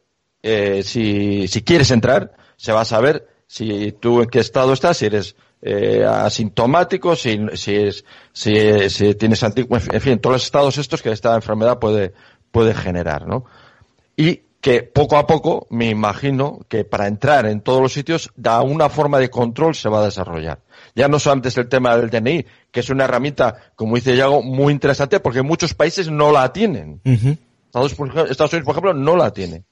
eh, 0.42 0.82
si, 0.82 1.48
si 1.48 1.62
quieres 1.62 1.90
entrar, 1.90 2.32
se 2.56 2.72
va 2.72 2.82
a 2.82 2.86
saber 2.86 3.28
si 3.46 3.92
tú 3.92 4.22
en 4.22 4.28
qué 4.28 4.40
estado 4.40 4.72
estás, 4.72 4.98
si 4.98 5.06
eres 5.06 5.36
eh, 5.62 6.04
asintomático, 6.06 7.16
si, 7.16 7.40
si, 7.54 7.74
es, 7.74 8.04
si, 8.32 8.90
si 8.90 9.14
tienes 9.14 9.42
anti, 9.42 9.66
en 9.68 10.00
fin, 10.00 10.18
todos 10.18 10.34
los 10.34 10.44
estados 10.44 10.78
estos 10.78 11.02
que 11.02 11.10
esta 11.10 11.34
enfermedad 11.34 11.78
puede, 11.78 12.12
puede 12.50 12.74
generar, 12.74 13.26
¿no? 13.26 13.44
Y 14.16 14.42
que 14.64 14.82
poco 14.82 15.18
a 15.18 15.26
poco, 15.26 15.66
me 15.68 15.90
imagino 15.90 16.60
que 16.68 16.86
para 16.86 17.06
entrar 17.06 17.44
en 17.44 17.60
todos 17.60 17.82
los 17.82 17.92
sitios, 17.92 18.30
da 18.34 18.62
una 18.62 18.88
forma 18.88 19.18
de 19.18 19.28
control 19.28 19.74
se 19.74 19.90
va 19.90 20.00
a 20.00 20.06
desarrollar. 20.06 20.62
Ya 20.94 21.06
no 21.06 21.18
solamente 21.18 21.50
es 21.50 21.58
el 21.58 21.68
tema 21.68 21.94
del 21.94 22.08
DNI, 22.08 22.46
que 22.70 22.80
es 22.80 22.88
una 22.88 23.04
herramienta, 23.04 23.72
como 23.76 23.96
dice 23.96 24.16
Yago, 24.16 24.42
muy 24.42 24.72
interesante 24.72 25.20
porque 25.20 25.42
muchos 25.42 25.74
países 25.74 26.10
no 26.10 26.32
la 26.32 26.50
tienen. 26.50 27.02
Estados, 27.04 27.98
Unidos, 27.98 28.38
por 28.64 28.72
ejemplo, 28.72 28.94
no 28.94 29.16
la 29.16 29.34
tiene. 29.34 29.64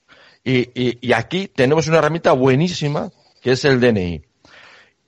Y, 0.45 0.69
y, 0.75 1.13
aquí 1.15 1.49
tenemos 1.49 1.87
una 1.87 1.97
herramienta 1.97 2.33
buenísima, 2.33 3.11
que 3.41 3.53
es 3.53 3.65
el 3.65 3.81
DNI. 3.81 4.23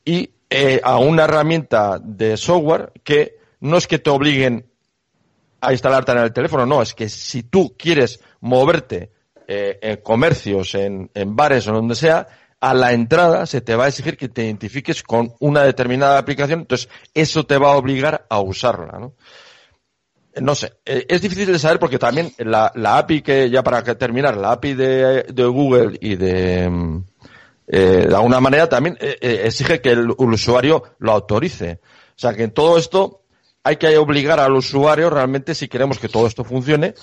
Y 0.07 0.31
eh, 0.49 0.81
a 0.83 0.97
una 0.97 1.25
herramienta 1.25 1.99
de 2.03 2.39
software 2.39 2.93
que 3.03 3.37
no 3.61 3.77
es 3.77 3.87
que 3.87 3.99
te 3.99 4.09
obliguen 4.09 4.67
a 5.61 5.73
instalarte 5.73 6.13
en 6.13 6.19
el 6.19 6.33
teléfono, 6.33 6.65
no, 6.65 6.81
es 6.81 6.95
que 6.95 7.11
si 7.11 7.43
tú 7.43 7.75
quieres 7.77 8.21
moverte 8.41 9.11
eh, 9.47 9.79
en 9.83 9.97
comercios, 9.99 10.75
en, 10.75 11.11
bares 11.37 11.67
o 11.69 11.73
donde 11.73 11.95
sea, 11.95 12.27
a 12.61 12.75
la 12.75 12.93
entrada 12.93 13.47
se 13.47 13.61
te 13.61 13.77
va 13.77 13.85
a 13.85 13.89
exigir 13.89 14.17
que 14.17 14.29
te 14.29 14.45
identifiques 14.45 15.03
con 15.03 15.35
una 15.41 15.63
determinada 15.63 16.19
aplicación, 16.19 16.61
entonces 16.61 16.89
eso 17.13 17.45
te 17.45 17.59
va 17.59 17.73
a 17.73 17.77
obligar 17.77 18.27
a 18.29 18.41
usarla, 18.41 18.99
¿no? 18.99 19.15
No 20.41 20.55
sé, 20.55 20.73
eh, 20.85 21.07
es 21.09 21.23
difícil 21.23 21.47
de 21.47 21.59
saber 21.59 21.79
porque 21.79 21.99
también 21.99 22.33
la, 22.39 22.73
API 22.75 23.23
que, 23.23 23.51
ya 23.51 23.63
para 23.63 23.83
terminar, 23.83 24.37
la 24.37 24.53
API 24.53 24.75
de, 24.75 25.45
Google 25.47 25.97
y 26.01 26.17
de, 26.17 26.69
mm, 26.69 27.05
eh, 27.69 28.07
de 28.09 28.15
alguna 28.15 28.41
manera 28.41 28.69
también 28.69 28.99
exige 29.01 29.81
que 29.81 29.91
el, 29.91 30.11
usuario 30.11 30.83
lo 30.99 31.13
autorice. 31.13 31.81
O 31.85 32.19
sea 32.19 32.35
que 32.35 32.43
en 32.45 32.51
todo 32.51 32.79
esto 32.79 33.23
hay 33.63 33.77
que 33.77 33.97
obligar 33.97 34.41
al 34.41 34.55
usuario 34.55 35.09
realmente 35.09 35.55
si 35.55 35.69
queremos 35.69 35.99
que 35.99 36.09
todo 36.09 36.27
esto 36.27 36.43
funcione 36.43 36.89
eh, 36.89 36.95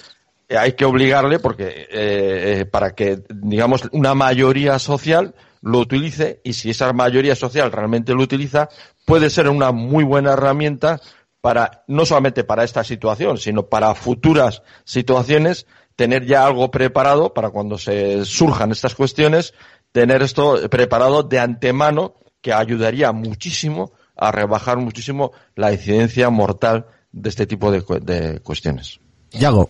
hay 0.57 0.73
que 0.73 0.85
obligarle 0.85 1.39
porque 1.39 1.67
eh, 1.67 1.87
eh, 1.91 2.65
para 2.65 2.93
que 2.93 3.23
digamos 3.29 3.83
una 3.91 4.13
mayoría 4.13 4.79
social 4.79 5.35
lo 5.61 5.79
utilice 5.79 6.41
y 6.43 6.53
si 6.53 6.71
esa 6.71 6.91
mayoría 6.93 7.35
social 7.35 7.71
realmente 7.71 8.13
lo 8.13 8.23
utiliza 8.23 8.69
puede 9.05 9.29
ser 9.29 9.47
una 9.49 9.71
muy 9.71 10.03
buena 10.03 10.33
herramienta 10.33 10.99
para 11.39 11.83
no 11.87 12.05
solamente 12.05 12.43
para 12.43 12.63
esta 12.63 12.83
situación 12.83 13.37
sino 13.37 13.67
para 13.67 13.93
futuras 13.95 14.63
situaciones 14.83 15.67
tener 15.95 16.25
ya 16.25 16.45
algo 16.45 16.71
preparado 16.71 17.33
para 17.33 17.49
cuando 17.49 17.77
se 17.77 18.25
surjan 18.25 18.71
estas 18.71 18.95
cuestiones 18.95 19.53
tener 19.91 20.21
esto 20.21 20.69
preparado 20.69 21.23
de 21.23 21.39
antemano 21.39 22.15
que 22.41 22.53
ayudaría 22.53 23.11
muchísimo 23.11 23.91
a 24.15 24.31
rebajar 24.31 24.77
muchísimo 24.77 25.31
la 25.55 25.71
incidencia 25.71 26.29
mortal 26.29 26.87
de 27.11 27.29
este 27.29 27.45
tipo 27.45 27.71
de, 27.71 27.83
de 28.01 28.39
cuestiones. 28.39 28.99
Yago. 29.31 29.69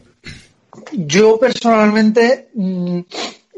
Yo 0.91 1.37
personalmente 1.37 2.49
mm, 2.53 2.99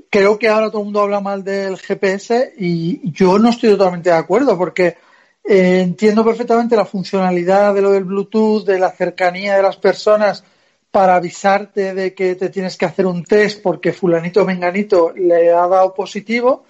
creo 0.10 0.38
que 0.39 0.47
ahora 0.47 0.69
todo 0.69 0.80
el 0.80 0.86
mundo 0.86 1.02
habla 1.02 1.19
mal 1.19 1.43
del 1.43 1.78
GPS 1.78 2.54
y 2.58 3.12
yo 3.12 3.38
no 3.39 3.49
estoy 3.49 3.71
totalmente 3.71 4.10
de 4.10 4.15
acuerdo 4.15 4.58
porque 4.58 4.97
eh, 5.43 5.82
entiendo 5.82 6.23
perfectamente 6.23 6.76
la 6.76 6.86
funcionalidad 6.86 7.73
de 7.73 7.82
lo 7.82 7.91
del 7.91 8.06
Bluetooth, 8.06 8.65
de 8.65 8.80
la 8.80 8.91
cercanía 8.91 9.56
de 9.56 9.63
las 9.63 9.78
personas 9.78 10.43
para 10.89 11.15
avisarte 11.15 11.93
de 11.93 12.13
que 12.13 12.36
te 12.36 12.49
tienes 12.49 12.78
que 12.78 12.86
hacer 12.86 13.06
un 13.06 13.23
test 13.23 13.62
porque 13.62 13.93
fulanito 13.93 14.45
menganito 14.45 15.12
le 15.15 15.52
ha 15.52 15.67
dado 15.67 15.93
positivo, 15.93 16.65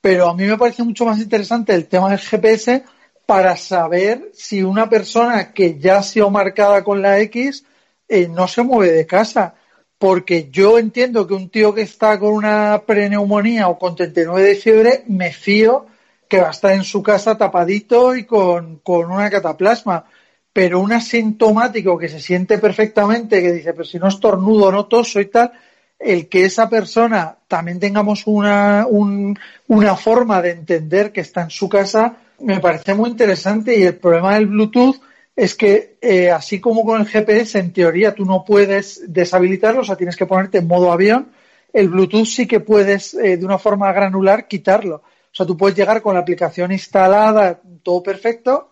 pero 0.00 0.28
a 0.28 0.34
mí 0.34 0.44
me 0.44 0.56
parece 0.56 0.84
mucho 0.84 1.04
más 1.04 1.18
interesante 1.18 1.74
el 1.74 1.86
tema 1.86 2.10
del 2.10 2.20
GPS 2.20 2.84
para 3.26 3.56
saber 3.56 4.30
si 4.32 4.62
una 4.62 4.88
persona 4.88 5.52
que 5.52 5.78
ya 5.78 5.98
ha 5.98 6.02
sido 6.02 6.30
marcada 6.30 6.84
con 6.84 7.02
la 7.02 7.18
X 7.20 7.64
eh, 8.08 8.28
no 8.28 8.46
se 8.46 8.62
mueve 8.62 8.92
de 8.92 9.06
casa 9.06 9.56
porque 9.98 10.48
yo 10.50 10.78
entiendo 10.78 11.26
que 11.26 11.34
un 11.34 11.48
tío 11.48 11.74
que 11.74 11.82
está 11.82 12.18
con 12.18 12.34
una 12.34 12.82
preneumonía 12.86 13.68
o 13.68 13.78
con 13.78 13.96
39 13.96 14.42
de 14.42 14.54
fiebre, 14.54 15.04
me 15.06 15.32
fío 15.32 15.86
que 16.28 16.40
va 16.40 16.48
a 16.48 16.50
estar 16.50 16.72
en 16.72 16.84
su 16.84 17.02
casa 17.02 17.38
tapadito 17.38 18.14
y 18.14 18.24
con, 18.24 18.80
una 18.84 19.30
cataplasma. 19.30 20.04
Pero 20.52 20.80
un 20.80 20.92
asintomático 20.92 21.98
que 21.98 22.08
se 22.08 22.20
siente 22.20 22.58
perfectamente, 22.58 23.42
que 23.42 23.52
dice, 23.52 23.72
pero 23.72 23.84
si 23.84 23.98
no 23.98 24.08
estornudo, 24.08 24.72
no 24.72 24.86
toso 24.86 25.20
y 25.20 25.26
tal, 25.26 25.52
el 25.98 26.28
que 26.28 26.44
esa 26.44 26.68
persona 26.68 27.36
también 27.46 27.78
tengamos 27.78 28.26
una, 28.26 28.86
una 28.88 29.96
forma 29.96 30.42
de 30.42 30.52
entender 30.52 31.12
que 31.12 31.20
está 31.20 31.42
en 31.42 31.50
su 31.50 31.68
casa, 31.68 32.16
me 32.40 32.60
parece 32.60 32.94
muy 32.94 33.10
interesante. 33.10 33.78
Y 33.78 33.82
el 33.82 33.96
problema 33.96 34.34
del 34.34 34.46
Bluetooth 34.46 34.96
es 35.36 35.54
que 35.54 35.98
eh, 36.00 36.30
así 36.30 36.60
como 36.60 36.84
con 36.84 36.98
el 36.98 37.06
GPS, 37.06 37.58
en 37.58 37.72
teoría 37.72 38.14
tú 38.14 38.24
no 38.24 38.42
puedes 38.42 39.02
deshabilitarlo, 39.06 39.82
o 39.82 39.84
sea, 39.84 39.96
tienes 39.96 40.16
que 40.16 40.24
ponerte 40.24 40.58
en 40.58 40.66
modo 40.66 40.90
avión. 40.90 41.28
El 41.74 41.90
Bluetooth 41.90 42.24
sí 42.24 42.46
que 42.46 42.60
puedes, 42.60 43.12
eh, 43.12 43.36
de 43.36 43.44
una 43.44 43.58
forma 43.58 43.92
granular, 43.92 44.48
quitarlo. 44.48 44.96
O 44.96 45.34
sea, 45.36 45.44
tú 45.44 45.54
puedes 45.54 45.76
llegar 45.76 46.00
con 46.00 46.14
la 46.14 46.20
aplicación 46.20 46.72
instalada, 46.72 47.60
todo 47.82 48.02
perfecto, 48.02 48.70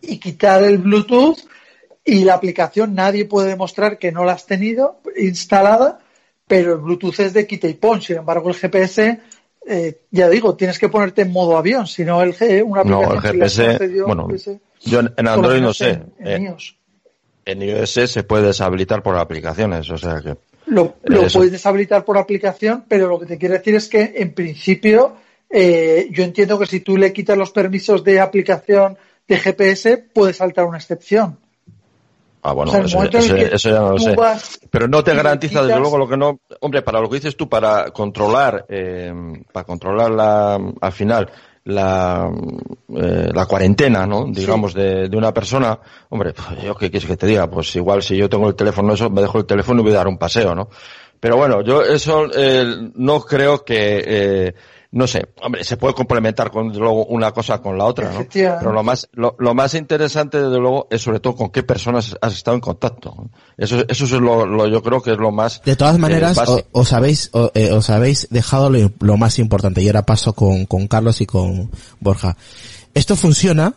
y 0.00 0.18
quitar 0.18 0.64
el 0.64 0.78
Bluetooth 0.78 1.36
y 2.02 2.24
la 2.24 2.34
aplicación 2.34 2.94
nadie 2.94 3.26
puede 3.26 3.48
demostrar 3.48 3.98
que 3.98 4.10
no 4.10 4.24
la 4.24 4.32
has 4.32 4.46
tenido 4.46 5.00
instalada, 5.18 5.98
pero 6.46 6.74
el 6.74 6.80
Bluetooth 6.80 7.20
es 7.20 7.34
de 7.34 7.46
quita 7.46 7.68
y 7.68 7.74
pon. 7.74 8.00
Sin 8.00 8.16
embargo, 8.16 8.48
el 8.48 8.54
GPS, 8.54 9.20
eh, 9.66 10.00
ya 10.10 10.30
digo, 10.30 10.56
tienes 10.56 10.78
que 10.78 10.88
ponerte 10.88 11.22
en 11.22 11.32
modo 11.32 11.58
avión, 11.58 11.86
si 11.86 12.04
no 12.04 12.22
el, 12.22 12.34
una 12.64 12.80
aplicación... 12.80 13.08
No, 13.08 13.12
el 13.12 13.20
GPS, 13.20 14.02
bueno, 14.02 14.28
yo 14.82 15.00
en 15.00 15.28
Android 15.28 15.60
no 15.60 15.72
sé. 15.72 16.02
En, 16.18 17.62
iOS 17.62 17.90
se 18.10 18.24
puede 18.24 18.48
deshabilitar 18.48 19.02
por 19.02 19.16
aplicaciones, 19.16 19.88
o 19.90 19.98
sea 19.98 20.20
que. 20.20 20.36
Lo, 20.66 20.96
puedes 20.96 21.52
deshabilitar 21.52 22.04
por 22.04 22.18
aplicación, 22.18 22.84
pero 22.88 23.06
lo 23.06 23.20
que 23.20 23.26
te 23.26 23.38
quiero 23.38 23.54
decir 23.54 23.76
es 23.76 23.88
que 23.88 24.14
en 24.16 24.34
principio 24.34 25.16
eh, 25.48 26.08
yo 26.10 26.24
entiendo 26.24 26.58
que 26.58 26.66
si 26.66 26.80
tú 26.80 26.96
le 26.96 27.12
quitas 27.12 27.38
los 27.38 27.52
permisos 27.52 28.02
de 28.02 28.18
aplicación 28.18 28.98
de 29.28 29.38
GPS 29.38 29.98
puede 30.12 30.32
saltar 30.32 30.64
una 30.64 30.78
excepción. 30.78 31.38
Ah, 32.42 32.52
bueno, 32.52 32.72
eso, 32.76 33.04
ya 33.70 33.80
no 33.80 33.92
lo 33.92 33.98
sé. 33.98 34.14
Pero 34.70 34.86
no 34.86 35.02
te 35.02 35.14
garantiza, 35.14 35.62
desde 35.62 35.80
luego, 35.80 35.98
lo 35.98 36.08
que 36.08 36.16
no. 36.16 36.38
Hombre, 36.60 36.82
para 36.82 37.00
lo 37.00 37.08
que 37.08 37.16
dices 37.16 37.36
tú, 37.36 37.48
para 37.48 37.90
controlar, 37.90 38.66
eh, 38.68 39.12
para 39.52 39.64
controlar 39.64 40.10
la, 40.12 40.54
al 40.80 40.92
final 40.92 41.28
la, 41.66 42.30
eh, 42.96 43.30
la 43.34 43.46
cuarentena, 43.46 44.06
¿no? 44.06 44.26
Digamos, 44.26 44.72
de, 44.72 45.08
de, 45.08 45.16
una 45.16 45.34
persona, 45.34 45.78
hombre, 46.10 46.32
pues, 46.32 46.62
yo 46.62 46.76
qué 46.76 46.90
quieres 46.90 47.08
que 47.08 47.16
te 47.16 47.26
diga, 47.26 47.50
pues 47.50 47.74
igual 47.74 48.02
si 48.02 48.16
yo 48.16 48.28
tengo 48.28 48.48
el 48.48 48.54
teléfono, 48.54 48.94
eso, 48.94 49.10
me 49.10 49.20
dejo 49.20 49.38
el 49.38 49.46
teléfono 49.46 49.80
y 49.80 49.84
voy 49.84 49.92
a 49.92 49.96
dar 49.96 50.08
un 50.08 50.16
paseo, 50.16 50.54
¿no? 50.54 50.68
Pero 51.18 51.36
bueno, 51.36 51.62
yo 51.62 51.82
eso 51.82 52.26
eh, 52.36 52.90
no 52.94 53.20
creo 53.20 53.64
que, 53.64 54.04
eh, 54.06 54.54
no 54.92 55.06
sé, 55.06 55.28
hombre, 55.42 55.64
se 55.64 55.76
puede 55.76 55.94
complementar 55.94 56.50
con 56.50 56.68
luego 56.76 57.06
una 57.06 57.32
cosa 57.32 57.60
con 57.60 57.76
la 57.76 57.84
otra, 57.84 58.12
¿no? 58.12 58.26
Pero 58.32 58.72
lo 58.72 58.82
más, 58.82 59.08
lo, 59.12 59.34
lo, 59.38 59.54
más 59.54 59.74
interesante, 59.74 60.40
desde 60.40 60.58
luego, 60.58 60.86
es 60.90 61.02
sobre 61.02 61.20
todo 61.20 61.34
con 61.34 61.50
qué 61.50 61.62
personas 61.62 62.16
has 62.20 62.34
estado 62.34 62.54
en 62.54 62.60
contacto. 62.60 63.14
Eso, 63.56 63.84
eso 63.88 64.04
es 64.04 64.12
lo, 64.12 64.46
lo 64.46 64.68
yo 64.68 64.82
creo 64.82 65.02
que 65.02 65.12
es 65.12 65.18
lo 65.18 65.32
más. 65.32 65.60
De 65.64 65.76
todas 65.76 65.98
maneras, 65.98 66.38
eh, 66.38 66.66
os 66.72 66.92
habéis, 66.92 67.30
eh, 67.54 67.72
os 67.72 67.90
habéis 67.90 68.28
dejado 68.30 68.70
lo, 68.70 69.16
más 69.16 69.38
importante, 69.38 69.82
y 69.82 69.88
ahora 69.88 70.06
paso 70.06 70.34
con, 70.34 70.66
con 70.66 70.86
Carlos 70.86 71.20
y 71.20 71.26
con 71.26 71.70
Borja. 72.00 72.36
Esto 72.94 73.16
funciona, 73.16 73.74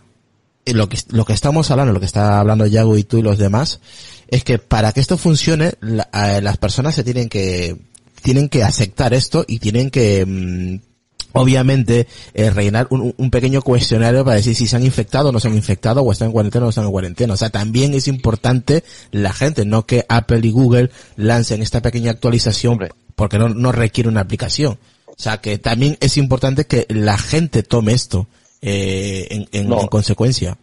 lo 0.65 0.87
que, 0.89 0.97
lo 1.09 1.25
que 1.25 1.33
estamos 1.33 1.71
hablando, 1.71 1.93
lo 1.93 1.99
que 1.99 2.05
está 2.05 2.39
hablando 2.39 2.65
Yago 2.67 2.97
y 2.97 3.03
tú 3.03 3.17
y 3.17 3.21
los 3.21 3.37
demás, 3.37 3.79
es 4.27 4.43
que 4.43 4.59
para 4.59 4.91
que 4.91 5.01
esto 5.01 5.17
funcione, 5.17 5.73
eh, 6.13 6.39
las 6.41 6.57
personas 6.57 6.95
se 6.95 7.03
tienen 7.03 7.29
que, 7.29 7.75
tienen 8.21 8.47
que 8.47 8.63
aceptar 8.63 9.13
esto 9.13 9.43
y 9.47 9.59
tienen 9.59 9.89
que, 9.89 10.25
mm, 10.25 10.88
obviamente 11.33 12.07
eh, 12.33 12.49
rellenar 12.49 12.87
un, 12.89 13.13
un, 13.15 13.31
pequeño 13.31 13.61
cuestionario 13.61 14.23
para 14.23 14.37
decir 14.37 14.55
si 14.55 14.67
se 14.67 14.75
han 14.75 14.83
infectado 14.83 15.29
o 15.29 15.31
no 15.31 15.39
se 15.39 15.47
han 15.47 15.55
infectado 15.55 16.01
o 16.01 16.11
están 16.11 16.27
en 16.27 16.31
cuarentena 16.33 16.63
o 16.63 16.65
no 16.65 16.69
están 16.69 16.85
en 16.85 16.91
cuarentena. 16.91 17.33
O 17.33 17.37
sea, 17.37 17.49
también 17.49 17.93
es 17.93 18.07
importante 18.07 18.83
la 19.11 19.33
gente, 19.33 19.65
no 19.65 19.85
que 19.85 20.05
Apple 20.09 20.41
y 20.43 20.51
Google 20.51 20.91
lancen 21.15 21.61
esta 21.61 21.81
pequeña 21.81 22.11
actualización 22.11 22.79
porque 23.15 23.37
no, 23.37 23.49
no 23.49 23.71
requiere 23.71 24.09
una 24.09 24.21
aplicación. 24.21 24.79
O 25.07 25.21
sea, 25.21 25.39
que 25.39 25.57
también 25.57 25.97
es 25.99 26.17
importante 26.17 26.65
que 26.65 26.85
la 26.89 27.17
gente 27.17 27.63
tome 27.63 27.91
esto 27.91 28.27
eh, 28.61 29.27
en, 29.29 29.47
en, 29.51 29.87
consecuencia. 29.87 30.57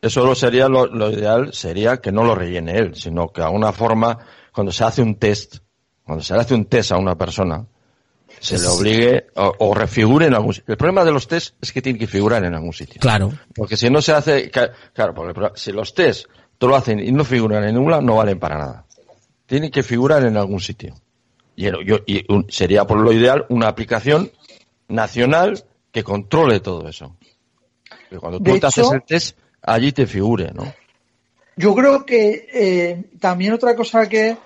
Eso 0.00 0.24
lo 0.24 0.34
sería 0.34 0.68
lo, 0.68 0.86
lo 0.86 1.10
ideal 1.10 1.52
sería 1.52 1.98
que 1.98 2.12
no 2.12 2.24
lo 2.24 2.34
rellene 2.34 2.78
él, 2.78 2.94
sino 2.94 3.28
que 3.28 3.40
a 3.40 3.50
una 3.50 3.72
forma 3.72 4.18
cuando 4.52 4.72
se 4.72 4.84
hace 4.84 5.02
un 5.02 5.16
test, 5.16 5.56
cuando 6.04 6.22
se 6.22 6.34
le 6.34 6.40
hace 6.40 6.54
un 6.54 6.66
test 6.66 6.92
a 6.92 6.98
una 6.98 7.16
persona, 7.16 7.66
se 8.42 8.58
le 8.58 8.66
obligue 8.66 9.26
o, 9.36 9.72
refigure 9.72 10.26
en 10.26 10.34
algún 10.34 10.52
sitio. 10.52 10.72
El 10.72 10.76
problema 10.76 11.04
de 11.04 11.12
los 11.12 11.28
test 11.28 11.54
es 11.60 11.70
que 11.70 11.80
tiene 11.80 11.96
que 11.96 12.08
figurar 12.08 12.44
en 12.44 12.52
algún 12.54 12.72
sitio. 12.72 13.00
Claro. 13.00 13.32
Porque 13.54 13.76
si 13.76 13.88
no 13.88 14.02
se 14.02 14.12
hace, 14.12 14.50
claro, 14.50 15.14
porque 15.14 15.52
si 15.54 15.70
los 15.70 15.94
test 15.94 16.26
todo 16.58 16.70
lo 16.70 16.76
hacen 16.76 16.98
y 16.98 17.12
no 17.12 17.24
figuran 17.24 17.62
en 17.62 17.76
ninguna, 17.76 18.00
no 18.00 18.16
valen 18.16 18.40
para 18.40 18.58
nada. 18.58 18.84
Tienen 19.46 19.70
que 19.70 19.84
figurar 19.84 20.24
en 20.26 20.36
algún 20.36 20.58
sitio. 20.58 20.94
Y, 21.54 21.66
yo, 21.84 21.98
y 22.04 22.24
sería 22.48 22.84
por 22.84 22.98
lo 22.98 23.12
ideal 23.12 23.46
una 23.48 23.68
aplicación 23.68 24.32
nacional 24.88 25.62
que 25.92 26.02
controle 26.02 26.58
todo 26.58 26.88
eso. 26.88 27.16
Que 28.10 28.16
cuando 28.18 28.40
tú 28.40 28.58
te 28.58 28.66
haces 28.66 28.90
el 28.90 29.02
test, 29.04 29.38
allí 29.62 29.92
te 29.92 30.06
figure, 30.06 30.50
¿no? 30.52 30.74
Yo 31.56 31.76
creo 31.76 32.04
que 32.04 32.48
eh, 32.52 33.04
también 33.20 33.52
otra 33.52 33.76
cosa 33.76 34.08
que 34.08 34.36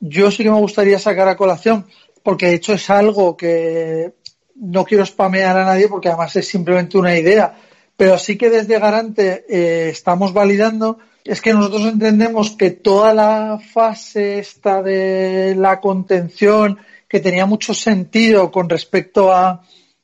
yo 0.00 0.30
sí 0.30 0.42
que 0.42 0.50
me 0.50 0.58
gustaría 0.58 0.98
sacar 0.98 1.28
a 1.28 1.36
colación, 1.36 1.86
porque 2.26 2.46
de 2.46 2.54
hecho 2.54 2.72
es 2.72 2.90
algo 2.90 3.36
que 3.36 4.14
no 4.56 4.84
quiero 4.84 5.06
spamear 5.06 5.56
a 5.56 5.64
nadie 5.64 5.86
porque 5.86 6.08
además 6.08 6.34
es 6.34 6.48
simplemente 6.48 6.98
una 6.98 7.16
idea, 7.16 7.54
pero 7.96 8.18
sí 8.18 8.36
que 8.36 8.50
desde 8.50 8.80
Garante 8.80 9.44
eh, 9.48 9.90
estamos 9.90 10.32
validando 10.32 10.98
es 11.22 11.40
que 11.40 11.54
nosotros 11.54 11.82
entendemos 11.82 12.56
que 12.56 12.72
toda 12.72 13.14
la 13.14 13.60
fase 13.72 14.40
esta 14.40 14.82
de 14.82 15.54
la 15.56 15.80
contención 15.80 16.80
que 17.06 17.20
tenía 17.20 17.46
mucho 17.46 17.74
sentido 17.74 18.50
con 18.50 18.68
respecto 18.68 19.32
a 19.32 19.62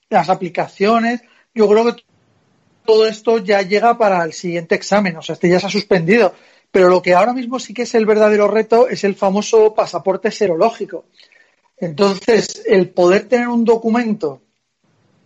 las 0.08 0.28
aplicaciones, 0.28 1.22
yo 1.52 1.68
creo 1.68 1.86
que 1.86 2.04
todo 2.86 3.08
esto 3.08 3.38
ya 3.38 3.62
llega 3.62 3.98
para 3.98 4.22
el 4.22 4.32
siguiente 4.32 4.76
examen, 4.76 5.16
o 5.16 5.22
sea, 5.22 5.32
este 5.32 5.48
ya 5.48 5.58
se 5.58 5.66
ha 5.66 5.70
suspendido. 5.70 6.34
Pero 6.70 6.88
lo 6.88 7.02
que 7.02 7.14
ahora 7.14 7.34
mismo 7.34 7.58
sí 7.58 7.74
que 7.74 7.82
es 7.82 7.94
el 7.96 8.06
verdadero 8.06 8.46
reto 8.46 8.88
es 8.88 9.02
el 9.02 9.16
famoso 9.16 9.74
pasaporte 9.74 10.30
serológico. 10.30 11.04
Entonces, 11.76 12.62
el 12.66 12.90
poder 12.90 13.28
tener 13.28 13.48
un 13.48 13.64
documento 13.64 14.42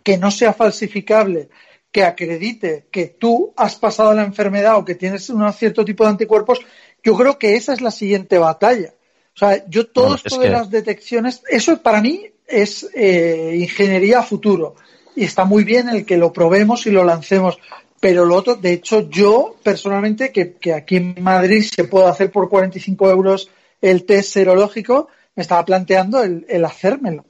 que 0.03 0.17
no 0.17 0.31
sea 0.31 0.53
falsificable, 0.53 1.49
que 1.91 2.03
acredite 2.03 2.87
que 2.91 3.07
tú 3.07 3.53
has 3.55 3.75
pasado 3.75 4.13
la 4.13 4.23
enfermedad 4.23 4.77
o 4.77 4.85
que 4.85 4.95
tienes 4.95 5.29
un 5.29 5.51
cierto 5.53 5.83
tipo 5.83 6.03
de 6.03 6.11
anticuerpos, 6.11 6.59
yo 7.03 7.15
creo 7.15 7.37
que 7.37 7.55
esa 7.55 7.73
es 7.73 7.81
la 7.81 7.91
siguiente 7.91 8.37
batalla. 8.37 8.93
O 9.35 9.39
sea, 9.39 9.67
yo 9.67 9.87
todo 9.87 10.15
esto 10.15 10.39
de 10.39 10.49
las 10.49 10.69
detecciones, 10.69 11.43
eso 11.49 11.81
para 11.81 12.01
mí 12.01 12.25
es 12.47 12.89
eh, 12.95 13.55
ingeniería 13.59 14.23
futuro. 14.23 14.75
Y 15.15 15.25
está 15.25 15.45
muy 15.45 15.63
bien 15.63 15.89
el 15.89 16.05
que 16.05 16.17
lo 16.17 16.33
probemos 16.33 16.87
y 16.87 16.91
lo 16.91 17.03
lancemos. 17.03 17.59
Pero 17.99 18.25
lo 18.25 18.35
otro, 18.35 18.55
de 18.55 18.73
hecho, 18.73 19.09
yo 19.09 19.55
personalmente, 19.63 20.31
que, 20.31 20.53
que 20.53 20.73
aquí 20.73 20.97
en 20.97 21.15
Madrid 21.21 21.63
se 21.63 21.83
puede 21.83 22.07
hacer 22.07 22.31
por 22.31 22.49
45 22.49 23.09
euros 23.09 23.49
el 23.81 24.05
test 24.05 24.33
serológico, 24.33 25.07
me 25.37 25.43
estaba 25.43 25.63
planteando 25.63 26.21
el, 26.21 26.45
el 26.49 26.65
hacérmelo. 26.65 27.23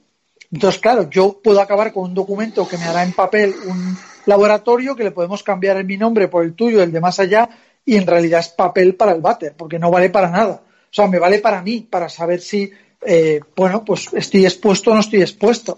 Entonces, 0.50 0.80
claro, 0.80 1.10
yo 1.10 1.40
puedo 1.42 1.60
acabar 1.60 1.92
con 1.92 2.04
un 2.04 2.14
documento 2.14 2.66
que 2.66 2.78
me 2.78 2.84
hará 2.84 3.04
en 3.04 3.12
papel 3.12 3.54
un 3.66 3.96
laboratorio 4.24 4.96
que 4.96 5.04
le 5.04 5.10
podemos 5.10 5.42
cambiar 5.42 5.76
en 5.76 5.86
mi 5.86 5.98
nombre 5.98 6.26
por 6.26 6.42
el 6.42 6.54
tuyo, 6.54 6.82
el 6.82 6.90
de 6.90 7.00
más 7.00 7.20
allá, 7.20 7.48
y 7.84 7.96
en 7.96 8.06
realidad 8.06 8.40
es 8.40 8.48
papel 8.48 8.94
para 8.94 9.12
el 9.12 9.20
váter, 9.20 9.54
porque 9.56 9.78
no 9.78 9.90
vale 9.90 10.08
para 10.08 10.30
nada. 10.30 10.62
O 10.64 10.92
sea, 10.94 11.06
me 11.06 11.18
vale 11.18 11.38
para 11.38 11.62
mí, 11.62 11.86
para 11.88 12.08
saber 12.08 12.40
si, 12.40 12.70
eh, 13.04 13.40
bueno, 13.54 13.84
pues 13.84 14.08
estoy 14.14 14.46
expuesto 14.46 14.90
o 14.90 14.94
no 14.94 15.00
estoy 15.00 15.20
expuesto. 15.20 15.76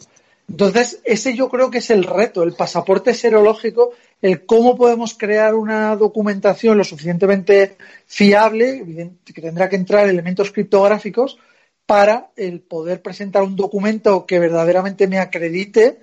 Entonces, 0.48 1.00
ese 1.04 1.34
yo 1.34 1.48
creo 1.48 1.70
que 1.70 1.78
es 1.78 1.90
el 1.90 2.04
reto, 2.04 2.44
el 2.44 2.54
pasaporte 2.54 3.12
serológico, 3.12 3.92
el 4.22 4.46
cómo 4.46 4.76
podemos 4.76 5.14
crear 5.14 5.54
una 5.54 5.96
documentación 5.96 6.78
lo 6.78 6.84
suficientemente 6.84 7.76
fiable, 8.06 9.12
que 9.24 9.40
tendrá 9.40 9.68
que 9.68 9.76
entrar 9.76 10.08
elementos 10.08 10.50
criptográficos, 10.50 11.38
para 11.90 12.30
el 12.36 12.60
poder 12.60 13.02
presentar 13.02 13.42
un 13.42 13.56
documento 13.56 14.24
que 14.24 14.38
verdaderamente 14.38 15.08
me 15.08 15.18
acredite 15.18 15.98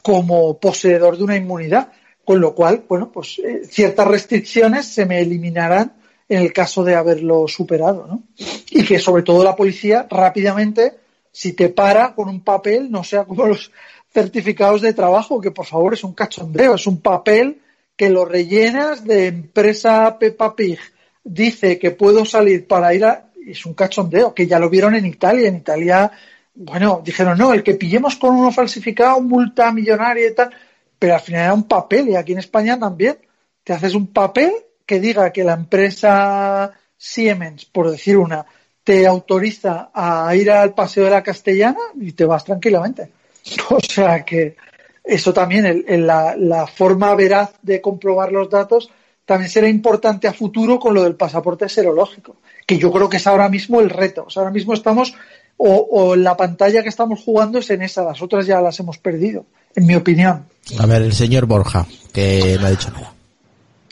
como 0.00 0.60
poseedor 0.60 1.16
de 1.16 1.24
una 1.24 1.36
inmunidad. 1.36 1.90
Con 2.24 2.40
lo 2.40 2.54
cual, 2.54 2.84
bueno, 2.88 3.10
pues 3.10 3.40
eh, 3.40 3.62
ciertas 3.68 4.06
restricciones 4.06 4.86
se 4.86 5.04
me 5.04 5.20
eliminarán 5.20 5.94
en 6.28 6.42
el 6.42 6.52
caso 6.52 6.84
de 6.84 6.94
haberlo 6.94 7.48
superado, 7.48 8.06
¿no? 8.06 8.22
Y 8.70 8.84
que 8.84 9.00
sobre 9.00 9.24
todo 9.24 9.42
la 9.42 9.56
policía 9.56 10.06
rápidamente, 10.08 10.92
si 11.32 11.54
te 11.54 11.70
para 11.70 12.14
con 12.14 12.28
un 12.28 12.44
papel, 12.44 12.88
no 12.88 13.02
sea 13.02 13.24
como 13.24 13.44
los 13.48 13.72
certificados 14.14 14.80
de 14.80 14.94
trabajo, 14.94 15.40
que 15.40 15.50
por 15.50 15.66
favor 15.66 15.94
es 15.94 16.04
un 16.04 16.14
cachondeo, 16.14 16.76
es 16.76 16.86
un 16.86 17.00
papel 17.00 17.62
que 17.96 18.10
lo 18.10 18.24
rellenas 18.24 19.04
de 19.04 19.26
empresa 19.26 20.20
Peppa 20.20 20.54
Pig, 20.54 20.78
dice 21.24 21.80
que 21.80 21.90
puedo 21.90 22.24
salir 22.24 22.68
para 22.68 22.94
ir 22.94 23.04
a, 23.04 23.31
es 23.46 23.66
un 23.66 23.74
cachondeo, 23.74 24.34
que 24.34 24.46
ya 24.46 24.58
lo 24.58 24.70
vieron 24.70 24.94
en 24.94 25.06
Italia. 25.06 25.48
En 25.48 25.56
Italia, 25.56 26.10
bueno, 26.54 27.02
dijeron, 27.04 27.38
no, 27.38 27.52
el 27.52 27.62
que 27.62 27.74
pillemos 27.74 28.16
con 28.16 28.34
uno 28.34 28.52
falsificado, 28.52 29.20
multa 29.20 29.72
millonaria 29.72 30.28
y 30.28 30.34
tal, 30.34 30.50
pero 30.98 31.14
al 31.14 31.20
final 31.20 31.44
era 31.44 31.54
un 31.54 31.64
papel 31.64 32.10
y 32.10 32.16
aquí 32.16 32.32
en 32.32 32.38
España 32.38 32.78
también. 32.78 33.18
Te 33.64 33.72
haces 33.72 33.94
un 33.94 34.08
papel 34.08 34.52
que 34.86 35.00
diga 35.00 35.32
que 35.32 35.44
la 35.44 35.54
empresa 35.54 36.72
Siemens, 36.96 37.64
por 37.64 37.90
decir 37.90 38.16
una, 38.16 38.44
te 38.84 39.06
autoriza 39.06 39.90
a 39.94 40.34
ir 40.34 40.50
al 40.50 40.74
Paseo 40.74 41.04
de 41.04 41.10
la 41.10 41.22
Castellana 41.22 41.80
y 42.00 42.12
te 42.12 42.24
vas 42.24 42.44
tranquilamente. 42.44 43.10
O 43.70 43.80
sea 43.80 44.24
que 44.24 44.56
eso 45.02 45.32
también, 45.32 45.84
la, 46.06 46.36
la 46.36 46.66
forma 46.66 47.14
veraz 47.16 47.54
de 47.62 47.80
comprobar 47.80 48.30
los 48.30 48.48
datos, 48.48 48.90
también 49.24 49.50
será 49.50 49.68
importante 49.68 50.26
a 50.28 50.32
futuro 50.32 50.78
con 50.78 50.94
lo 50.94 51.02
del 51.02 51.14
pasaporte 51.14 51.68
serológico 51.68 52.36
que 52.66 52.78
yo 52.78 52.92
creo 52.92 53.08
que 53.08 53.16
es 53.16 53.26
ahora 53.26 53.48
mismo 53.48 53.80
el 53.80 53.90
reto. 53.90 54.24
O 54.26 54.30
sea, 54.30 54.42
ahora 54.42 54.52
mismo 54.52 54.74
estamos, 54.74 55.14
o, 55.56 56.16
la 56.16 56.36
pantalla 56.36 56.82
que 56.82 56.88
estamos 56.88 57.20
jugando 57.20 57.58
es 57.58 57.70
en 57.70 57.82
esa, 57.82 58.02
las 58.04 58.22
otras 58.22 58.46
ya 58.46 58.60
las 58.60 58.78
hemos 58.80 58.98
perdido, 58.98 59.46
en 59.74 59.86
mi 59.86 59.94
opinión. 59.94 60.46
A 60.78 60.86
ver, 60.86 61.02
el 61.02 61.12
señor 61.12 61.46
Borja, 61.46 61.86
que 62.12 62.56
no 62.60 62.66
ha 62.66 62.70
dicho 62.70 62.90
nada. 62.90 63.12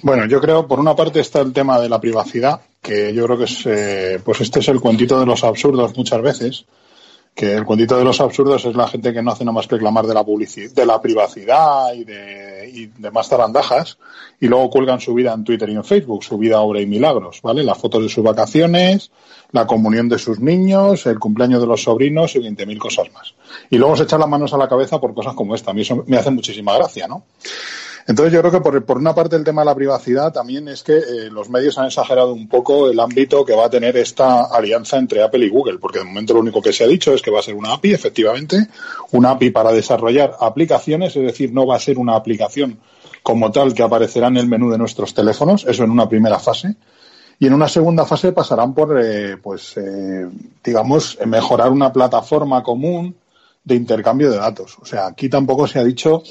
Bueno, 0.03 0.27
yo 0.27 0.41
creo, 0.41 0.67
por 0.67 0.81
una 0.81 0.97
parte 0.97 1.21
está 1.21 1.41
el 1.41 1.53
tema 1.53 1.79
de 1.79 1.89
la 1.89 2.01
privacidad, 2.01 2.63
que 2.81 3.13
yo 3.13 3.27
creo 3.27 3.39
que 3.39 3.45
es, 3.45 3.67
eh, 3.67 4.21
pues 4.25 4.41
este 4.41 4.61
es 4.61 4.69
el 4.69 4.81
cuentito 4.81 5.21
de 5.21 5.27
los 5.27 5.45
absurdos 5.45 5.95
muchas 5.97 6.23
veces, 6.23 6.65
que 7.35 7.55
el 7.55 7.65
cuentito 7.65 7.97
de 7.97 8.05
los 8.05 8.21
absurdos 8.21 8.65
es 8.65 8.75
la 8.75 8.89
gente 8.89 9.13
que 9.13 9.23
no 9.23 9.31
hace 9.31 9.45
nada 9.45 9.55
más 9.55 9.67
que 9.67 9.77
reclamar 9.77 10.07
de 10.07 10.15
la 10.15 10.25
publicidad, 10.25 10.73
de 10.73 10.87
la 10.87 11.01
privacidad 11.01 11.93
y 11.95 12.05
de, 12.05 12.71
y 12.73 12.87
de 12.87 13.11
más 13.11 13.29
tarandajas, 13.29 13.99
y 14.41 14.47
luego 14.47 14.69
cuelgan 14.71 15.01
su 15.01 15.15
vida 15.15 15.33
en 15.33 15.45
Twitter 15.45 15.69
y 15.71 15.75
en 15.75 15.85
Facebook, 15.85 16.25
su 16.25 16.37
vida, 16.39 16.61
obra 16.61 16.81
y 16.81 16.87
milagros, 16.87 17.41
¿vale? 17.43 17.63
Las 17.63 17.79
fotos 17.79 18.03
de 18.03 18.09
sus 18.09 18.25
vacaciones, 18.25 19.11
la 19.53 19.67
comunión 19.67 20.09
de 20.09 20.19
sus 20.19 20.41
niños, 20.41 21.07
el 21.07 21.19
cumpleaños 21.19 21.61
de 21.61 21.67
los 21.67 21.83
sobrinos 21.83 22.35
y 22.37 22.41
20.000 22.41 22.79
cosas 22.79 23.13
más. 23.13 23.35
Y 23.71 23.79
luego 23.79 23.97
se 23.97 24.05
echan 24.05 24.21
las 24.21 24.29
manos 24.29 24.53
a 24.53 24.59
la 24.59 24.69
cabeza 24.69 25.01
por 25.01 25.15
cosas 25.15 25.35
como 25.35 25.55
esta. 25.55 25.71
A 25.71 25.75
mí 25.75 25.83
eso 25.83 26.05
me 26.07 26.17
hace 26.17 26.31
muchísima 26.31 26.77
gracia, 26.77 27.09
¿no? 27.09 27.25
Entonces 28.11 28.33
yo 28.33 28.41
creo 28.41 28.51
que 28.51 28.83
por, 28.83 28.99
una 28.99 29.15
parte 29.15 29.37
el 29.37 29.45
tema 29.45 29.61
de 29.61 29.67
la 29.67 29.75
privacidad 29.77 30.33
también 30.33 30.67
es 30.67 30.83
que 30.83 30.97
eh, 30.99 31.31
los 31.31 31.49
medios 31.49 31.79
han 31.79 31.87
exagerado 31.87 32.33
un 32.33 32.49
poco 32.49 32.91
el 32.91 32.99
ámbito 32.99 33.45
que 33.45 33.55
va 33.55 33.67
a 33.67 33.71
tener 33.71 33.97
esta 33.97 34.47
alianza 34.47 34.97
entre 34.97 35.23
Apple 35.23 35.47
y 35.47 35.49
Google, 35.49 35.79
porque 35.79 36.01
de 36.01 36.07
momento 36.07 36.35
lo 36.35 36.41
único 36.41 36.61
que 36.61 36.73
se 36.73 36.83
ha 36.83 36.89
dicho 36.89 37.15
es 37.15 37.23
que 37.23 37.31
va 37.31 37.39
a 37.39 37.43
ser 37.43 37.55
una 37.55 37.73
API, 37.73 37.93
efectivamente, 37.93 38.67
una 39.13 39.31
API 39.31 39.51
para 39.51 39.71
desarrollar 39.71 40.35
aplicaciones, 40.41 41.15
es 41.15 41.23
decir, 41.23 41.53
no 41.53 41.69
va 41.69 41.77
a 41.77 41.79
ser 41.79 41.99
una 41.99 42.17
aplicación 42.17 42.81
como 43.23 43.53
tal 43.53 43.75
que 43.75 43.85
aparecerá 43.85 44.27
en 44.27 44.39
el 44.39 44.49
menú 44.49 44.73
de 44.73 44.79
nuestros 44.79 45.15
teléfonos, 45.15 45.65
eso 45.69 45.85
en 45.85 45.93
una 45.93 46.09
primera 46.09 46.41
fase. 46.41 46.75
Y 47.39 47.47
en 47.47 47.55
una 47.55 47.69
segunda 47.69 48.05
fase 48.07 48.33
pasarán 48.33 48.75
por, 48.75 49.01
eh, 49.01 49.37
pues, 49.37 49.77
eh, 49.77 50.29
digamos, 50.65 51.17
mejorar 51.27 51.71
una 51.71 51.93
plataforma 51.93 52.61
común 52.65 53.15
de 53.63 53.77
intercambio 53.77 54.33
de 54.33 54.39
datos. 54.39 54.77
O 54.83 54.85
sea, 54.85 55.07
aquí 55.07 55.29
tampoco 55.29 55.69
se 55.69 55.79
ha 55.79 55.85
dicho 55.85 56.25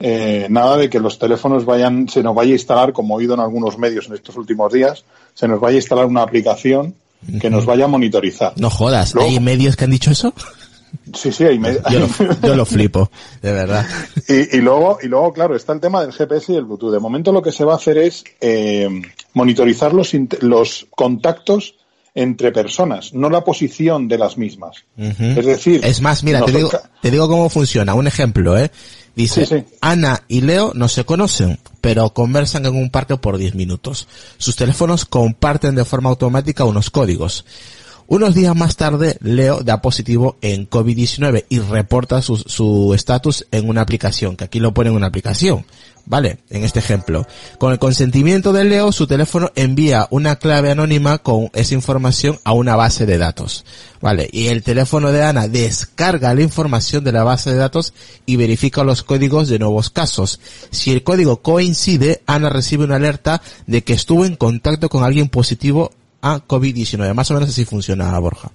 eh, 0.00 0.46
nada 0.50 0.76
de 0.76 0.90
que 0.90 1.00
los 1.00 1.18
teléfonos 1.18 1.64
vayan, 1.64 2.08
se 2.08 2.22
nos 2.22 2.34
vaya 2.34 2.50
a 2.50 2.54
instalar, 2.54 2.92
como 2.92 3.14
he 3.14 3.18
oído 3.18 3.34
en 3.34 3.40
algunos 3.40 3.78
medios 3.78 4.06
en 4.08 4.14
estos 4.14 4.36
últimos 4.36 4.72
días, 4.72 5.04
se 5.34 5.48
nos 5.48 5.60
vaya 5.60 5.76
a 5.76 5.78
instalar 5.78 6.06
una 6.06 6.22
aplicación 6.22 6.94
que 7.40 7.48
nos 7.48 7.64
vaya 7.64 7.86
a 7.86 7.88
monitorizar. 7.88 8.52
No 8.56 8.70
jodas, 8.70 9.14
¿hay 9.16 9.40
medios 9.40 9.76
que 9.76 9.84
han 9.84 9.90
dicho 9.90 10.10
eso? 10.10 10.34
Sí, 11.14 11.32
sí, 11.32 11.44
hay 11.44 11.58
medios. 11.58 11.82
Yo, 12.42 12.54
lo, 12.54 12.64
flipo, 12.66 13.10
de 13.42 13.52
verdad. 13.52 13.86
Y, 14.28 14.58
luego, 14.58 14.98
y 15.02 15.08
luego, 15.08 15.32
claro, 15.32 15.56
está 15.56 15.72
el 15.72 15.80
tema 15.80 16.02
del 16.02 16.12
GPS 16.12 16.52
y 16.52 16.56
el 16.56 16.64
Bluetooth. 16.64 16.92
De 16.92 17.00
momento 17.00 17.32
lo 17.32 17.42
que 17.42 17.52
se 17.52 17.64
va 17.64 17.72
a 17.72 17.76
hacer 17.76 17.98
es 17.98 18.24
eh, 18.40 18.88
monitorizar 19.32 19.92
los, 19.92 20.12
los 20.40 20.86
contactos 20.90 21.76
entre 22.14 22.52
personas, 22.52 23.12
no 23.12 23.28
la 23.28 23.42
posición 23.42 24.06
de 24.06 24.18
las 24.18 24.38
mismas. 24.38 24.84
Es 24.96 25.44
decir... 25.44 25.80
Es 25.84 26.00
más, 26.00 26.22
mira, 26.22 26.44
te 26.44 26.52
digo, 26.52 26.70
te 27.02 27.10
digo 27.10 27.28
cómo 27.28 27.48
funciona. 27.48 27.94
Un 27.94 28.06
ejemplo, 28.06 28.56
¿eh? 28.56 28.70
Dice, 29.16 29.66
Ana 29.80 30.24
y 30.26 30.40
Leo 30.40 30.72
no 30.74 30.88
se 30.88 31.04
conocen, 31.04 31.58
pero 31.80 32.10
conversan 32.10 32.66
en 32.66 32.74
un 32.74 32.90
parque 32.90 33.16
por 33.16 33.38
10 33.38 33.54
minutos. 33.54 34.08
Sus 34.38 34.56
teléfonos 34.56 35.04
comparten 35.04 35.76
de 35.76 35.84
forma 35.84 36.10
automática 36.10 36.64
unos 36.64 36.90
códigos. 36.90 37.44
Unos 38.06 38.34
días 38.34 38.54
más 38.54 38.76
tarde, 38.76 39.16
Leo 39.20 39.62
da 39.62 39.80
positivo 39.80 40.36
en 40.42 40.68
COVID-19 40.68 41.46
y 41.48 41.60
reporta 41.60 42.20
su 42.22 42.92
estatus 42.94 43.46
en 43.50 43.68
una 43.68 43.80
aplicación, 43.80 44.36
que 44.36 44.44
aquí 44.44 44.60
lo 44.60 44.74
pone 44.74 44.90
en 44.90 44.96
una 44.96 45.06
aplicación. 45.06 45.64
¿Vale? 46.06 46.38
En 46.50 46.64
este 46.64 46.80
ejemplo. 46.80 47.26
Con 47.58 47.72
el 47.72 47.78
consentimiento 47.78 48.52
de 48.52 48.64
Leo, 48.64 48.92
su 48.92 49.06
teléfono 49.06 49.50
envía 49.54 50.06
una 50.10 50.36
clave 50.36 50.70
anónima 50.70 51.18
con 51.18 51.50
esa 51.54 51.74
información 51.74 52.38
a 52.44 52.52
una 52.52 52.76
base 52.76 53.06
de 53.06 53.16
datos. 53.16 53.64
¿Vale? 54.02 54.28
Y 54.30 54.48
el 54.48 54.62
teléfono 54.62 55.12
de 55.12 55.24
Ana 55.24 55.48
descarga 55.48 56.34
la 56.34 56.42
información 56.42 57.04
de 57.04 57.12
la 57.12 57.24
base 57.24 57.50
de 57.50 57.56
datos 57.56 57.94
y 58.26 58.36
verifica 58.36 58.84
los 58.84 59.02
códigos 59.02 59.48
de 59.48 59.58
nuevos 59.58 59.88
casos. 59.88 60.40
Si 60.70 60.92
el 60.92 61.02
código 61.02 61.38
coincide, 61.38 62.22
Ana 62.26 62.50
recibe 62.50 62.84
una 62.84 62.96
alerta 62.96 63.40
de 63.66 63.82
que 63.82 63.94
estuvo 63.94 64.26
en 64.26 64.36
contacto 64.36 64.90
con 64.90 65.04
alguien 65.04 65.28
positivo 65.28 65.90
a 66.20 66.40
COVID-19. 66.46 67.14
Más 67.14 67.30
o 67.30 67.34
menos 67.34 67.48
así 67.48 67.64
funciona, 67.64 68.18
Borja. 68.18 68.50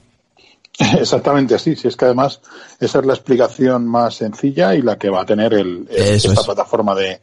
Exactamente 0.99 1.55
así, 1.55 1.75
si 1.75 1.88
es 1.88 1.97
que 1.97 2.05
además 2.05 2.41
esa 2.79 2.99
es 2.99 3.05
la 3.05 3.13
explicación 3.13 3.88
más 3.88 4.15
sencilla 4.15 4.75
y 4.75 4.81
la 4.81 4.97
que 4.97 5.09
va 5.09 5.21
a 5.21 5.25
tener 5.25 5.53
el, 5.53 5.88
esta 5.89 6.41
plataforma 6.43 6.95
de, 6.95 7.19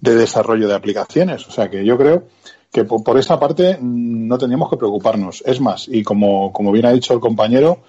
desarrollo 0.00 0.68
de 0.68 0.74
aplicaciones. 0.74 1.46
O 1.46 1.50
sea 1.50 1.68
que 1.68 1.84
yo 1.84 1.96
creo 1.96 2.24
que 2.70 2.84
por, 2.84 3.18
esa 3.18 3.38
parte 3.38 3.78
no 3.80 4.38
tendríamos 4.38 4.70
que 4.70 4.76
preocuparnos. 4.76 5.42
Es 5.46 5.60
más, 5.60 5.88
y 5.88 6.02
como, 6.02 6.52
como 6.52 6.72
bien 6.72 6.86
ha 6.86 6.92
dicho 6.92 7.14
el 7.14 7.20
compañero, 7.20 7.80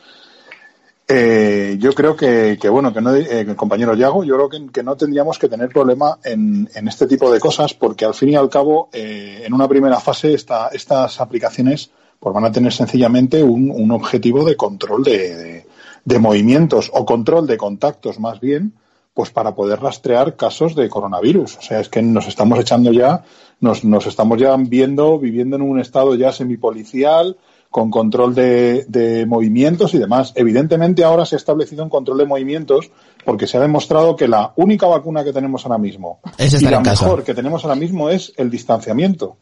Eh, 1.11 1.77
yo 1.79 1.91
creo 1.93 2.15
que, 2.15 2.59
que 2.61 2.69
bueno, 2.69 2.93
que 2.93 3.01
no, 3.01 3.15
eh, 3.15 3.55
compañero 3.55 3.95
Yago, 3.95 4.23
yo 4.23 4.35
creo 4.35 4.71
que, 4.71 4.83
no 4.83 4.95
tendríamos 4.95 5.39
que 5.39 5.49
tener 5.49 5.69
problema 5.69 6.19
en, 6.23 6.69
en, 6.75 6.87
este 6.87 7.07
tipo 7.07 7.31
de 7.31 7.39
cosas 7.39 7.73
porque 7.73 8.05
al 8.05 8.13
fin 8.13 8.29
y 8.29 8.35
al 8.35 8.47
cabo, 8.47 8.89
eh, 8.93 9.41
en 9.43 9.51
una 9.51 9.67
primera 9.67 9.99
fase, 9.99 10.35
esta, 10.35 10.67
estas 10.67 11.19
aplicaciones 11.19 11.89
pues 12.19 12.31
van 12.31 12.45
a 12.45 12.51
tener 12.51 12.71
sencillamente 12.71 13.41
un, 13.41 13.71
un 13.71 13.89
objetivo 13.91 14.45
de 14.45 14.55
control 14.55 15.03
de, 15.03 15.35
de, 15.35 15.65
de, 16.05 16.19
movimientos 16.19 16.91
o 16.93 17.03
control 17.05 17.47
de 17.47 17.57
contactos 17.57 18.19
más 18.19 18.39
bien, 18.39 18.73
pues 19.19 19.31
para 19.31 19.53
poder 19.53 19.81
rastrear 19.81 20.37
casos 20.37 20.75
de 20.75 20.87
coronavirus. 20.87 21.57
O 21.57 21.61
sea, 21.61 21.81
es 21.81 21.89
que 21.89 22.01
nos 22.01 22.29
estamos 22.29 22.57
echando 22.57 22.93
ya, 22.93 23.25
nos, 23.59 23.83
nos 23.83 24.07
estamos 24.07 24.39
ya 24.39 24.55
viendo, 24.55 25.19
viviendo 25.19 25.57
en 25.57 25.61
un 25.61 25.77
estado 25.77 26.15
ya 26.15 26.31
semipolicial, 26.31 27.35
con 27.69 27.91
control 27.91 28.33
de, 28.33 28.85
de, 28.87 29.25
movimientos 29.25 29.93
y 29.93 29.97
demás. 29.97 30.31
Evidentemente 30.37 31.03
ahora 31.03 31.25
se 31.25 31.35
ha 31.35 31.37
establecido 31.37 31.83
un 31.83 31.89
control 31.89 32.19
de 32.19 32.27
movimientos 32.27 32.91
porque 33.25 33.45
se 33.45 33.57
ha 33.57 33.59
demostrado 33.59 34.15
que 34.15 34.29
la 34.29 34.53
única 34.55 34.87
vacuna 34.87 35.25
que 35.25 35.33
tenemos 35.33 35.65
ahora 35.65 35.79
mismo 35.79 36.21
es 36.37 36.53
y 36.61 36.63
la 36.63 36.81
casa. 36.81 37.03
mejor 37.03 37.25
que 37.25 37.33
tenemos 37.33 37.65
ahora 37.65 37.75
mismo 37.75 38.09
es 38.09 38.31
el 38.37 38.49
distanciamiento. 38.49 39.35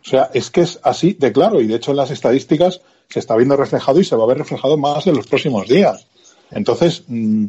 O 0.00 0.08
sea, 0.08 0.30
es 0.32 0.48
que 0.48 0.60
es 0.60 0.78
así 0.84 1.14
de 1.14 1.32
claro 1.32 1.60
y 1.60 1.66
de 1.66 1.74
hecho 1.74 1.90
en 1.90 1.96
las 1.96 2.12
estadísticas 2.12 2.82
se 3.08 3.18
está 3.18 3.34
viendo 3.34 3.56
reflejado 3.56 3.98
y 3.98 4.04
se 4.04 4.14
va 4.14 4.22
a 4.22 4.28
ver 4.28 4.38
reflejado 4.38 4.78
más 4.78 5.08
en 5.08 5.16
los 5.16 5.26
próximos 5.26 5.66
días. 5.66 6.06
Entonces, 6.52 7.02
mmm, 7.08 7.46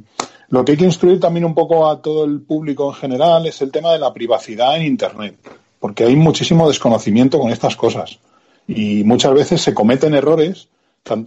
lo 0.50 0.66
que 0.66 0.72
hay 0.72 0.78
que 0.78 0.86
instruir 0.86 1.20
también 1.20 1.46
un 1.46 1.54
poco 1.54 1.88
a 1.88 2.02
todo 2.02 2.26
el 2.26 2.42
público 2.42 2.90
en 2.90 2.96
general 2.96 3.46
es 3.46 3.62
el 3.62 3.72
tema 3.72 3.92
de 3.92 4.00
la 4.00 4.14
privacidad 4.14 4.76
en 4.76 4.84
Internet, 4.84 5.38
porque 5.80 6.06
hay 6.06 6.16
muchísimo 6.16 6.68
desconocimiento 6.68 7.40
con 7.40 7.52
estas 7.52 7.76
cosas. 7.76 8.20
Y 8.68 9.04
muchas 9.04 9.34
veces 9.34 9.62
se 9.62 9.74
cometen 9.74 10.14
errores, 10.14 10.70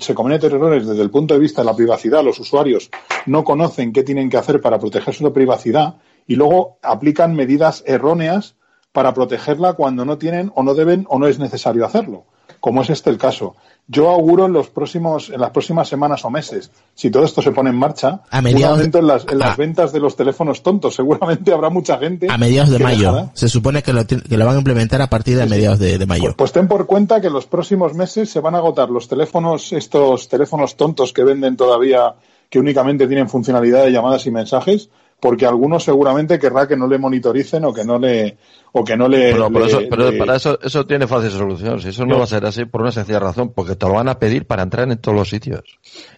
se 0.01 0.15
cometen 0.15 0.53
errores 0.53 0.87
desde 0.87 1.03
el 1.03 1.11
punto 1.11 1.35
de 1.35 1.41
vista 1.41 1.63
de 1.63 1.67
la 1.67 1.77
privacidad, 1.77 2.25
los 2.25 2.39
usuarios 2.39 2.91
no 3.27 3.45
conocen 3.45 3.93
qué 3.93 4.03
tienen 4.03 4.29
que 4.29 4.37
hacer 4.37 4.61
para 4.61 4.79
proteger 4.79 5.15
su 5.15 5.33
privacidad 5.33 5.95
y 6.27 6.37
luego 6.37 6.79
aplican 6.83 7.35
medidas 7.35 7.83
erróneas 7.87 8.55
para 8.93 9.15
protegerla 9.15 9.73
cuando 9.73 10.05
no 10.05 10.19
tienen 10.19 10.53
o 10.55 10.63
no 10.63 10.75
deben 10.75 11.07
o 11.09 11.19
no 11.19 11.27
es 11.27 11.39
necesario 11.39 11.87
hacerlo, 11.87 12.27
como 12.63 12.83
es 12.83 12.91
este 12.91 13.11
el 13.11 13.19
caso. 13.19 13.57
Yo 13.89 14.09
auguro 14.09 14.47
en 14.47 14.53
los 14.53 14.69
próximos, 14.69 15.31
en 15.31 15.41
las 15.41 15.51
próximas 15.51 15.89
semanas 15.89 16.25
o 16.25 16.31
meses, 16.31 16.71
si 16.95 17.11
todo 17.11 17.25
esto 17.25 17.43
se 17.43 17.51
pone 17.51 17.71
en 17.71 17.77
marcha, 17.77 18.21
a 18.31 18.41
mediados, 18.41 18.67
un 18.67 18.73
aumento 18.75 18.99
en 19.01 19.07
las, 19.09 19.27
en 19.29 19.39
las 19.41 19.57
ventas 19.57 19.93
de 19.93 19.99
los 19.99 20.15
teléfonos 20.15 20.63
tontos. 20.63 20.95
Seguramente 20.95 21.53
habrá 21.53 21.71
mucha 21.71 21.99
gente. 21.99 22.29
A 22.31 22.39
mediados 22.39 22.71
de 22.71 22.79
mayo. 22.79 23.13
Dejará. 23.13 23.31
Se 23.35 23.49
supone 23.49 23.83
que 23.83 23.93
lo, 23.93 24.07
que 24.07 24.37
lo, 24.37 24.47
van 24.47 24.55
a 24.55 24.59
implementar 24.59 25.03
a 25.03 25.11
partir 25.11 25.37
de 25.37 25.43
sí, 25.43 25.51
mediados 25.51 25.81
de, 25.81 25.99
de 25.99 26.07
mayo. 26.07 26.23
Pues, 26.23 26.37
pues, 26.37 26.53
ten 26.53 26.69
por 26.69 26.87
cuenta 26.87 27.21
que 27.21 27.27
en 27.27 27.33
los 27.33 27.47
próximos 27.47 27.95
meses 27.95 28.31
se 28.31 28.39
van 28.39 28.55
a 28.55 28.59
agotar 28.59 28.91
los 28.91 29.09
teléfonos, 29.09 29.73
estos 29.73 30.29
teléfonos 30.29 30.77
tontos 30.77 31.13
que 31.13 31.25
venden 31.25 31.57
todavía, 31.57 32.15
que 32.49 32.61
únicamente 32.61 33.09
tienen 33.09 33.29
funcionalidad 33.29 33.85
de 33.87 33.91
llamadas 33.91 34.25
y 34.27 34.31
mensajes, 34.31 34.89
porque 35.23 35.47
algunos 35.47 35.85
seguramente 35.85 36.37
querrá 36.37 36.67
que 36.67 36.77
no 36.77 36.89
le 36.89 36.99
monitoricen 36.99 37.65
o 37.65 37.73
que 37.73 37.85
no 37.85 37.97
le 37.97 38.37
o 38.73 38.83
que 38.83 38.97
no 38.97 39.07
le 39.07 39.31
pero, 39.31 39.53
pero, 39.53 39.65
le, 39.65 39.71
eso, 39.71 39.81
pero 39.89 40.11
le... 40.11 40.19
para 40.19 40.35
eso 40.35 40.59
eso 40.61 40.85
tiene 40.85 41.07
fácil 41.07 41.31
solución. 41.31 41.81
Si 41.81 41.91
eso 41.91 42.05
no, 42.05 42.15
no, 42.15 42.19
va 42.19 42.25
a 42.25 42.27
ser 42.27 42.45
así 42.45 42.65
por 42.65 42.81
una 42.81 42.91
sencilla 42.91 43.21
razón 43.21 43.53
porque 43.55 43.77
te 43.77 43.87
lo 43.87 43.93
van 43.93 44.09
a 44.09 44.19
pedir 44.19 44.49
para 44.49 44.65
entrar 44.65 44.91
en 44.91 44.99
todos 44.99 45.17
los 45.17 45.29
sitios. 45.29 45.63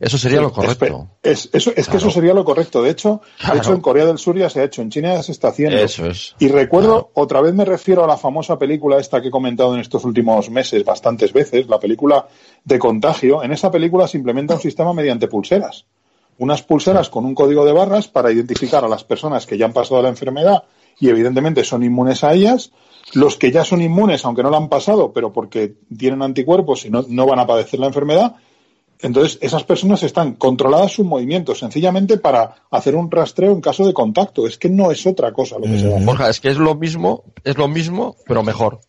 Eso 0.01 0.17
sería 0.17 0.39
sí, 0.39 0.45
lo 0.45 0.53
correcto. 0.53 1.11
es, 1.23 1.45
es, 1.45 1.51
eso, 1.53 1.71
es 1.77 1.85
claro. 1.85 1.91
que 1.91 1.97
eso 1.99 2.11
sería 2.13 2.33
lo 2.33 2.47
correcto. 2.47 2.83
De 2.83 2.89
hecho 2.89 3.21
claro. 3.37 3.55
de 3.55 3.61
hecho 3.61 3.75
en 3.75 3.81
Corea 3.83 4.07
del 4.07 4.17
Sur 4.17 4.39
ya 4.39 4.49
se 4.49 4.63
ha 4.63 4.65
hecho 4.65 4.81
en 4.81 4.89
China 4.89 5.13
ya 5.13 5.23
se 5.23 5.33
está 5.33 5.49
haciendo. 5.49 5.77
Eso 5.77 6.07
es. 6.07 6.35
Y 6.39 6.49
recuerdo 6.49 6.93
claro. 6.93 7.11
otra 7.13 7.43
vez 7.43 7.53
me 7.53 7.67
refiero 7.67 8.05
a 8.05 8.07
la 8.07 8.17
famosa 8.17 8.59
película 8.59 8.97
esta 8.97 9.21
que 9.21 9.29
he 9.29 9.31
comentado 9.31 9.75
en 9.75 9.81
estos 9.81 10.03
últimos 10.07 10.49
meses 10.49 10.83
bastantes 10.83 11.31
veces 11.35 11.69
la 11.69 11.79
película 11.79 12.27
de 12.65 12.79
contagio. 12.79 13.43
En 13.43 13.53
esa 13.53 13.71
película 13.71 14.09
se 14.09 14.17
implementa 14.17 14.55
un 14.55 14.61
sistema 14.61 14.95
mediante 14.95 15.29
pulseras 15.29 15.85
unas 16.39 16.63
pulseras 16.63 17.09
con 17.09 17.25
un 17.25 17.35
código 17.35 17.65
de 17.65 17.73
barras 17.73 18.09
para 18.09 18.33
identificar 18.33 18.85
a 18.85 18.89
las 18.89 19.05
personas 19.05 19.47
que 19.47 19.59
ya 19.59 19.67
han 19.67 19.73
pasado 19.73 20.03
la 20.03 20.09
enfermedad 20.09 20.65
y 20.99 21.09
evidentemente 21.09 21.65
son 21.65 21.83
inmunes 21.83 22.25
a 22.25 22.33
ellas, 22.35 22.73
los 23.13 23.37
que 23.37 23.51
ya 23.51 23.65
son 23.65 23.83
inmunes, 23.83 24.25
aunque 24.25 24.43
no 24.43 24.51
la 24.51 24.57
han 24.57 24.69
pasado, 24.69 25.13
pero 25.13 25.33
porque 25.33 25.75
tienen 25.97 26.23
anticuerpos 26.23 26.85
y 26.85 26.91
no, 26.91 27.05
no 27.09 27.27
van 27.27 27.41
a 27.41 27.47
padecer 27.47 27.81
la 27.81 27.87
enfermedad, 27.87 28.37
entonces 29.01 29.39
esas 29.43 29.65
personas 29.65 30.03
están 30.03 30.35
controladas 30.35 30.93
sus 30.93 31.05
movimientos, 31.05 31.59
sencillamente 31.59 32.17
para 32.17 32.55
hacer 32.71 32.95
un 32.95 33.11
rastreo 33.11 33.53
en 33.53 33.61
caso 33.61 33.87
de 33.87 33.93
contacto. 33.93 34.47
Es 34.47 34.57
que 34.57 34.71
no 34.71 34.91
es 34.91 35.07
otra 35.07 35.33
cosa 35.33 35.57
lo 35.57 35.65
que 35.65 35.79
se. 35.79 35.89
Borja, 36.05 36.31
es 36.31 36.41
que 36.41 36.49
es 36.49 36.57
lo 36.57 36.75
mismo, 36.75 37.25
es 37.43 37.59
lo 37.59 37.69
mismo, 37.69 38.17
pero 38.27 38.43
mejor. 38.43 38.81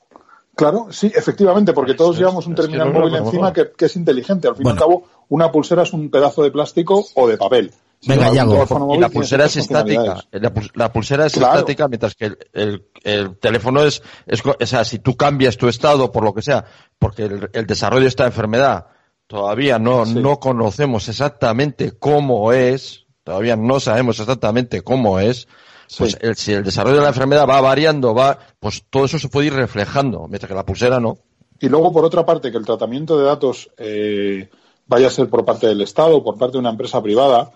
Claro, 0.56 0.88
sí, 0.90 1.12
efectivamente, 1.14 1.74
porque 1.74 1.94
todos 1.94 2.16
es, 2.16 2.20
llevamos 2.20 2.48
un 2.48 2.56
terminal 2.56 2.92
móvil 2.92 3.16
encima 3.16 3.52
que, 3.52 3.72
que, 3.78 3.86
es 3.86 3.96
inteligente. 3.96 4.48
Al 4.48 4.56
fin 4.56 4.64
bueno. 4.64 4.80
y 4.80 4.82
al 4.82 4.88
cabo, 4.88 5.04
una 5.30 5.52
pulsera 5.52 5.84
es 5.84 5.94
un 5.94 6.10
pedazo 6.10 6.44
de 6.44 6.52
plástico 6.52 7.06
o 7.14 7.28
de 7.28 7.38
papel. 7.38 7.72
Si 8.00 8.10
Venga, 8.10 8.32
ya 8.32 8.46
Y 8.46 8.98
la 9.00 9.10
pulsera 9.10 9.46
es 9.46 9.58
estática. 9.58 10.24
La, 10.32 10.54
la, 10.74 10.94
pulsera 10.94 11.26
es 11.26 11.34
claro. 11.34 11.56
estática, 11.56 11.88
mientras 11.88 12.16
que 12.16 12.26
el, 12.26 12.38
el, 12.54 12.86
el 13.04 13.38
teléfono 13.38 13.84
es, 13.84 14.02
es, 14.28 14.44
o 14.46 14.66
sea, 14.66 14.86
si 14.86 15.00
tú 15.00 15.18
cambias 15.18 15.58
tu 15.58 15.68
estado 15.68 16.12
por 16.12 16.24
lo 16.24 16.34
que 16.34 16.42
sea, 16.42 16.66
porque 17.00 17.24
el, 17.24 17.50
el 17.52 17.66
desarrollo 17.66 18.04
de 18.04 18.10
esta 18.10 18.26
enfermedad 18.26 18.88
todavía 19.28 19.80
no, 19.80 20.06
sí. 20.06 20.16
no 20.16 20.40
conocemos 20.40 21.10
exactamente 21.10 21.94
cómo 21.98 22.54
es, 22.54 23.06
todavía 23.24 23.56
no 23.56 23.80
sabemos 23.80 24.20
exactamente 24.20 24.82
cómo 24.82 25.20
es, 25.20 25.48
pues 25.98 26.12
sí. 26.12 26.18
el, 26.22 26.36
si 26.36 26.54
el 26.54 26.64
desarrollo 26.64 26.98
de 26.98 27.04
la 27.04 27.10
enfermedad 27.10 27.48
va 27.48 27.62
variando, 27.62 28.14
va, 28.14 28.38
pues 28.60 28.84
todo 28.90 29.06
eso 29.06 29.20
se 29.20 29.30
puede 29.30 29.48
ir 29.48 29.54
reflejando, 29.54 30.28
mientras 30.28 30.50
que 30.50 30.56
la 30.56 30.66
pulsera 30.66 31.00
no. 31.00 31.18
Y 31.60 31.70
luego, 31.70 31.94
por 31.94 32.06
otra 32.06 32.26
parte, 32.26 32.52
que 32.52 32.58
el 32.58 32.66
tratamiento 32.66 33.18
de 33.18 33.26
datos 33.26 33.70
eh, 33.78 34.50
vaya 34.88 35.08
a 35.08 35.12
ser 35.12 35.30
por 35.30 35.46
parte 35.46 35.68
del 35.68 35.82
Estado 35.82 36.18
o 36.18 36.24
por 36.24 36.38
parte 36.38 36.54
de 36.54 36.60
una 36.60 36.70
empresa 36.70 37.02
privada, 37.02 37.52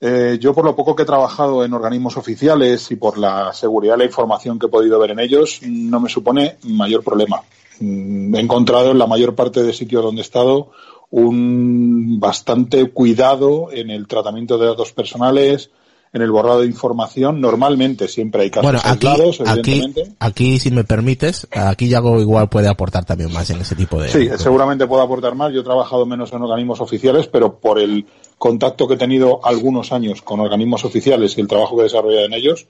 eh, 0.00 0.38
yo 0.40 0.52
por 0.52 0.64
lo 0.64 0.74
poco 0.74 0.96
que 0.96 1.04
he 1.04 1.06
trabajado 1.06 1.64
en 1.64 1.74
organismos 1.74 2.16
oficiales 2.16 2.90
y 2.90 2.96
por 2.96 3.18
la 3.18 3.52
seguridad 3.52 3.94
de 3.94 3.98
la 3.98 4.04
información 4.04 4.58
que 4.58 4.66
he 4.66 4.68
podido 4.68 4.98
ver 4.98 5.12
en 5.12 5.20
ellos, 5.20 5.60
no 5.62 6.00
me 6.00 6.08
supone 6.08 6.56
mayor 6.64 7.04
problema. 7.04 7.40
Mm, 7.78 8.34
He 8.34 8.40
encontrado 8.40 8.90
en 8.90 8.98
la 8.98 9.06
mayor 9.06 9.34
parte 9.34 9.62
de 9.62 9.72
sitios 9.72 10.02
donde 10.02 10.20
he 10.20 10.24
estado 10.24 10.70
un 11.10 12.18
bastante 12.18 12.90
cuidado 12.90 13.68
en 13.70 13.90
el 13.90 14.08
tratamiento 14.08 14.58
de 14.58 14.66
datos 14.66 14.92
personales, 14.92 15.70
en 16.12 16.22
el 16.22 16.30
borrado 16.30 16.60
de 16.60 16.66
información. 16.66 17.40
Normalmente 17.40 18.06
siempre 18.06 18.42
hay 18.42 18.50
casos 18.50 18.64
bueno, 18.64 18.80
aquí, 18.84 19.06
aislados, 19.06 19.40
aquí, 19.40 19.72
evidentemente. 19.72 20.14
aquí, 20.18 20.58
si 20.58 20.70
me 20.70 20.84
permites, 20.84 21.48
aquí 21.50 21.88
Yago 21.88 22.20
igual 22.20 22.48
puede 22.48 22.68
aportar 22.68 23.04
también 23.04 23.32
más 23.32 23.48
en 23.50 23.60
ese 23.60 23.74
tipo 23.74 24.00
de... 24.00 24.08
Sí, 24.08 24.28
seguramente 24.36 24.86
puedo 24.86 25.02
aportar 25.02 25.34
más. 25.34 25.52
Yo 25.52 25.60
he 25.60 25.64
trabajado 25.64 26.04
menos 26.04 26.32
en 26.32 26.42
organismos 26.42 26.80
oficiales, 26.80 27.28
pero 27.28 27.58
por 27.58 27.78
el 27.78 28.06
contacto 28.36 28.86
que 28.86 28.94
he 28.94 28.98
tenido 28.98 29.40
algunos 29.44 29.92
años 29.92 30.20
con 30.20 30.40
organismos 30.40 30.84
oficiales 30.84 31.36
y 31.38 31.40
el 31.40 31.48
trabajo 31.48 31.76
que 31.76 31.82
he 31.82 31.84
desarrollado 31.84 32.26
en 32.26 32.34
ellos, 32.34 32.66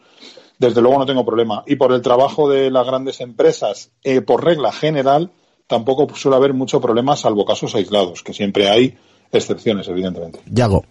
desde 0.59 0.81
luego 0.81 0.99
no 0.99 1.07
tengo 1.07 1.25
problema. 1.25 1.65
Y 1.67 1.77
por 1.77 1.93
el 1.93 2.03
trabajo 2.03 2.49
de 2.49 2.71
las 2.71 2.87
grandes 2.87 3.21
empresas, 3.21 3.91
eh, 4.05 4.21
por 4.21 4.45
regla 4.45 4.71
general, 4.71 5.33
tampoco 5.67 6.07
suele 6.15 6.37
haber 6.37 6.55
mucho 6.55 6.81
problema, 6.81 7.17
salvo 7.17 7.45
casos 7.45 7.75
aislados, 7.75 8.23
que 8.23 8.33
siempre 8.33 8.69
hay 8.69 8.97
excepciones, 9.33 9.89
evidentemente. 9.89 10.41
Yago. 10.47 10.85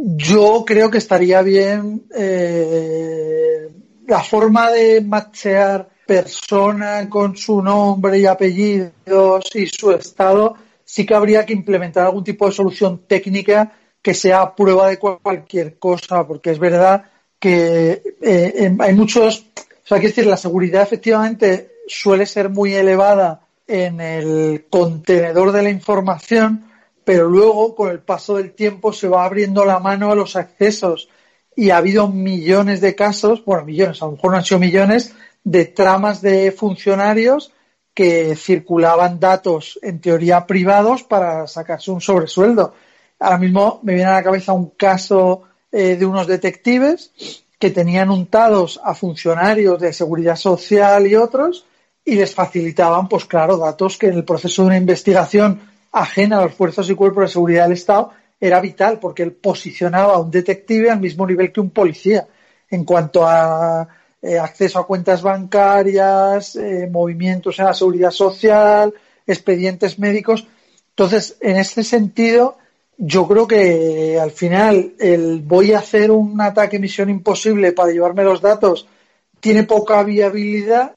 Yo 0.00 0.64
creo 0.64 0.90
que 0.90 0.98
estaría 0.98 1.42
bien 1.42 2.04
eh, 2.14 3.68
la 4.06 4.22
forma 4.22 4.70
de 4.70 5.00
machear 5.00 5.88
persona 6.06 7.08
con 7.08 7.36
su 7.36 7.60
nombre 7.60 8.20
y 8.20 8.26
apellidos 8.26 9.50
y 9.54 9.66
su 9.66 9.90
estado, 9.90 10.54
sí 10.84 11.04
que 11.04 11.14
habría 11.14 11.44
que 11.44 11.52
implementar 11.52 12.06
algún 12.06 12.22
tipo 12.22 12.46
de 12.46 12.52
solución 12.52 13.02
técnica 13.08 13.72
que 14.00 14.14
sea 14.14 14.54
prueba 14.54 14.88
de 14.88 14.98
cualquier 14.98 15.80
cosa, 15.80 16.24
porque 16.26 16.52
es 16.52 16.60
verdad 16.60 17.02
que 17.40 18.00
eh, 18.22 18.76
hay 18.78 18.94
muchos, 18.94 19.46
o 19.56 19.86
sea, 19.88 19.98
quiero 19.98 20.14
decir, 20.14 20.26
la 20.26 20.36
seguridad 20.36 20.82
efectivamente 20.82 21.72
suele 21.88 22.24
ser 22.24 22.50
muy 22.50 22.72
elevada 22.72 23.40
en 23.66 24.00
el 24.00 24.66
contenedor 24.70 25.50
de 25.50 25.62
la 25.64 25.70
información, 25.70 26.67
pero 27.08 27.26
luego 27.26 27.74
con 27.74 27.90
el 27.90 28.00
paso 28.00 28.36
del 28.36 28.52
tiempo 28.52 28.92
se 28.92 29.08
va 29.08 29.24
abriendo 29.24 29.64
la 29.64 29.78
mano 29.78 30.12
a 30.12 30.14
los 30.14 30.36
accesos 30.36 31.08
y 31.56 31.70
ha 31.70 31.78
habido 31.78 32.06
millones 32.08 32.82
de 32.82 32.94
casos, 32.94 33.42
bueno, 33.46 33.64
millones, 33.64 34.02
a 34.02 34.04
lo 34.04 34.12
mejor 34.12 34.32
no 34.32 34.36
han 34.36 34.44
sido 34.44 34.60
millones, 34.60 35.14
de 35.42 35.64
tramas 35.64 36.20
de 36.20 36.52
funcionarios 36.52 37.50
que 37.94 38.36
circulaban 38.36 39.18
datos 39.18 39.78
en 39.80 40.02
teoría 40.02 40.46
privados 40.46 41.02
para 41.02 41.46
sacarse 41.46 41.90
un 41.90 42.02
sobresueldo. 42.02 42.74
Ahora 43.18 43.38
mismo 43.38 43.80
me 43.84 43.94
viene 43.94 44.10
a 44.10 44.16
la 44.16 44.22
cabeza 44.22 44.52
un 44.52 44.72
caso 44.72 45.44
eh, 45.72 45.96
de 45.96 46.04
unos 46.04 46.26
detectives 46.26 47.10
que 47.58 47.70
tenían 47.70 48.10
untados 48.10 48.78
a 48.84 48.94
funcionarios 48.94 49.80
de 49.80 49.94
seguridad 49.94 50.36
social 50.36 51.06
y 51.06 51.14
otros 51.14 51.64
y 52.04 52.16
les 52.16 52.34
facilitaban, 52.34 53.08
pues 53.08 53.24
claro, 53.24 53.56
datos 53.56 53.96
que 53.96 54.08
en 54.08 54.18
el 54.18 54.24
proceso 54.26 54.60
de 54.60 54.66
una 54.66 54.76
investigación 54.76 55.77
ajena 55.92 56.38
a 56.38 56.44
los 56.44 56.54
fuerzas 56.54 56.88
y 56.90 56.94
cuerpos 56.94 57.24
de 57.24 57.28
seguridad 57.28 57.64
del 57.64 57.72
Estado 57.72 58.12
era 58.40 58.60
vital 58.60 58.98
porque 59.00 59.22
él 59.22 59.32
posicionaba 59.32 60.14
a 60.14 60.18
un 60.18 60.30
detective 60.30 60.90
al 60.90 61.00
mismo 61.00 61.26
nivel 61.26 61.52
que 61.52 61.60
un 61.60 61.70
policía 61.70 62.26
en 62.70 62.84
cuanto 62.84 63.26
a 63.26 63.88
eh, 64.20 64.38
acceso 64.38 64.78
a 64.78 64.86
cuentas 64.86 65.22
bancarias, 65.22 66.56
eh, 66.56 66.88
movimientos 66.90 67.58
en 67.58 67.66
la 67.66 67.74
seguridad 67.74 68.10
social, 68.10 68.92
expedientes 69.26 69.98
médicos. 69.98 70.46
Entonces, 70.90 71.36
en 71.40 71.56
este 71.56 71.84
sentido, 71.84 72.58
yo 72.96 73.28
creo 73.28 73.46
que 73.46 74.18
al 74.20 74.32
final 74.32 74.94
el 74.98 75.40
voy 75.42 75.72
a 75.72 75.78
hacer 75.78 76.10
un 76.10 76.40
ataque 76.40 76.80
misión 76.80 77.08
imposible 77.10 77.72
para 77.72 77.92
llevarme 77.92 78.24
los 78.24 78.40
datos 78.40 78.88
tiene 79.38 79.62
poca 79.62 80.02
viabilidad, 80.02 80.96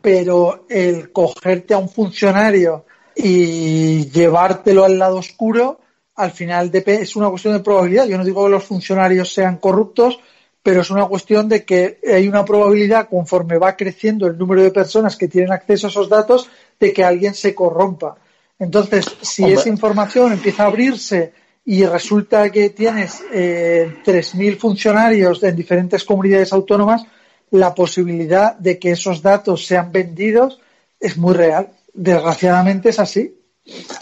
pero 0.00 0.64
el 0.68 1.10
cogerte 1.10 1.74
a 1.74 1.78
un 1.78 1.88
funcionario 1.88 2.84
y 3.20 4.08
llevártelo 4.10 4.84
al 4.84 4.96
lado 4.96 5.16
oscuro, 5.16 5.80
al 6.14 6.30
final 6.30 6.70
es 6.72 7.16
una 7.16 7.28
cuestión 7.28 7.54
de 7.54 7.60
probabilidad. 7.60 8.06
Yo 8.06 8.16
no 8.16 8.24
digo 8.24 8.44
que 8.44 8.50
los 8.50 8.64
funcionarios 8.64 9.32
sean 9.32 9.56
corruptos, 9.56 10.20
pero 10.62 10.82
es 10.82 10.90
una 10.90 11.06
cuestión 11.06 11.48
de 11.48 11.64
que 11.64 11.98
hay 12.06 12.28
una 12.28 12.44
probabilidad, 12.44 13.08
conforme 13.08 13.58
va 13.58 13.76
creciendo 13.76 14.28
el 14.28 14.38
número 14.38 14.62
de 14.62 14.70
personas 14.70 15.16
que 15.16 15.26
tienen 15.26 15.50
acceso 15.50 15.88
a 15.88 15.90
esos 15.90 16.08
datos, 16.08 16.48
de 16.78 16.92
que 16.92 17.04
alguien 17.04 17.34
se 17.34 17.56
corrompa. 17.56 18.16
Entonces, 18.56 19.06
si 19.20 19.44
esa 19.44 19.68
información 19.68 20.32
empieza 20.32 20.62
a 20.64 20.66
abrirse 20.66 21.32
y 21.64 21.84
resulta 21.84 22.50
que 22.50 22.70
tienes 22.70 23.22
eh, 23.32 23.96
3.000 24.04 24.58
funcionarios 24.58 25.42
en 25.42 25.56
diferentes 25.56 26.04
comunidades 26.04 26.52
autónomas, 26.52 27.04
la 27.50 27.74
posibilidad 27.74 28.56
de 28.56 28.78
que 28.78 28.92
esos 28.92 29.22
datos 29.22 29.66
sean 29.66 29.90
vendidos 29.90 30.60
es 31.00 31.16
muy 31.16 31.34
real. 31.34 31.70
Desgraciadamente 32.00 32.90
es 32.90 33.00
así. 33.00 33.34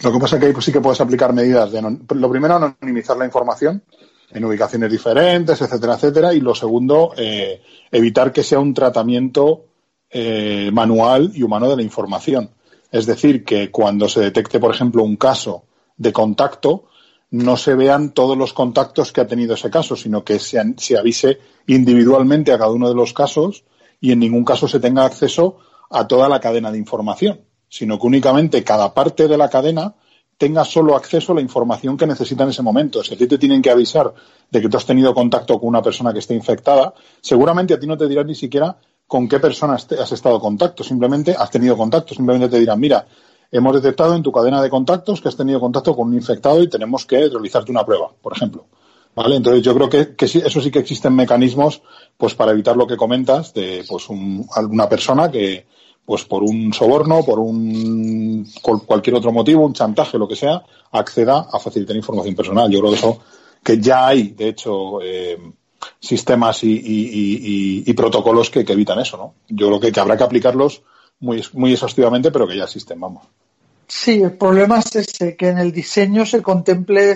Lo 0.03 0.13
que 0.13 0.19
pasa 0.19 0.37
es 0.37 0.41
que 0.41 0.47
ahí 0.49 0.55
sí 0.61 0.71
que 0.71 0.83
puedes 0.83 1.01
aplicar 1.01 1.33
medidas 1.33 1.73
de 1.73 1.81
lo 1.81 2.31
primero 2.31 2.57
anonimizar 2.57 3.17
la 3.17 3.25
información 3.25 3.83
en 4.31 4.45
ubicaciones 4.45 4.93
diferentes, 4.93 5.63
etcétera, 5.63 5.95
etcétera, 5.95 6.35
y 6.35 6.41
lo 6.41 6.55
segundo 6.55 7.15
eh, 7.17 7.63
evitar 7.91 8.33
que 8.33 8.43
sea 8.43 8.59
un 8.59 8.75
tratamiento 8.75 9.65
eh, 10.11 10.69
manual 10.75 11.33
y 11.35 11.43
humano 11.43 11.71
de 11.71 11.77
la 11.77 11.83
información. 11.83 12.51
Es 12.93 13.07
decir, 13.07 13.45
que 13.47 13.71
cuando 13.71 14.11
se 14.11 14.21
detecte, 14.21 14.61
por 14.61 14.75
ejemplo, 14.75 15.03
un 15.03 15.17
caso 15.17 15.65
de 15.97 16.13
contacto, 16.13 16.89
no 17.31 17.57
se 17.57 17.75
vean 17.75 18.11
todos 18.11 18.37
los 18.37 18.53
contactos 18.53 19.11
que 19.11 19.23
ha 19.23 19.27
tenido 19.27 19.55
ese 19.55 19.71
caso, 19.71 19.97
sino 19.97 20.23
que 20.23 20.39
se, 20.39 20.63
se 20.77 20.99
avise 20.99 21.39
individualmente 21.67 22.53
a 22.53 22.59
cada 22.59 22.71
uno 22.73 22.91
de 22.91 22.95
los 22.95 23.15
casos 23.15 23.65
y 24.03 24.13
en 24.13 24.19
ningún 24.19 24.45
caso 24.45 24.69
se 24.69 24.81
tenga 24.81 25.07
acceso 25.07 25.57
a 25.91 26.07
toda 26.07 26.29
la 26.29 26.41
cadena 26.41 26.71
de 26.71 26.79
información, 26.79 27.41
sino 27.77 27.99
que 27.99 28.07
únicamente 28.07 28.65
cada 28.65 28.95
parte 28.95 29.29
de 29.29 29.37
la 29.37 29.51
cadena 29.51 29.95
tenga 30.39 30.65
solo 30.65 30.97
acceso 30.97 31.33
a 31.33 31.35
la 31.35 31.43
información 31.43 31.97
que 31.97 32.07
necesita 32.07 32.45
en 32.45 32.51
ese 32.51 32.63
momento. 32.63 33.05
Si 33.05 33.13
a 33.13 33.19
ti 33.19 33.27
te 33.27 33.37
tienen 33.37 33.61
que 33.61 33.71
avisar 33.71 34.15
de 34.51 34.61
que 34.63 34.69
tú 34.69 34.79
has 34.79 34.87
tenido 34.87 35.15
contacto 35.15 35.59
con 35.59 35.69
una 35.69 35.83
persona 35.83 36.13
que 36.13 36.21
esté 36.21 36.35
infectada, 36.35 36.95
seguramente 37.21 37.75
a 37.75 37.79
ti 37.79 37.87
no 37.87 37.99
te 37.99 38.09
dirán 38.09 38.29
ni 38.29 38.35
siquiera 38.35 38.79
con 39.07 39.29
qué 39.29 39.39
persona 39.41 39.75
has 39.75 40.13
estado 40.13 40.41
contacto, 40.41 40.83
simplemente 40.83 41.35
has 41.39 41.51
tenido 41.51 41.77
contacto, 41.77 42.15
simplemente 42.15 42.49
te 42.49 42.59
dirán, 42.59 42.81
mira, 42.81 43.07
hemos 43.53 43.75
detectado 43.75 44.15
en 44.15 44.23
tu 44.23 44.33
cadena 44.33 44.63
de 44.63 44.71
contactos 44.71 45.21
que 45.21 45.29
has 45.29 45.37
tenido 45.37 45.61
contacto 45.61 45.95
con 45.95 46.09
un 46.09 46.15
infectado 46.15 46.63
y 46.63 46.71
tenemos 46.71 47.05
que 47.05 47.29
realizarte 47.29 47.71
una 47.71 47.85
prueba, 47.85 48.11
por 48.23 48.35
ejemplo. 48.35 48.67
¿Vale? 49.17 49.37
Entonces 49.37 49.63
yo 49.63 49.75
creo 49.75 49.89
que, 49.89 50.15
que 50.15 50.27
eso 50.27 50.61
sí 50.61 50.71
que 50.71 50.79
existen 50.79 51.17
mecanismos 51.17 51.83
pues 52.19 52.35
para 52.35 52.53
evitar 52.53 52.77
lo 52.77 52.87
que 52.87 52.99
comentas 52.99 53.55
de 53.55 53.83
pues 53.89 54.09
un, 54.11 54.47
alguna 54.55 54.89
persona 54.89 55.31
que 55.31 55.67
pues 56.05 56.25
por 56.25 56.45
un 56.45 56.73
soborno, 56.73 57.25
por 57.25 57.41
un 57.41 58.47
cualquier 58.63 59.17
otro 59.17 59.33
motivo, 59.33 59.67
un 59.67 59.73
chantaje, 59.73 60.19
lo 60.19 60.29
que 60.29 60.37
sea, 60.37 60.63
acceda 60.93 61.49
a 61.51 61.59
facilitar 61.59 61.97
información 61.97 62.37
personal. 62.37 62.71
Yo 62.71 62.79
creo 62.79 62.93
que 62.93 62.97
eso 62.99 63.21
que 63.63 63.81
ya 63.81 64.07
hay, 64.07 64.29
de 64.29 64.49
hecho, 64.51 65.03
eh, 65.03 65.37
sistemas 65.99 66.61
y, 66.63 67.93
protocolos 67.95 68.51
que, 68.51 68.61
evitan 68.61 69.01
eso, 69.01 69.17
¿no? 69.17 69.35
Yo 69.49 69.67
creo 69.67 69.93
que, 69.93 70.01
habrá 70.01 70.17
que 70.17 70.23
aplicarlos 70.23 70.83
muy, 71.19 71.73
exhaustivamente, 71.73 72.31
pero 72.31 72.47
que 72.47 72.57
ya 72.57 72.65
existen, 72.65 73.01
vamos. 73.01 73.25
Sí, 73.89 74.23
el 74.23 74.33
problema 74.33 74.79
es 74.79 74.95
ese, 74.95 75.37
que 75.37 75.49
en 75.49 75.59
el 75.59 75.73
diseño 75.73 76.25
se 76.25 76.43
contemple 76.43 77.15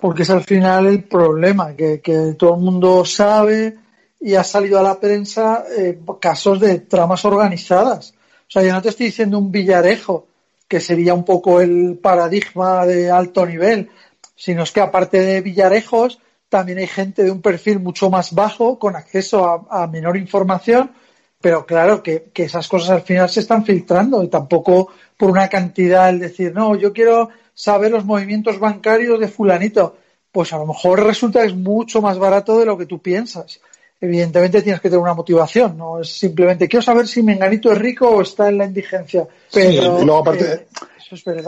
porque 0.00 0.22
es 0.22 0.30
al 0.30 0.44
final 0.44 0.86
el 0.86 1.04
problema, 1.04 1.74
que, 1.74 2.00
todo 2.38 2.54
el 2.54 2.60
mundo 2.60 3.04
sabe 3.04 3.76
y 4.20 4.34
ha 4.34 4.44
salido 4.44 4.78
a 4.78 4.82
la 4.82 5.00
prensa 5.00 5.64
eh, 5.76 5.98
casos 6.20 6.60
de 6.60 6.80
tramas 6.80 7.24
organizadas. 7.24 8.14
O 8.42 8.50
sea, 8.52 8.62
yo 8.62 8.72
no 8.72 8.82
te 8.82 8.90
estoy 8.90 9.06
diciendo 9.06 9.38
un 9.38 9.50
villarejo, 9.50 10.26
que 10.68 10.80
sería 10.80 11.14
un 11.14 11.24
poco 11.24 11.60
el 11.60 11.98
paradigma 12.00 12.86
de 12.86 13.10
alto 13.10 13.44
nivel, 13.44 13.90
sino 14.34 14.62
es 14.62 14.72
que 14.72 14.80
aparte 14.80 15.20
de 15.20 15.40
villarejos, 15.40 16.18
también 16.48 16.78
hay 16.78 16.86
gente 16.86 17.24
de 17.24 17.30
un 17.30 17.40
perfil 17.40 17.80
mucho 17.80 18.10
más 18.10 18.34
bajo, 18.34 18.78
con 18.78 18.96
acceso 18.96 19.66
a, 19.70 19.86
menor 19.86 20.16
información, 20.16 20.92
pero 21.40 21.64
claro 21.64 22.02
que, 22.02 22.30
esas 22.34 22.68
cosas 22.68 22.90
al 22.90 23.02
final 23.02 23.28
se 23.30 23.40
están 23.40 23.64
filtrando 23.64 24.22
y 24.22 24.28
tampoco 24.28 24.88
por 25.16 25.30
una 25.30 25.48
cantidad 25.48 26.10
el 26.10 26.20
decir, 26.20 26.52
no, 26.54 26.76
yo 26.76 26.92
quiero 26.92 27.30
saber 27.54 27.90
los 27.90 28.04
movimientos 28.04 28.58
bancarios 28.58 29.20
de 29.20 29.28
fulanito. 29.28 29.96
Pues 30.30 30.52
a 30.52 30.58
lo 30.58 30.66
mejor 30.66 31.02
resulta 31.04 31.40
que 31.40 31.48
es 31.48 31.54
mucho 31.54 32.00
más 32.00 32.18
barato 32.18 32.58
de 32.58 32.66
lo 32.66 32.78
que 32.78 32.86
tú 32.86 33.00
piensas. 33.00 33.60
Evidentemente 34.00 34.62
tienes 34.62 34.80
que 34.80 34.88
tener 34.88 35.02
una 35.02 35.14
motivación, 35.14 35.78
no 35.78 36.00
es 36.00 36.18
simplemente 36.18 36.66
quiero 36.66 36.82
saber 36.82 37.06
si 37.06 37.22
Menganito 37.22 37.70
es 37.70 37.78
rico 37.78 38.08
o 38.08 38.22
está 38.22 38.48
en 38.48 38.58
la 38.58 38.64
indigencia. 38.64 39.28
Pero, 39.52 40.00
y 40.00 40.04
luego 40.04 40.20
aparte, 40.20 40.52
eh, 40.52 40.66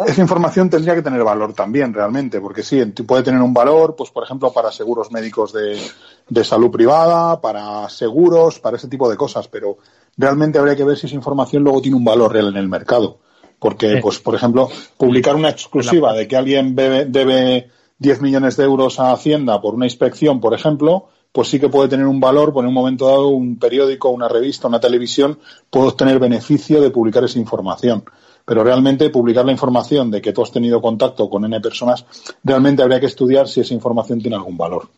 esa 0.07 0.21
información 0.21 0.69
tendría 0.69 0.95
que 0.95 1.03
tener 1.03 1.25
valor 1.25 1.55
también, 1.55 1.95
realmente, 1.95 2.41
porque 2.41 2.63
sí, 2.63 2.85
puede 2.85 3.23
tener 3.23 3.41
un 3.41 3.55
valor, 3.55 3.97
pues 3.97 4.11
por 4.11 4.23
ejemplo, 4.23 4.53
para 4.53 4.71
seguros 4.71 5.11
médicos 5.11 5.55
de, 5.55 6.45
salud 6.45 6.71
privada, 6.71 7.41
para 7.41 7.89
seguros, 7.89 8.61
para 8.61 8.77
ese 8.77 8.89
tipo 8.89 9.09
de 9.09 9.17
cosas, 9.17 9.49
pero 9.49 9.79
realmente 10.19 10.59
habría 10.59 10.77
que 10.77 10.85
ver 10.85 10.99
si 10.99 11.07
esa 11.07 11.17
información 11.17 11.63
luego 11.63 11.81
tiene 11.81 11.97
un 11.97 12.05
valor 12.05 12.33
real 12.33 12.49
en 12.49 12.57
el 12.57 12.69
mercado. 12.69 13.21
Porque, 13.59 13.99
pues, 14.03 14.19
por 14.19 14.35
ejemplo, 14.35 14.69
publicar 14.97 15.37
una 15.37 15.49
exclusiva 15.49 16.13
de 16.13 16.29
que 16.29 16.37
alguien 16.37 16.75
debe, 16.75 17.07
debe 17.07 17.71
10 17.99 18.21
millones 18.21 18.57
de 18.57 18.65
euros 18.65 19.01
a 19.01 19.13
Hacienda 19.13 19.61
por 19.61 19.75
una 19.75 19.87
inspección, 19.87 20.41
por 20.41 20.55
ejemplo, 20.55 21.09
pues 21.33 21.49
sí 21.49 21.59
que 21.59 21.69
puede 21.69 21.89
tener 21.89 22.07
un 22.07 22.21
valor, 22.21 22.53
por 22.53 22.65
en 22.65 22.69
un 22.69 22.75
momento 22.75 23.07
dado 23.07 23.29
un 23.29 23.59
periódico, 23.59 24.11
una 24.11 24.29
revista, 24.29 24.69
una 24.69 24.81
televisión 24.81 25.39
puede 25.71 25.89
obtener 25.89 26.19
beneficio 26.19 26.81
de 26.81 26.91
publicar 26.91 27.25
esa 27.25 27.39
información 27.39 28.05
pero 28.45 28.63
realmente 28.63 29.11
publicar 29.11 29.45
la 29.45 29.53
información 29.53 30.11
de 30.11 30.21
que 30.21 30.33
tú 30.33 30.43
has 30.43 30.53
tenido 30.53 30.81
contacto 30.83 31.31
con 31.31 31.45
N 31.45 31.61
personas, 31.61 32.05
realmente 32.43 32.83
habría 32.83 33.01
que 33.01 33.07
estudiar 33.07 33.49
si 33.49 33.61
esa 33.61 33.75
información 33.75 34.21
tiene 34.21 34.37
algún 34.37 34.57
valor. 34.57 34.89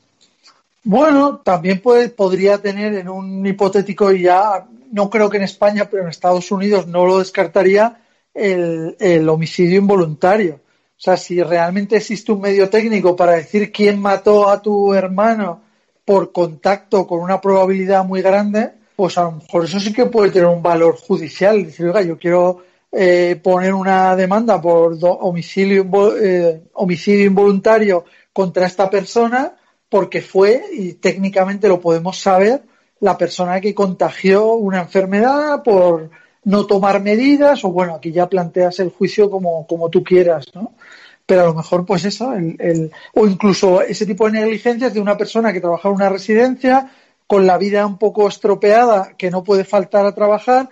Bueno, 0.82 1.38
también 1.38 1.80
puede, 1.80 2.08
podría 2.10 2.58
tener 2.58 2.94
en 2.94 3.08
un 3.08 3.44
hipotético 3.44 4.12
ya, 4.12 4.66
no 4.92 5.10
creo 5.10 5.30
que 5.30 5.36
en 5.36 5.44
España, 5.44 5.88
pero 5.90 6.02
en 6.02 6.08
Estados 6.08 6.50
Unidos 6.50 6.86
no 6.86 7.06
lo 7.06 7.18
descartaría, 7.18 8.00
el, 8.36 9.28
homicidio 9.28 9.78
involuntario. 9.78 10.54
O 10.54 11.00
sea, 11.00 11.16
si 11.16 11.42
realmente 11.42 11.96
existe 11.96 12.32
un 12.32 12.40
medio 12.40 12.68
técnico 12.70 13.16
para 13.16 13.32
decir 13.32 13.70
quién 13.72 14.00
mató 14.00 14.48
a 14.48 14.62
tu 14.62 14.94
hermano 14.94 15.62
por 16.04 16.32
contacto 16.32 17.06
con 17.06 17.20
una 17.20 17.40
probabilidad 17.40 18.04
muy 18.04 18.22
grande, 18.22 18.72
pues 18.94 19.18
a 19.18 19.24
lo 19.24 19.32
mejor 19.32 19.64
eso 19.64 19.80
sí 19.80 19.92
que 19.92 20.06
puede 20.06 20.30
tener 20.30 20.48
un 20.48 20.62
valor 20.62 20.96
judicial. 20.96 21.64
Decir, 21.64 21.86
oiga, 21.86 22.02
yo 22.02 22.18
quiero 22.18 22.62
eh, 22.92 23.38
poner 23.42 23.74
una 23.74 24.16
demanda 24.16 24.60
por 24.60 24.96
homicidio, 25.02 26.16
eh, 26.16 26.62
homicidio 26.74 27.26
involuntario 27.26 28.04
contra 28.32 28.66
esta 28.66 28.88
persona 28.88 29.54
porque 29.88 30.20
fue, 30.20 30.62
y 30.72 30.94
técnicamente 30.94 31.68
lo 31.68 31.80
podemos 31.80 32.18
saber, 32.18 32.64
la 33.00 33.16
persona 33.16 33.60
que 33.60 33.74
contagió 33.74 34.54
una 34.54 34.80
enfermedad 34.80 35.62
por 35.62 36.10
no 36.46 36.64
tomar 36.64 37.02
medidas, 37.02 37.64
o 37.64 37.72
bueno, 37.72 37.96
aquí 37.96 38.12
ya 38.12 38.28
planteas 38.28 38.78
el 38.78 38.90
juicio 38.90 39.28
como, 39.28 39.66
como 39.66 39.90
tú 39.90 40.04
quieras, 40.04 40.46
¿no? 40.54 40.74
Pero 41.26 41.42
a 41.42 41.46
lo 41.46 41.54
mejor, 41.54 41.84
pues 41.84 42.04
eso, 42.04 42.32
el, 42.34 42.54
el, 42.60 42.92
o 43.14 43.26
incluso 43.26 43.82
ese 43.82 44.06
tipo 44.06 44.26
de 44.26 44.38
negligencias 44.40 44.94
de 44.94 45.00
una 45.00 45.16
persona 45.16 45.52
que 45.52 45.60
trabaja 45.60 45.88
en 45.88 45.96
una 45.96 46.08
residencia 46.08 46.88
con 47.26 47.46
la 47.48 47.58
vida 47.58 47.84
un 47.84 47.98
poco 47.98 48.28
estropeada, 48.28 49.14
que 49.18 49.28
no 49.28 49.42
puede 49.42 49.64
faltar 49.64 50.06
a 50.06 50.14
trabajar, 50.14 50.70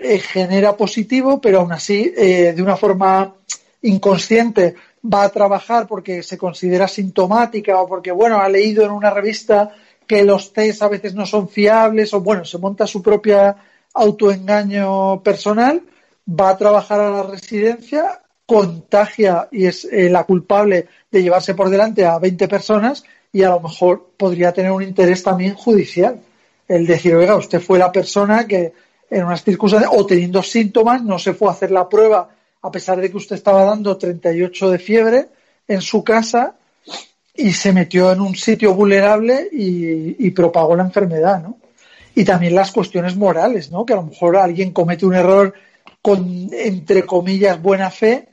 eh, 0.00 0.18
genera 0.20 0.74
positivo, 0.74 1.38
pero 1.38 1.60
aún 1.60 1.72
así, 1.72 2.10
eh, 2.16 2.54
de 2.56 2.62
una 2.62 2.76
forma 2.76 3.34
inconsciente, 3.82 4.74
va 5.04 5.24
a 5.24 5.28
trabajar 5.28 5.86
porque 5.86 6.22
se 6.22 6.38
considera 6.38 6.88
sintomática 6.88 7.78
o 7.78 7.86
porque, 7.86 8.10
bueno, 8.10 8.38
ha 8.38 8.48
leído 8.48 8.82
en 8.86 8.90
una 8.90 9.10
revista 9.10 9.70
que 10.06 10.24
los 10.24 10.54
test 10.54 10.80
a 10.82 10.88
veces 10.88 11.14
no 11.14 11.26
son 11.26 11.50
fiables 11.50 12.14
o, 12.14 12.22
bueno, 12.22 12.46
se 12.46 12.56
monta 12.56 12.86
su 12.86 13.02
propia 13.02 13.54
autoengaño 13.94 15.22
personal, 15.22 15.82
va 16.28 16.50
a 16.50 16.56
trabajar 16.56 17.00
a 17.00 17.10
la 17.10 17.22
residencia, 17.22 18.20
contagia 18.46 19.48
y 19.50 19.66
es 19.66 19.84
eh, 19.86 20.10
la 20.10 20.24
culpable 20.24 20.88
de 21.10 21.22
llevarse 21.22 21.54
por 21.54 21.70
delante 21.70 22.04
a 22.04 22.18
20 22.18 22.48
personas 22.48 23.04
y 23.32 23.42
a 23.42 23.50
lo 23.50 23.60
mejor 23.60 24.10
podría 24.16 24.52
tener 24.52 24.70
un 24.70 24.82
interés 24.82 25.22
también 25.22 25.54
judicial. 25.54 26.20
El 26.68 26.86
decir, 26.86 27.14
oiga, 27.14 27.36
usted 27.36 27.60
fue 27.60 27.78
la 27.78 27.92
persona 27.92 28.46
que 28.46 28.72
en 29.10 29.24
unas 29.24 29.44
circunstancias 29.44 29.90
o 29.94 30.04
teniendo 30.06 30.42
síntomas, 30.42 31.02
no 31.02 31.18
se 31.18 31.34
fue 31.34 31.48
a 31.48 31.52
hacer 31.52 31.70
la 31.70 31.88
prueba 31.88 32.28
a 32.62 32.70
pesar 32.70 33.00
de 33.00 33.10
que 33.10 33.16
usted 33.16 33.36
estaba 33.36 33.64
dando 33.64 33.96
38 33.96 34.70
de 34.70 34.78
fiebre 34.78 35.28
en 35.68 35.82
su 35.82 36.02
casa 36.02 36.54
y 37.34 37.52
se 37.52 37.72
metió 37.72 38.10
en 38.12 38.20
un 38.20 38.34
sitio 38.34 38.74
vulnerable 38.74 39.48
y, 39.52 40.30
propagó 40.30 40.74
la 40.74 40.84
enfermedad, 40.84 41.42
¿no? 41.42 41.58
Y 42.14 42.24
también 42.24 42.54
las 42.54 42.70
cuestiones 42.72 43.16
morales, 43.16 43.70
¿no? 43.70 43.84
Que 43.84 43.92
a 43.92 43.96
lo 43.96 44.04
mejor 44.04 44.36
alguien 44.36 44.72
comete 44.72 45.06
un 45.06 45.14
error 45.14 45.54
con, 46.00 46.48
entre 46.52 47.04
comillas, 47.04 47.60
buena 47.60 47.90
fe, 47.90 48.28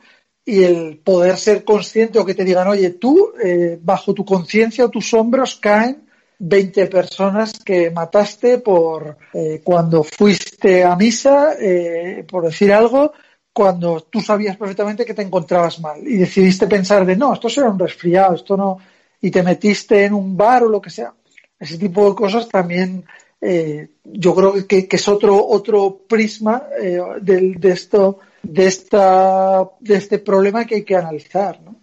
y 0.46 0.64
el 0.64 0.98
poder 0.98 1.38
ser 1.38 1.64
consciente 1.64 2.20
o 2.20 2.26
que 2.26 2.34
te 2.34 2.44
digan, 2.44 2.68
oye, 2.68 2.92
tú, 2.92 3.34
eh, 3.44 3.80
bajo 3.82 4.14
tu 4.14 4.26
conciencia 4.26 4.86
o 4.86 4.90
tus 4.90 5.14
hombros 5.14 5.56
caen 5.56 6.08
20 6.40 6.88
personas 6.88 7.60
que 7.64 7.92
mataste 7.92 8.58
por 8.58 9.18
eh, 9.34 9.62
cuando 9.64 10.04
fuiste 10.04 10.84
a 10.84 10.96
misa, 10.96 11.54
eh, 11.60 12.26
por 12.28 12.46
decir 12.46 12.74
algo, 12.74 13.14
cuando 13.54 14.02
tú 14.10 14.22
sabías 14.22 14.58
perfectamente 14.58 15.06
que 15.06 15.14
te 15.14 15.22
encontrabas 15.22 15.80
mal 15.80 16.06
y 16.06 16.18
decidiste 16.18 16.68
pensar 16.68 17.06
de 17.06 17.16
no, 17.16 17.34
esto 17.34 17.48
será 17.48 17.70
un 17.70 17.78
resfriado, 17.78 18.36
esto 18.36 18.58
no, 18.58 18.80
y 19.22 19.30
te 19.30 19.44
metiste 19.44 20.06
en 20.06 20.14
un 20.14 20.36
bar 20.36 20.64
o 20.64 20.70
lo 20.70 20.82
que 20.82 20.90
sea. 20.90 21.14
Ese 21.60 21.78
tipo 21.78 22.10
de 22.10 22.16
cosas 22.16 22.50
también 22.50 23.06
eh, 23.42 23.89
yo 24.04 24.36
creo 24.36 24.68
que, 24.68 24.88
que, 24.88 24.96
es 24.96 25.08
otro 25.08 25.44
otro 25.48 26.02
prisma 26.08 26.64
eh, 26.80 27.00
de, 27.22 27.56
de, 27.58 27.72
esto 27.72 28.20
de 28.44 28.68
esta 28.68 29.64
de 29.80 29.96
este 29.96 30.20
problema 30.20 30.66
que 30.66 30.76
hay 30.76 30.84
que 30.84 30.96
analizar 30.96 31.60
¿no? 31.64 31.76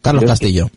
Carlos 0.00 0.24
Castillo. 0.24 0.70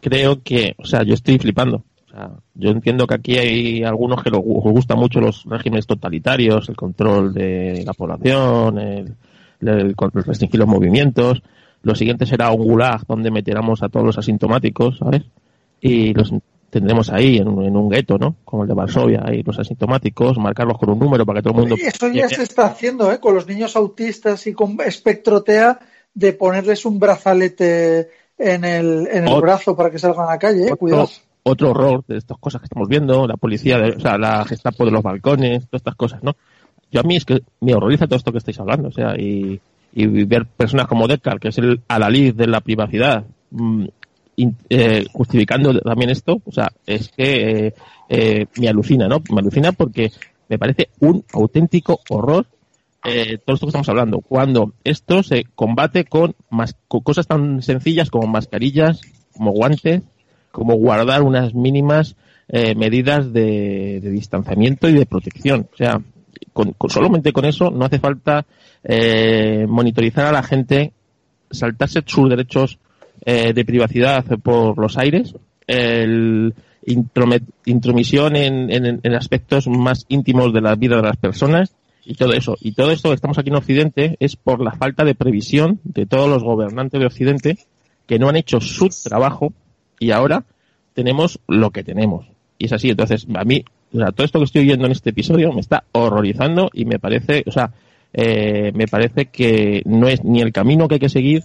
creo 0.00 0.42
que 0.42 0.74
o 0.78 0.86
sea 0.86 1.02
yo 1.02 1.14
estoy 1.14 1.38
flipando. 1.38 1.84
O 2.06 2.08
sea, 2.08 2.30
yo 2.54 2.70
entiendo 2.70 3.06
que 3.06 3.14
aquí 3.14 3.36
hay 3.36 3.84
algunos 3.84 4.22
que 4.22 4.30
les 4.30 4.40
gustan 4.40 4.98
mucho 4.98 5.20
los 5.20 5.44
regímenes 5.44 5.86
totalitarios 5.86 6.68
el 6.70 6.76
control 6.76 7.34
de 7.34 7.82
la 7.84 7.92
población 7.92 8.78
el, 8.78 9.14
el, 9.60 9.68
el 9.68 9.94
restringir 10.24 10.58
los 10.58 10.68
movimientos. 10.68 11.42
Lo 11.82 11.94
siguiente 11.94 12.24
será 12.24 12.50
un 12.50 12.64
gulag 12.64 13.06
donde 13.06 13.30
meteramos 13.30 13.82
a 13.82 13.90
todos 13.90 14.06
los 14.06 14.16
asintomáticos 14.16 14.96
sabes 14.98 15.24
y 15.80 16.14
los 16.14 16.32
tendremos 16.76 17.10
ahí 17.10 17.38
en, 17.38 17.48
en 17.62 17.76
un 17.76 17.88
gueto, 17.88 18.18
¿no? 18.18 18.36
Como 18.44 18.62
el 18.62 18.68
de 18.68 18.74
Varsovia, 18.74 19.22
ahí 19.24 19.42
los 19.42 19.58
asintomáticos, 19.58 20.36
marcarlos 20.38 20.78
con 20.78 20.90
un 20.90 20.98
número 20.98 21.24
para 21.24 21.40
que 21.40 21.44
todo 21.44 21.54
el 21.54 21.60
mundo... 21.60 21.76
Sí, 21.76 21.82
eso 21.86 22.08
ya 22.08 22.28
se 22.28 22.42
está 22.42 22.66
haciendo, 22.66 23.10
¿eh? 23.10 23.18
Con 23.18 23.34
los 23.34 23.46
niños 23.46 23.76
autistas 23.76 24.46
y 24.46 24.52
con 24.52 24.78
espectro 24.84 25.42
TEA, 25.42 25.78
de 26.12 26.32
ponerles 26.34 26.84
un 26.84 26.98
brazalete 26.98 28.10
en 28.38 28.64
el, 28.64 29.08
en 29.10 29.26
el 29.26 29.40
brazo 29.40 29.74
para 29.74 29.90
que 29.90 29.98
salgan 29.98 30.26
a 30.26 30.32
la 30.32 30.38
calle, 30.38 30.62
¿eh? 30.62 30.66
Otro, 30.66 30.76
Cuidado. 30.76 31.08
Otro 31.42 31.70
horror 31.70 32.04
de 32.06 32.18
estas 32.18 32.38
cosas 32.38 32.60
que 32.60 32.66
estamos 32.66 32.88
viendo, 32.88 33.26
la 33.26 33.36
policía, 33.36 33.78
de, 33.78 33.90
o 33.90 34.00
sea, 34.00 34.18
la 34.18 34.44
gestapo 34.44 34.84
de 34.84 34.90
los 34.90 35.02
balcones, 35.02 35.66
todas 35.66 35.80
estas 35.80 35.94
cosas, 35.94 36.22
¿no? 36.22 36.36
Yo 36.90 37.00
a 37.00 37.02
mí 37.02 37.16
es 37.16 37.24
que 37.24 37.40
me 37.60 37.74
horroriza 37.74 38.06
todo 38.06 38.16
esto 38.16 38.32
que 38.32 38.38
estáis 38.38 38.60
hablando, 38.60 38.88
o 38.88 38.92
sea, 38.92 39.16
y, 39.16 39.60
y 39.92 40.06
ver 40.24 40.46
personas 40.46 40.86
como 40.86 41.08
Deckard, 41.08 41.40
que 41.40 41.48
es 41.48 41.58
el 41.58 41.80
alalid 41.88 42.34
de 42.34 42.46
la 42.46 42.60
privacidad, 42.60 43.24
eh, 44.36 45.06
justificando 45.12 45.78
también 45.80 46.10
esto, 46.10 46.40
o 46.44 46.52
sea, 46.52 46.70
es 46.86 47.08
que 47.08 47.66
eh, 47.66 47.74
eh, 48.08 48.46
me 48.58 48.68
alucina, 48.68 49.08
¿no? 49.08 49.22
Me 49.30 49.40
alucina 49.40 49.72
porque 49.72 50.12
me 50.48 50.58
parece 50.58 50.90
un 51.00 51.24
auténtico 51.32 52.00
horror 52.08 52.46
eh, 53.08 53.38
todo 53.38 53.54
esto 53.54 53.66
que 53.66 53.70
estamos 53.70 53.88
hablando. 53.88 54.20
Cuando 54.20 54.72
esto 54.82 55.22
se 55.22 55.44
combate 55.54 56.04
con, 56.04 56.34
más, 56.50 56.76
con 56.88 57.00
cosas 57.02 57.28
tan 57.28 57.62
sencillas 57.62 58.10
como 58.10 58.26
mascarillas, 58.26 59.00
como 59.32 59.52
guantes, 59.52 60.02
como 60.50 60.74
guardar 60.74 61.22
unas 61.22 61.54
mínimas 61.54 62.16
eh, 62.48 62.74
medidas 62.74 63.32
de, 63.32 64.00
de, 64.02 64.10
distanciamiento 64.10 64.88
y 64.88 64.94
de 64.94 65.06
protección. 65.06 65.68
O 65.72 65.76
sea, 65.76 66.00
con, 66.52 66.72
con, 66.72 66.90
solamente 66.90 67.32
con 67.32 67.44
eso 67.44 67.70
no 67.70 67.84
hace 67.84 68.00
falta 68.00 68.44
eh, 68.82 69.66
monitorizar 69.68 70.26
a 70.26 70.32
la 70.32 70.42
gente, 70.42 70.92
saltarse 71.50 72.02
sus 72.06 72.28
derechos 72.28 72.78
eh, 73.28 73.52
de 73.52 73.64
privacidad 73.64 74.24
por 74.40 74.78
los 74.78 74.96
aires, 74.96 75.34
el 75.66 76.54
intromisión 77.64 78.36
en, 78.36 78.70
en, 78.70 79.14
aspectos 79.16 79.66
más 79.66 80.06
íntimos 80.08 80.52
de 80.52 80.60
la 80.60 80.76
vida 80.76 80.94
de 80.94 81.02
las 81.02 81.16
personas 81.16 81.74
y 82.04 82.14
todo 82.14 82.34
eso. 82.34 82.56
Y 82.60 82.72
todo 82.72 82.92
esto 82.92 83.08
que 83.08 83.16
estamos 83.16 83.36
aquí 83.36 83.48
en 83.48 83.56
Occidente 83.56 84.16
es 84.20 84.36
por 84.36 84.62
la 84.62 84.70
falta 84.70 85.04
de 85.04 85.16
previsión 85.16 85.80
de 85.82 86.06
todos 86.06 86.30
los 86.30 86.44
gobernantes 86.44 87.00
de 87.00 87.06
Occidente 87.06 87.58
que 88.06 88.20
no 88.20 88.28
han 88.28 88.36
hecho 88.36 88.60
su 88.60 88.88
trabajo 89.02 89.52
y 89.98 90.12
ahora 90.12 90.44
tenemos 90.94 91.40
lo 91.48 91.70
que 91.72 91.82
tenemos. 91.82 92.26
Y 92.58 92.66
es 92.66 92.72
así. 92.72 92.90
Entonces, 92.90 93.26
a 93.34 93.42
mí, 93.42 93.64
todo 93.90 94.24
esto 94.24 94.38
que 94.38 94.44
estoy 94.44 94.62
oyendo 94.62 94.86
en 94.86 94.92
este 94.92 95.10
episodio 95.10 95.52
me 95.52 95.62
está 95.62 95.82
horrorizando 95.90 96.70
y 96.72 96.84
me 96.84 97.00
parece, 97.00 97.42
o 97.44 97.50
sea, 97.50 97.72
eh, 98.12 98.70
me 98.72 98.86
parece 98.86 99.26
que 99.26 99.82
no 99.84 100.06
es 100.06 100.22
ni 100.22 100.42
el 100.42 100.52
camino 100.52 100.86
que 100.86 100.94
hay 100.94 101.00
que 101.00 101.08
seguir, 101.08 101.42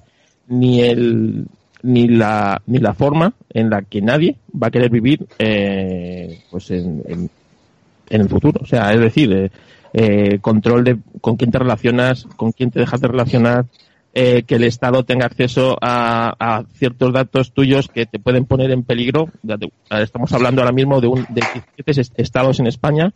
ni 0.48 0.82
el, 0.82 1.48
ni 1.84 2.08
la, 2.08 2.62
ni 2.68 2.80
la 2.80 2.94
forma 2.94 3.34
en 3.50 3.70
la 3.70 3.82
que 3.82 4.02
nadie 4.02 4.38
va 4.52 4.68
a 4.68 4.72
querer 4.72 4.90
vivir 4.90 5.26
eh, 5.40 6.44
pues 6.50 6.72
en, 6.72 7.04
en, 7.08 7.30
en, 8.10 8.22
el 8.22 8.30
futuro. 8.30 8.60
O 8.62 8.66
sea, 8.66 8.94
es 8.94 9.00
decir, 9.00 9.32
eh, 9.32 9.52
eh, 9.94 10.40
control 10.40 10.84
de 10.84 10.98
con 11.20 11.36
quién 11.36 11.52
te 11.52 11.60
relacionas, 11.60 12.26
con 12.36 12.52
quién 12.52 12.72
te 12.72 12.80
dejas 12.80 13.02
de 13.02 13.08
relacionar, 13.08 13.66
eh, 14.14 14.44
que 14.44 14.56
el 14.56 14.66
Estado 14.66 15.04
tenga 15.06 15.26
acceso 15.26 15.78
a, 15.82 16.36
a, 16.38 16.64
ciertos 16.74 17.14
datos 17.14 17.54
tuyos 17.54 17.88
que 17.88 18.06
te 18.06 18.20
pueden 18.20 18.46
poner 18.46 18.72
en 18.72 18.84
peligro. 18.84 19.30
Estamos 19.90 20.34
hablando 20.34 20.62
ahora 20.62 20.74
mismo 20.74 21.00
de, 21.00 21.08
un, 21.08 21.26
de 21.30 21.42
17 21.86 22.22
estados 22.22 22.60
en 22.60 22.68
España, 22.68 23.14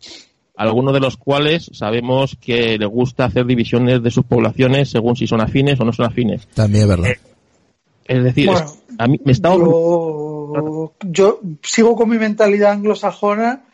algunos 0.56 0.94
de 0.94 1.00
los 1.00 1.18
cuales 1.18 1.70
sabemos 1.74 2.36
que 2.40 2.78
le 2.78 2.86
gusta 2.86 3.26
hacer 3.26 3.44
divisiones 3.44 4.02
de 4.02 4.10
sus 4.10 4.24
poblaciones 4.24 4.88
según 4.88 5.16
si 5.16 5.26
son 5.26 5.42
afines 5.42 5.78
o 5.80 5.84
no 5.84 5.92
son 5.92 6.06
afines. 6.06 6.46
También 6.54 6.84
es 6.84 6.88
verdad. 6.88 7.10
Eh, 7.10 7.18
es 8.08 8.24
decir, 8.24 8.46
bueno, 8.46 8.66
es, 8.66 8.78
a 8.98 9.06
mí 9.06 9.20
me 9.24 9.32
está 9.32 9.50
yo, 9.54 10.92
yo, 11.04 11.40
sigo 11.62 11.96
con 11.96 12.08
mi 12.08 12.18
mentalidad 12.18 12.72
anglosajona 12.72 13.64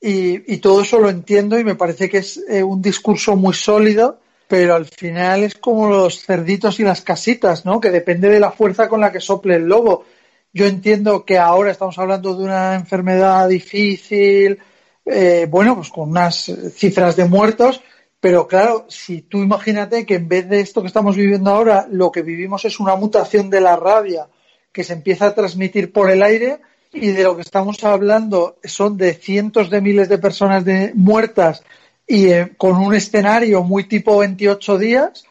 y, 0.00 0.52
y, 0.52 0.58
todo 0.58 0.82
eso 0.82 0.98
lo 0.98 1.08
entiendo 1.08 1.58
y 1.58 1.64
me 1.64 1.76
parece 1.76 2.08
que 2.08 2.18
es 2.18 2.42
eh, 2.48 2.62
un 2.62 2.82
discurso 2.82 3.36
muy 3.36 3.54
sólido, 3.54 4.20
pero 4.48 4.74
al 4.74 4.86
final 4.86 5.44
es 5.44 5.54
como 5.54 5.88
los 5.88 6.24
cerditos 6.24 6.80
y 6.80 6.82
las 6.82 7.02
casitas, 7.02 7.64
¿no? 7.64 7.80
Que 7.80 7.90
depende 7.90 8.28
de 8.28 8.40
la 8.40 8.50
fuerza 8.50 8.88
con 8.88 9.00
la 9.00 9.12
que 9.12 9.20
sople 9.20 9.56
el 9.56 9.66
lobo. 9.66 10.04
Yo 10.52 10.66
entiendo 10.66 11.24
que 11.24 11.38
ahora 11.38 11.70
estamos 11.70 11.98
hablando 11.98 12.34
de 12.34 12.44
una 12.44 12.74
enfermedad 12.74 13.48
difícil, 13.48 14.58
eh, 15.06 15.46
bueno, 15.48 15.76
pues 15.76 15.88
con 15.88 16.10
unas 16.10 16.52
cifras 16.74 17.16
de 17.16 17.24
muertos, 17.24 17.80
pero 18.22 18.46
claro, 18.46 18.86
si 18.88 19.22
tú 19.22 19.42
imagínate 19.42 20.06
que 20.06 20.14
en 20.14 20.28
vez 20.28 20.48
de 20.48 20.60
esto 20.60 20.80
que 20.80 20.86
estamos 20.86 21.16
viviendo 21.16 21.50
ahora, 21.50 21.88
lo 21.90 22.12
que 22.12 22.22
vivimos 22.22 22.64
es 22.64 22.78
una 22.78 22.94
mutación 22.94 23.50
de 23.50 23.60
la 23.60 23.74
rabia 23.74 24.28
que 24.70 24.84
se 24.84 24.92
empieza 24.92 25.26
a 25.26 25.34
transmitir 25.34 25.92
por 25.92 26.08
el 26.08 26.22
aire 26.22 26.60
y 26.92 27.08
de 27.08 27.24
lo 27.24 27.34
que 27.34 27.42
estamos 27.42 27.82
hablando 27.82 28.58
son 28.62 28.96
de 28.96 29.14
cientos 29.14 29.70
de 29.70 29.80
miles 29.80 30.08
de 30.08 30.18
personas 30.18 30.64
de, 30.64 30.92
muertas 30.94 31.64
y 32.06 32.28
eh, 32.28 32.52
con 32.56 32.76
un 32.76 32.94
escenario 32.94 33.64
muy 33.64 33.88
tipo 33.88 34.18
28 34.18 34.78
días, 34.78 35.24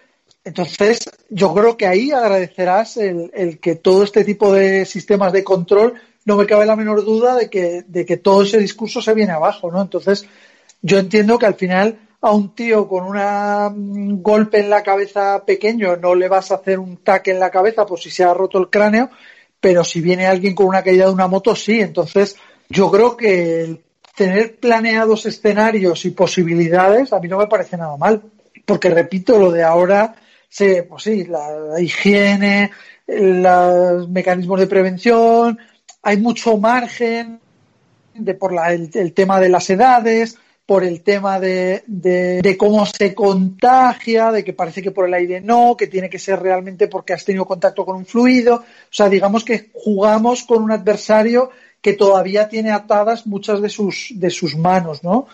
entonces 0.43 1.09
yo 1.29 1.53
creo 1.53 1.77
que 1.77 1.87
ahí 1.87 2.11
agradecerás 2.11 2.97
el, 2.97 3.31
el, 3.33 3.59
que 3.59 3.75
todo 3.75 4.03
este 4.03 4.25
tipo 4.25 4.51
de 4.51 4.85
sistemas 4.85 5.31
de 5.31 5.45
control, 5.45 5.93
no 6.25 6.35
me 6.35 6.45
cabe 6.45 6.65
la 6.65 6.75
menor 6.75 7.05
duda 7.05 7.35
de 7.35 7.49
que, 7.49 7.85
de 7.87 8.05
que 8.05 8.17
todo 8.17 8.43
ese 8.43 8.57
discurso 8.57 9.01
se 9.01 9.13
viene 9.13 9.31
abajo, 9.31 9.71
¿no? 9.71 9.81
Entonces 9.81 10.25
yo 10.81 10.99
entiendo 10.99 11.39
que 11.39 11.45
al 11.45 11.55
final 11.55 11.97
a 12.21 12.31
un 12.31 12.53
tío 12.53 12.87
con 12.87 13.05
un 13.05 14.21
golpe 14.21 14.59
en 14.59 14.69
la 14.69 14.83
cabeza 14.83 15.43
pequeño 15.43 15.95
no 15.95 16.13
le 16.13 16.27
vas 16.27 16.51
a 16.51 16.55
hacer 16.55 16.77
un 16.77 16.97
taque 16.97 17.31
en 17.31 17.39
la 17.39 17.49
cabeza 17.49 17.85
por 17.85 17.99
si 17.99 18.11
se 18.11 18.23
ha 18.23 18.33
roto 18.33 18.59
el 18.59 18.69
cráneo, 18.69 19.09
pero 19.59 19.83
si 19.83 20.01
viene 20.01 20.27
alguien 20.27 20.53
con 20.53 20.67
una 20.67 20.83
caída 20.83 21.05
de 21.05 21.13
una 21.13 21.27
moto, 21.27 21.55
sí. 21.55 21.81
Entonces, 21.81 22.37
yo 22.69 22.91
creo 22.91 23.17
que 23.17 23.81
tener 24.15 24.57
planeados 24.57 25.25
escenarios 25.25 26.05
y 26.05 26.11
posibilidades 26.11 27.11
a 27.11 27.19
mí 27.19 27.27
no 27.27 27.39
me 27.39 27.47
parece 27.47 27.75
nada 27.75 27.97
mal, 27.97 28.21
porque 28.65 28.91
repito, 28.91 29.39
lo 29.39 29.51
de 29.51 29.63
ahora, 29.63 30.15
sí, 30.47 30.75
pues 30.87 31.03
sí, 31.03 31.25
la, 31.25 31.79
higiene, 31.79 32.69
los 33.07 34.07
mecanismos 34.09 34.59
de 34.59 34.67
prevención, 34.67 35.57
hay 36.03 36.17
mucho 36.17 36.57
margen 36.57 37.39
de 38.13 38.33
por 38.35 38.53
la, 38.53 38.73
el 38.73 39.13
tema 39.13 39.39
de 39.39 39.49
las 39.49 39.69
edades, 39.71 40.37
por 40.65 40.83
el 40.83 41.01
tema 41.01 41.39
de, 41.39 41.83
de, 41.87 42.55
cómo 42.57 42.85
se 42.85 43.13
contagia, 43.13 44.31
de 44.31 44.43
que 44.43 44.53
parece 44.53 44.81
que 44.81 44.91
por 44.91 45.07
el 45.07 45.13
aire 45.13 45.41
no, 45.41 45.75
que 45.77 45.87
tiene 45.87 46.09
que 46.09 46.19
ser 46.19 46.39
realmente 46.39 46.87
porque 46.87 47.13
has 47.13 47.25
tenido 47.25 47.45
contacto 47.45 47.85
con 47.85 47.97
un 47.97 48.05
fluido. 48.05 48.55
O 48.55 48.63
sea, 48.89 49.09
digamos 49.09 49.43
que 49.43 49.69
jugamos 49.73 50.43
con 50.43 50.63
un 50.63 50.71
adversario 50.71 51.49
que 51.81 51.93
todavía 51.93 52.47
tiene 52.47 52.71
atadas 52.71 53.27
muchas 53.27 53.61
de 53.61 53.69
sus, 53.69 54.13
de 54.15 54.29
sus 54.29 54.55
manos, 54.55 55.03
¿no? 55.03 55.27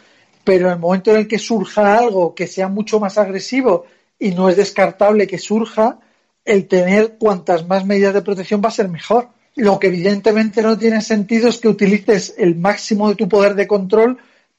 Pero 0.43 0.67
en 0.67 0.73
el 0.73 0.79
momento 0.79 1.11
en 1.11 1.17
el 1.17 1.27
que 1.27 1.37
surja 1.37 1.97
algo 1.97 2.33
que 2.33 2.47
sea 2.47 2.69
mucho 2.69 2.99
más 2.99 3.17
agresivo 3.17 3.85
y 4.17 4.31
no 4.31 4.49
es 4.49 4.55
descartable 4.55 5.27
que 5.27 5.37
surja, 5.37 5.99
el 6.45 6.67
tener 6.67 7.17
cuantas 7.19 7.67
más 7.67 7.85
medidas 7.85 8.13
de 8.13 8.21
protección 8.21 8.61
va 8.63 8.69
a 8.69 8.71
ser 8.71 8.87
mejor. 8.87 9.27
Lo 9.55 9.77
que 9.77 9.87
evidentemente 9.87 10.61
no 10.61 10.77
tiene 10.77 11.01
sentido 11.01 11.49
es 11.49 11.57
que 11.57 11.67
utilices 11.67 12.33
el 12.37 12.55
máximo 12.55 13.09
de 13.09 13.15
tu 13.15 13.27
poder 13.27 13.55
de 13.55 13.67
control 13.67 14.17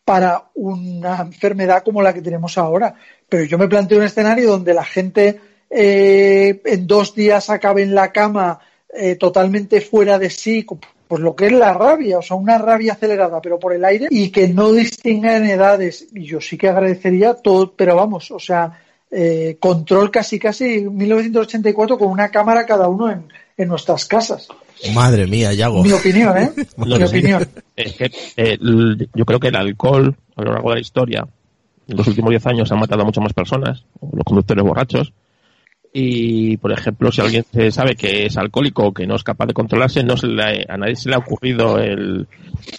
para 0.09 0.44
una 0.54 1.20
enfermedad 1.20 1.82
como 1.84 2.00
la 2.00 2.14
que 2.14 2.22
tenemos 2.22 2.56
ahora. 2.56 2.94
Pero 3.28 3.44
yo 3.44 3.59
me 3.59 3.68
planteo 3.68 3.98
un 3.98 4.04
escenario 4.04 4.52
donde 4.52 4.72
la 4.72 4.82
gente 4.82 5.38
eh, 5.68 6.62
en 6.64 6.86
dos 6.86 7.14
días 7.14 7.50
acabe 7.50 7.82
en 7.82 7.94
la 7.94 8.11
cama 8.11 8.59
eh, 8.88 9.16
totalmente 9.16 9.82
fuera 9.82 10.18
de 10.18 10.30
sí, 10.30 10.64
pues 11.06 11.20
lo 11.20 11.36
que 11.36 11.48
es 11.48 11.52
la 11.52 11.74
rabia, 11.74 12.20
o 12.20 12.22
sea, 12.22 12.38
una 12.38 12.56
rabia 12.56 12.94
acelerada, 12.94 13.42
pero 13.42 13.59
por 13.59 13.74
el 13.74 13.84
aire, 13.84 14.06
y 14.09 14.30
que 14.30 14.48
no 14.48 14.72
distinga 14.72 15.36
en 15.36 15.44
edades. 15.44 16.06
Y 16.14 16.24
yo 16.24 16.40
sí 16.40 16.56
que 16.56 16.70
agradecería 16.70 17.34
todo, 17.34 17.74
pero 17.76 17.94
vamos, 17.94 18.30
o 18.30 18.38
sea, 18.38 18.80
eh, 19.11 19.59
control 19.61 20.11
casi 20.11 20.38
casi 20.38 20.88
1984 20.88 21.98
con 21.98 22.09
una 22.09 22.30
cámara 22.30 22.64
cada 22.64 22.88
uno 22.88 23.11
en, 23.11 23.28
en 23.59 23.68
nuestras 23.68 24.06
casas. 24.06 24.48
Madre 24.94 25.26
mía, 25.26 25.52
Yago. 25.52 25.82
Mi 25.82 25.92
opinión, 25.92 26.38
¿eh? 26.38 26.52
Mi 26.78 27.02
opinión. 27.02 27.46
Es 27.76 27.92
que 27.94 28.11
eh, 28.36 28.59
yo 29.14 29.24
creo 29.24 29.40
que 29.40 29.48
el 29.48 29.56
alcohol, 29.56 30.16
a 30.36 30.42
lo 30.42 30.52
largo 30.52 30.70
de 30.70 30.76
la 30.76 30.80
historia, 30.80 31.26
en 31.88 31.96
los 31.96 32.06
últimos 32.06 32.30
10 32.30 32.46
años 32.46 32.72
han 32.72 32.78
matado 32.78 33.02
a 33.02 33.04
muchas 33.04 33.22
más 33.22 33.32
personas, 33.32 33.84
los 34.00 34.24
conductores 34.24 34.64
borrachos. 34.64 35.12
Y, 35.92 36.56
por 36.59 36.70
ejemplo, 36.70 37.11
si 37.11 37.20
alguien 37.20 37.44
se 37.52 37.72
sabe 37.72 37.96
que 37.96 38.26
es 38.26 38.36
alcohólico 38.36 38.86
o 38.86 38.94
que 38.94 39.06
no 39.06 39.16
es 39.16 39.24
capaz 39.24 39.46
de 39.46 39.54
controlarse, 39.54 40.04
no 40.04 40.16
se 40.16 40.28
le, 40.28 40.64
a 40.68 40.76
nadie 40.76 40.94
se 40.94 41.09
le 41.09 41.16
ha 41.16 41.18
ocurrido 41.18 41.78
el, 41.78 42.28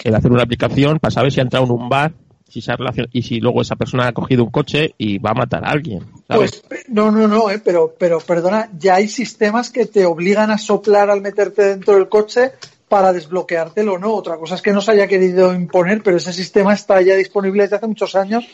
el 0.04 0.16
hacer 0.16 0.32
una 0.32 0.44
aplicación 0.44 1.00
para 1.00 1.12
saber 1.12 1.32
si 1.32 1.40
ha 1.40 1.44
entrado 1.44 1.66
en 1.66 1.72
un 1.72 1.90
bar 1.90 2.14
si 2.50 2.62
se 2.62 2.74
y 3.12 3.22
si 3.22 3.40
luego 3.40 3.62
esa 3.62 3.76
persona 3.76 4.08
ha 4.08 4.14
cogido 4.14 4.44
un 4.44 4.52
coche 4.52 4.94
y 4.98 5.20
va 5.20 5.32
a 5.32 5.36
matar 5.36 5.64
a 5.64 5.70
alguien. 5.70 6.04
Pues 6.28 6.64
no, 6.88 7.12
no, 7.12 7.28
no, 7.28 7.50
eh, 7.50 7.62
pero, 7.64 7.94
pero 7.98 8.20
perdona, 8.20 8.70
ya 8.78 8.96
hay 8.96 9.08
sistemas 9.08 9.70
que 9.70 9.86
te 9.86 10.06
obligan 10.06 10.52
a 10.52 10.58
soplar 10.58 11.10
al 11.10 11.22
meterte 11.22 11.64
dentro 11.64 11.96
del 11.96 12.10
coche 12.10 12.54
para 12.88 13.14
desbloqueártelo, 13.14 14.00
¿no? 14.00 14.14
Otra 14.14 14.38
cosa 14.38 14.56
es 14.56 14.62
que 14.62 14.74
no 14.74 14.82
se 14.82 14.92
haya 14.92 15.08
querido 15.08 15.54
imponer, 15.54 16.02
pero 16.02 16.18
ese 16.18 16.34
sistema 16.34 16.74
está 16.74 17.02
ya 17.02 17.16
disponible 17.16 17.64
desde 17.64 17.76
hace 17.76 17.88
muchos 17.88 18.16
años, 18.16 18.46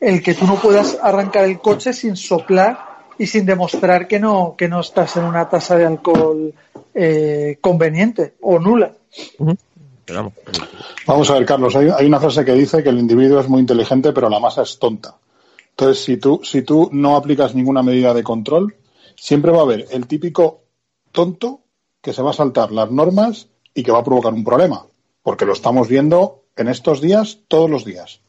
el 0.00 0.22
que 0.22 0.34
tú 0.34 0.46
no 0.46 0.56
puedas 0.56 0.98
arrancar 1.00 1.44
el 1.44 1.60
coche 1.60 1.92
sin 1.92 2.16
soplar 2.16 2.94
y 3.18 3.26
sin 3.26 3.46
demostrar 3.46 4.08
que 4.08 4.18
no, 4.18 4.56
que 4.58 4.68
no 4.68 4.80
estás 4.80 5.16
en 5.16 5.24
una 5.24 5.48
tasa 5.48 5.78
de 5.78 5.86
alcohol 5.86 6.52
eh, 6.92 7.58
conveniente 7.60 8.34
o 8.40 8.58
nula. 8.58 8.92
Vamos 11.06 11.30
a 11.30 11.34
ver, 11.34 11.46
Carlos, 11.46 11.74
hay, 11.76 12.06
una 12.06 12.20
frase 12.20 12.44
que 12.44 12.52
dice 12.52 12.82
que 12.82 12.90
el 12.90 12.98
individuo 12.98 13.40
es 13.40 13.48
muy 13.48 13.60
inteligente, 13.60 14.12
pero 14.12 14.28
la 14.28 14.40
masa 14.40 14.62
es 14.62 14.78
tonta. 14.78 15.16
Entonces, 15.70 16.04
si 16.04 16.16
tú, 16.16 16.40
si 16.44 16.62
tú 16.62 16.88
no 16.92 17.16
aplicas 17.16 17.54
ninguna 17.54 17.82
medida 17.82 18.14
de 18.14 18.22
control, 18.22 18.76
siempre 19.16 19.50
va 19.50 19.58
a 19.58 19.62
haber 19.62 19.86
el 19.90 20.06
típico 20.06 20.62
tonto 21.10 21.60
que 22.00 22.12
se 22.12 22.22
va 22.22 22.30
a 22.30 22.34
saltar 22.34 22.70
las 22.70 22.90
normas 22.90 23.48
y 23.74 23.82
que 23.82 23.92
va 23.92 24.00
a 24.00 24.04
provocar 24.04 24.32
un 24.32 24.44
problema. 24.44 24.86
Porque 25.22 25.46
lo 25.46 25.52
estamos 25.52 25.88
viendo 25.88 26.44
en 26.56 26.68
estos 26.68 27.00
días, 27.00 27.38
todos 27.48 27.70
los 27.70 27.84
días. 27.84 28.20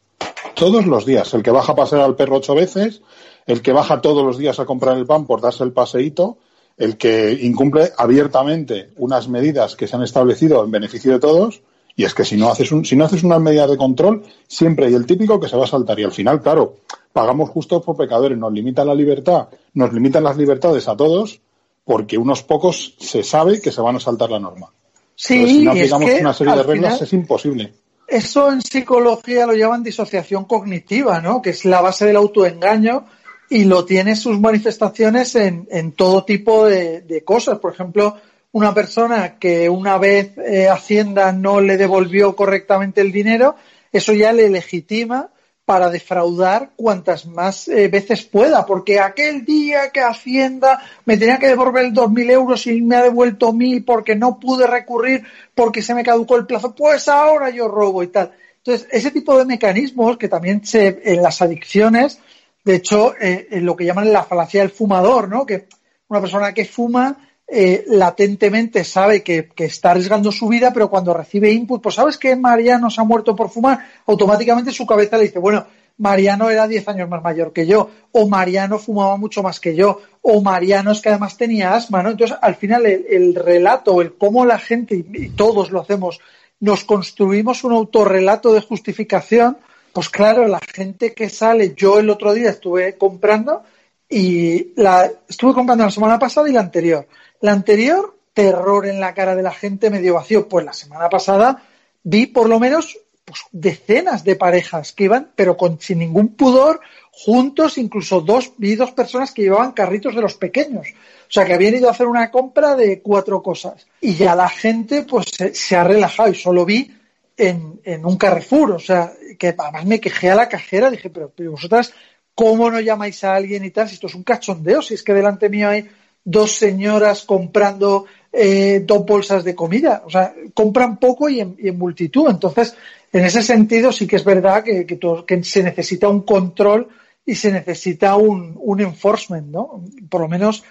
Todos 0.54 0.86
los 0.86 1.04
días. 1.04 1.34
El 1.34 1.42
que 1.42 1.50
baja 1.50 1.72
a 1.72 1.76
pasear 1.76 2.00
al 2.00 2.16
perro 2.16 2.36
ocho 2.36 2.54
veces, 2.54 3.02
el 3.46 3.62
que 3.62 3.72
baja 3.72 4.00
todos 4.00 4.24
los 4.24 4.38
días 4.38 4.58
a 4.58 4.64
comprar 4.64 4.96
el 4.96 5.06
pan 5.06 5.26
por 5.26 5.40
darse 5.40 5.62
el 5.62 5.72
paseíto, 5.72 6.38
el 6.76 6.96
que 6.96 7.32
incumple 7.32 7.92
abiertamente 7.96 8.90
unas 8.96 9.28
medidas 9.28 9.76
que 9.76 9.86
se 9.86 9.96
han 9.96 10.02
establecido 10.02 10.64
en 10.64 10.70
beneficio 10.70 11.12
de 11.12 11.18
todos, 11.18 11.62
y 11.94 12.04
es 12.04 12.12
que 12.12 12.24
si 12.24 12.36
no 12.36 12.50
haces 12.50 12.72
un, 12.72 12.84
si 12.84 12.94
no 12.94 13.06
haces 13.06 13.24
unas 13.24 13.40
medidas 13.40 13.70
de 13.70 13.78
control, 13.78 14.22
siempre 14.46 14.86
hay 14.86 14.94
el 14.94 15.06
típico 15.06 15.40
que 15.40 15.48
se 15.48 15.56
va 15.56 15.64
a 15.64 15.68
saltar. 15.68 15.98
Y 15.98 16.04
al 16.04 16.12
final, 16.12 16.42
claro, 16.42 16.76
pagamos 17.12 17.48
justos 17.48 17.82
por 17.82 17.96
pecadores, 17.96 18.36
nos 18.36 18.52
limitan 18.52 18.86
la 18.86 18.94
libertad, 18.94 19.48
nos 19.72 19.92
limitan 19.94 20.22
las 20.22 20.36
libertades 20.36 20.86
a 20.88 20.96
todos, 20.96 21.40
porque 21.84 22.18
unos 22.18 22.42
pocos 22.42 22.94
se 22.98 23.22
sabe 23.22 23.62
que 23.62 23.72
se 23.72 23.80
van 23.80 23.96
a 23.96 24.00
saltar 24.00 24.30
la 24.30 24.38
norma. 24.38 24.70
Sí, 25.14 25.46
si 25.48 25.62
no 25.62 25.70
aplicamos 25.70 26.10
una 26.20 26.34
serie 26.34 26.54
de 26.56 26.62
reglas, 26.62 27.00
es 27.00 27.12
imposible. 27.14 27.72
Eso 28.06 28.52
en 28.52 28.60
psicología 28.60 29.46
lo 29.46 29.54
llaman 29.54 29.82
disociación 29.82 30.44
cognitiva, 30.44 31.20
¿no? 31.20 31.40
Que 31.40 31.50
es 31.50 31.64
la 31.64 31.80
base 31.80 32.04
del 32.04 32.16
autoengaño 32.16 33.06
y 33.48 33.64
lo 33.64 33.84
tiene 33.84 34.16
sus 34.16 34.40
manifestaciones 34.40 35.34
en, 35.36 35.68
en 35.70 35.92
todo 35.92 36.24
tipo 36.24 36.66
de, 36.66 37.02
de, 37.02 37.24
cosas. 37.24 37.58
Por 37.58 37.72
ejemplo, 37.72 38.16
una 38.52 38.74
persona 38.74 39.38
que 39.38 39.68
una 39.68 39.98
vez 39.98 40.32
eh, 40.38 40.68
Hacienda 40.68 41.32
no 41.32 41.60
le 41.60 41.76
devolvió 41.76 42.34
correctamente 42.34 43.00
el 43.00 43.12
dinero, 43.12 43.56
eso 43.92 44.12
ya 44.12 44.32
le 44.32 44.48
legitima 44.48 45.30
para 45.66 45.90
defraudar 45.90 46.70
cuantas 46.76 47.26
más 47.26 47.66
eh, 47.66 47.88
veces 47.88 48.22
pueda, 48.22 48.64
porque 48.64 49.00
aquel 49.00 49.44
día 49.44 49.90
que 49.90 50.00
Hacienda 50.00 50.80
me 51.04 51.16
tenía 51.16 51.38
que 51.38 51.48
devolver 51.48 51.92
dos 51.92 52.10
mil 52.10 52.30
euros 52.30 52.66
y 52.68 52.80
me 52.80 52.96
ha 52.96 53.02
devuelto 53.02 53.52
mil 53.52 53.84
porque 53.84 54.14
no 54.14 54.38
pude 54.38 54.66
recurrir 54.66 55.24
porque 55.54 55.82
se 55.82 55.92
me 55.92 56.04
caducó 56.04 56.36
el 56.36 56.46
plazo, 56.46 56.74
pues 56.74 57.08
ahora 57.08 57.50
yo 57.50 57.66
robo 57.66 58.04
y 58.04 58.08
tal. 58.08 58.32
Entonces, 58.58 58.88
ese 58.90 59.10
tipo 59.10 59.36
de 59.36 59.44
mecanismos 59.44 60.16
que 60.16 60.28
también 60.28 60.64
se, 60.64 61.00
en 61.04 61.22
las 61.22 61.42
adicciones 61.42 62.20
de 62.66 62.74
hecho, 62.74 63.14
eh, 63.20 63.46
en 63.52 63.64
lo 63.64 63.76
que 63.76 63.84
llaman 63.84 64.12
la 64.12 64.24
falacia 64.24 64.60
del 64.60 64.70
fumador, 64.70 65.28
¿no? 65.28 65.46
Que 65.46 65.68
una 66.08 66.20
persona 66.20 66.52
que 66.52 66.64
fuma 66.64 67.16
eh, 67.46 67.84
latentemente 67.86 68.82
sabe 68.82 69.22
que, 69.22 69.50
está 69.56 69.92
arriesgando 69.92 70.32
su 70.32 70.48
vida, 70.48 70.72
pero 70.72 70.90
cuando 70.90 71.14
recibe 71.14 71.52
input, 71.52 71.80
pues 71.80 71.94
sabes 71.94 72.18
que 72.18 72.34
Mariano 72.34 72.90
se 72.90 73.00
ha 73.00 73.04
muerto 73.04 73.36
por 73.36 73.50
fumar, 73.50 73.86
automáticamente 74.06 74.72
su 74.72 74.84
cabeza 74.84 75.16
le 75.16 75.26
dice, 75.26 75.38
bueno, 75.38 75.64
Mariano 75.98 76.50
era 76.50 76.66
10 76.66 76.88
años 76.88 77.08
más 77.08 77.22
mayor 77.22 77.52
que 77.52 77.68
yo, 77.68 77.88
o 78.10 78.28
Mariano 78.28 78.80
fumaba 78.80 79.16
mucho 79.16 79.44
más 79.44 79.60
que 79.60 79.76
yo, 79.76 80.00
o 80.20 80.42
Mariano 80.42 80.90
es 80.90 81.00
que 81.00 81.10
además 81.10 81.36
tenía 81.36 81.72
asma, 81.72 82.02
¿no? 82.02 82.10
Entonces, 82.10 82.36
al 82.42 82.56
final, 82.56 82.84
el, 82.84 83.36
relato, 83.36 84.02
el 84.02 84.16
cómo 84.16 84.44
la 84.44 84.58
gente, 84.58 84.96
y 84.96 85.28
todos 85.28 85.70
lo 85.70 85.82
hacemos, 85.82 86.18
nos 86.58 86.82
construimos 86.82 87.62
un 87.62 87.74
autorrelato 87.74 88.52
de 88.52 88.60
justificación, 88.60 89.58
pues 89.96 90.10
claro, 90.10 90.46
la 90.46 90.60
gente 90.74 91.14
que 91.14 91.30
sale, 91.30 91.72
yo 91.74 91.98
el 91.98 92.10
otro 92.10 92.34
día 92.34 92.50
estuve 92.50 92.98
comprando 92.98 93.62
y 94.06 94.74
la 94.76 95.10
estuve 95.26 95.54
comprando 95.54 95.84
la 95.84 95.90
semana 95.90 96.18
pasada 96.18 96.50
y 96.50 96.52
la 96.52 96.60
anterior. 96.60 97.08
La 97.40 97.52
anterior, 97.52 98.14
terror 98.34 98.86
en 98.86 99.00
la 99.00 99.14
cara 99.14 99.34
de 99.34 99.42
la 99.42 99.52
gente 99.52 99.88
medio 99.88 100.12
vacío. 100.12 100.50
Pues 100.50 100.66
la 100.66 100.74
semana 100.74 101.08
pasada 101.08 101.62
vi 102.02 102.26
por 102.26 102.46
lo 102.46 102.60
menos 102.60 102.98
pues, 103.24 103.40
decenas 103.52 104.22
de 104.22 104.36
parejas 104.36 104.92
que 104.92 105.04
iban, 105.04 105.30
pero 105.34 105.56
con, 105.56 105.80
sin 105.80 106.00
ningún 106.00 106.36
pudor, 106.36 106.80
juntos, 107.10 107.78
incluso 107.78 108.20
dos, 108.20 108.52
vi 108.58 108.74
dos 108.74 108.90
personas 108.90 109.32
que 109.32 109.44
llevaban 109.44 109.72
carritos 109.72 110.14
de 110.14 110.20
los 110.20 110.34
pequeños. 110.34 110.88
O 110.90 111.32
sea, 111.32 111.46
que 111.46 111.54
habían 111.54 111.76
ido 111.76 111.88
a 111.88 111.92
hacer 111.92 112.06
una 112.06 112.30
compra 112.30 112.76
de 112.76 113.00
cuatro 113.00 113.42
cosas. 113.42 113.86
Y 114.02 114.14
ya 114.14 114.34
la 114.34 114.50
gente, 114.50 115.04
pues, 115.04 115.28
se, 115.34 115.54
se 115.54 115.74
ha 115.74 115.84
relajado 115.84 116.28
y 116.28 116.34
solo 116.34 116.66
vi 116.66 116.95
en, 117.36 117.80
en, 117.84 118.04
un 118.04 118.16
Carrefour, 118.16 118.72
o 118.72 118.78
sea, 118.78 119.12
que 119.38 119.54
además 119.56 119.84
me 119.84 120.00
quejé 120.00 120.30
a 120.30 120.34
la 120.34 120.48
cajera, 120.48 120.90
dije, 120.90 121.10
pero, 121.10 121.30
pero, 121.34 121.52
vosotras, 121.52 121.92
¿cómo 122.34 122.70
no 122.70 122.80
llamáis 122.80 123.22
a 123.24 123.34
alguien 123.34 123.64
y 123.64 123.70
tal? 123.70 123.88
Si 123.88 123.94
esto 123.94 124.06
es 124.06 124.14
un 124.14 124.22
cachondeo, 124.22 124.82
si 124.82 124.94
es 124.94 125.02
que 125.02 125.14
delante 125.14 125.48
mío 125.48 125.68
hay 125.68 125.88
dos 126.24 126.52
señoras 126.52 127.22
comprando 127.22 128.06
eh, 128.32 128.82
dos 128.84 129.06
bolsas 129.06 129.44
de 129.44 129.54
comida, 129.54 130.02
o 130.04 130.10
sea, 130.10 130.34
compran 130.52 130.98
poco 130.98 131.28
y 131.28 131.40
en, 131.40 131.56
y 131.58 131.68
en, 131.68 131.78
multitud. 131.78 132.28
Entonces, 132.28 132.74
en 133.12 133.24
ese 133.24 133.42
sentido 133.42 133.92
sí 133.92 134.06
que 134.06 134.16
es 134.16 134.24
verdad 134.24 134.64
que, 134.64 134.84
que, 134.84 135.44
se 135.44 135.62
necesita 135.62 136.08
un 136.08 136.22
control 136.22 136.88
y 137.24 137.34
se 137.34 137.52
necesita 137.52 138.16
un, 138.16 138.56
un, 138.60 138.80
enforcement, 138.80 139.46
¿no? 139.46 139.84
Por 140.08 140.20
lo 140.20 140.28
menos 140.28 140.64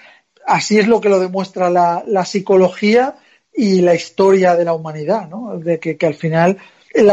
así 0.46 0.78
es 0.78 0.88
lo 0.88 1.02
que 1.02 1.10
lo 1.10 1.20
demuestra 1.20 1.70
la, 1.70 2.04
la 2.06 2.26
psicología 2.26 3.16
y 3.56 3.82
la 3.82 3.96
historia 3.96 4.56
de 4.56 4.66
la 4.66 4.74
humanidad, 4.74 5.30
¿no? 5.30 5.58
De 5.58 5.80
que, 5.80 5.98
al 6.06 6.16
final 6.16 6.58
el 6.94 7.12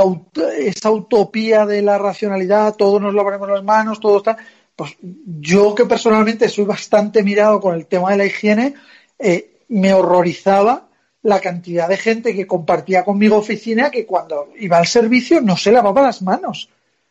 esa 0.59 0.91
utopía 0.91 1.67
de 1.67 1.83
la 1.83 1.99
racionalidad, 1.99 2.75
todos 2.77 3.01
nos 3.01 3.15
lavaremos 3.15 3.49
las 3.49 3.65
manos, 3.65 4.01
todo 4.01 4.19
está. 4.19 4.37
Pues 4.77 4.97
yo 5.01 5.75
que 5.75 5.85
personalmente 5.85 6.49
soy 6.49 6.65
bastante 6.65 7.23
mirado 7.23 7.61
con 7.61 7.75
el 7.75 7.87
tema 7.87 8.13
de 8.13 8.17
la 8.17 8.25
higiene, 8.25 8.75
eh, 9.19 9.61
me 9.69 9.93
horrorizaba 9.93 10.89
la 11.23 11.41
cantidad 11.41 11.89
de 11.89 11.97
gente 11.97 12.35
que 12.35 12.47
compartía 12.47 13.05
conmigo 13.05 13.37
oficina 13.37 13.91
que 13.91 14.07
cuando 14.07 14.49
iba 14.59 14.79
al 14.79 14.87
servicio 14.87 15.41
no 15.41 15.57
se 15.57 15.73
lavaba 15.73 16.03
las 16.03 16.23
manos. 16.23 16.69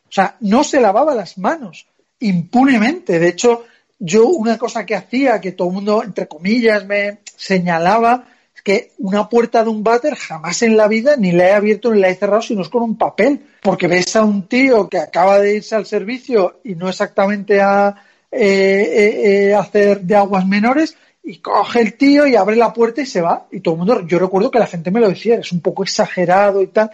O 0.08 0.12
sea, 0.12 0.36
no 0.40 0.64
se 0.64 0.80
lavaba 0.80 1.14
las 1.14 1.38
manos 1.38 1.86
impunemente. 2.20 3.18
De 3.18 3.28
hecho, 3.28 3.64
yo 3.98 4.26
una 4.26 4.58
cosa 4.58 4.84
que 4.84 4.94
hacía, 4.94 5.40
que 5.40 5.52
todo 5.52 5.68
el 5.68 5.74
mundo, 5.74 6.02
entre 6.02 6.28
comillas, 6.28 6.84
me 6.86 7.20
señalaba, 7.36 8.26
que 8.62 8.92
una 8.98 9.28
puerta 9.28 9.64
de 9.64 9.70
un 9.70 9.82
váter 9.82 10.14
jamás 10.14 10.62
en 10.62 10.76
la 10.76 10.88
vida 10.88 11.16
ni 11.16 11.32
la 11.32 11.48
he 11.48 11.52
abierto 11.52 11.92
ni 11.92 12.00
la 12.00 12.08
he 12.08 12.14
cerrado 12.14 12.42
si 12.42 12.54
no 12.54 12.62
es 12.62 12.68
con 12.68 12.82
un 12.82 12.96
papel. 12.96 13.46
Porque 13.62 13.88
ves 13.88 14.14
a 14.16 14.24
un 14.24 14.48
tío 14.48 14.88
que 14.88 14.98
acaba 14.98 15.38
de 15.38 15.56
irse 15.56 15.74
al 15.74 15.86
servicio 15.86 16.60
y 16.64 16.74
no 16.74 16.88
exactamente 16.88 17.60
a 17.60 17.94
eh, 18.30 18.40
eh, 18.40 19.48
eh, 19.48 19.54
hacer 19.54 20.00
de 20.00 20.16
aguas 20.16 20.46
menores 20.46 20.96
y 21.22 21.38
coge 21.38 21.80
el 21.80 21.94
tío 21.94 22.26
y 22.26 22.34
abre 22.34 22.56
la 22.56 22.72
puerta 22.72 23.02
y 23.02 23.06
se 23.06 23.20
va. 23.20 23.46
Y 23.50 23.60
todo 23.60 23.74
el 23.74 23.78
mundo, 23.78 24.06
yo 24.06 24.18
recuerdo 24.18 24.50
que 24.50 24.58
la 24.58 24.66
gente 24.66 24.90
me 24.90 25.00
lo 25.00 25.08
decía, 25.08 25.36
es 25.36 25.52
un 25.52 25.60
poco 25.60 25.82
exagerado 25.82 26.62
y 26.62 26.68
tal, 26.68 26.90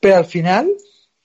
pero 0.00 0.16
al 0.16 0.24
final 0.24 0.70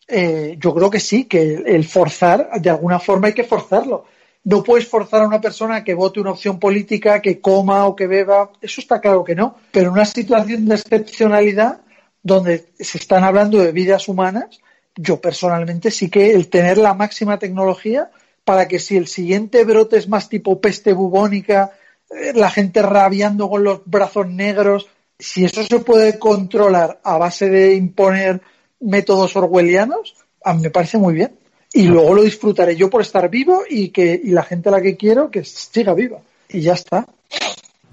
eh, 0.08 0.58
yo 0.60 0.74
creo 0.76 0.90
que 0.90 1.00
sí, 1.00 1.24
que 1.24 1.64
el 1.66 1.86
forzar, 1.86 2.50
de 2.60 2.70
alguna 2.70 3.00
forma 3.00 3.28
hay 3.28 3.34
que 3.34 3.46
forzarlo. 3.46 4.06
No 4.44 4.64
puedes 4.64 4.88
forzar 4.88 5.22
a 5.22 5.28
una 5.28 5.42
persona 5.42 5.84
que 5.84 5.94
vote 5.94 6.20
una 6.20 6.32
opción 6.32 6.60
política, 6.60 7.22
que 7.22 7.40
coma 7.40 7.86
o 7.86 7.96
que 7.96 8.08
beba. 8.08 8.52
Eso 8.62 8.82
está 8.82 9.00
claro 9.00 9.24
que 9.24 9.36
no. 9.36 9.56
Pero 9.72 9.88
en 9.88 9.94
una 9.94 10.06
situación 10.06 10.66
de 10.68 10.76
excepcionalidad, 10.76 11.82
donde 12.24 12.70
se 12.80 12.98
están 12.98 13.24
hablando 13.24 13.60
de 13.60 13.72
vidas 13.72 14.08
humanas, 14.08 14.60
yo 14.96 15.22
personalmente 15.22 15.92
sí 15.92 16.10
que 16.10 16.34
el 16.34 16.50
tener 16.50 16.78
la 16.78 16.94
máxima 16.94 17.40
tecnología 17.40 18.12
para 18.44 18.68
que 18.68 18.80
si 18.80 18.98
el 18.98 19.08
siguiente 19.08 19.64
brote 19.64 19.98
es 19.98 20.10
más 20.10 20.28
tipo 20.30 20.60
peste 20.60 20.94
bubónica, 20.94 21.72
eh, 22.10 22.34
la 22.34 22.50
gente 22.50 22.82
rabiando 22.82 23.50
con 23.50 23.64
los 23.64 23.82
brazos 23.86 24.28
negros, 24.28 24.88
si 25.20 25.46
eso 25.46 25.64
se 25.64 25.80
puede 25.80 26.18
controlar 26.18 27.00
a 27.04 27.18
base 27.18 27.50
de 27.50 27.76
imponer 27.76 28.42
métodos 28.80 29.36
orwellianos, 29.36 30.16
a 30.44 30.54
mí 30.54 30.64
me 30.64 30.72
parece 30.72 30.98
muy 30.98 31.14
bien. 31.14 31.38
Y 31.74 31.84
luego 31.84 32.14
lo 32.14 32.24
disfrutaré 32.24 32.76
yo 32.76 32.90
por 32.90 33.02
estar 33.02 33.30
vivo 33.30 33.64
y 33.70 33.90
que 33.90 34.20
y 34.24 34.32
la 34.32 34.44
gente 34.44 34.70
a 34.70 34.74
la 34.74 34.82
que 34.82 34.98
quiero 34.98 35.32
que 35.32 35.44
siga 35.44 35.94
viva 35.94 36.20
y 36.50 36.62
ya 36.62 36.74
está. 36.74 37.08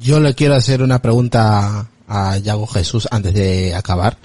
Yo 0.01 0.20
le 0.20 0.35
quiero 0.35 0.55
hacer 0.55 0.83
una 0.83 1.01
pregunta 1.01 1.89
a 2.07 2.39
Yago 2.39 2.66
Jesús 2.66 3.09
antes 3.11 3.35
de 3.35 3.74
acabar. 3.74 4.16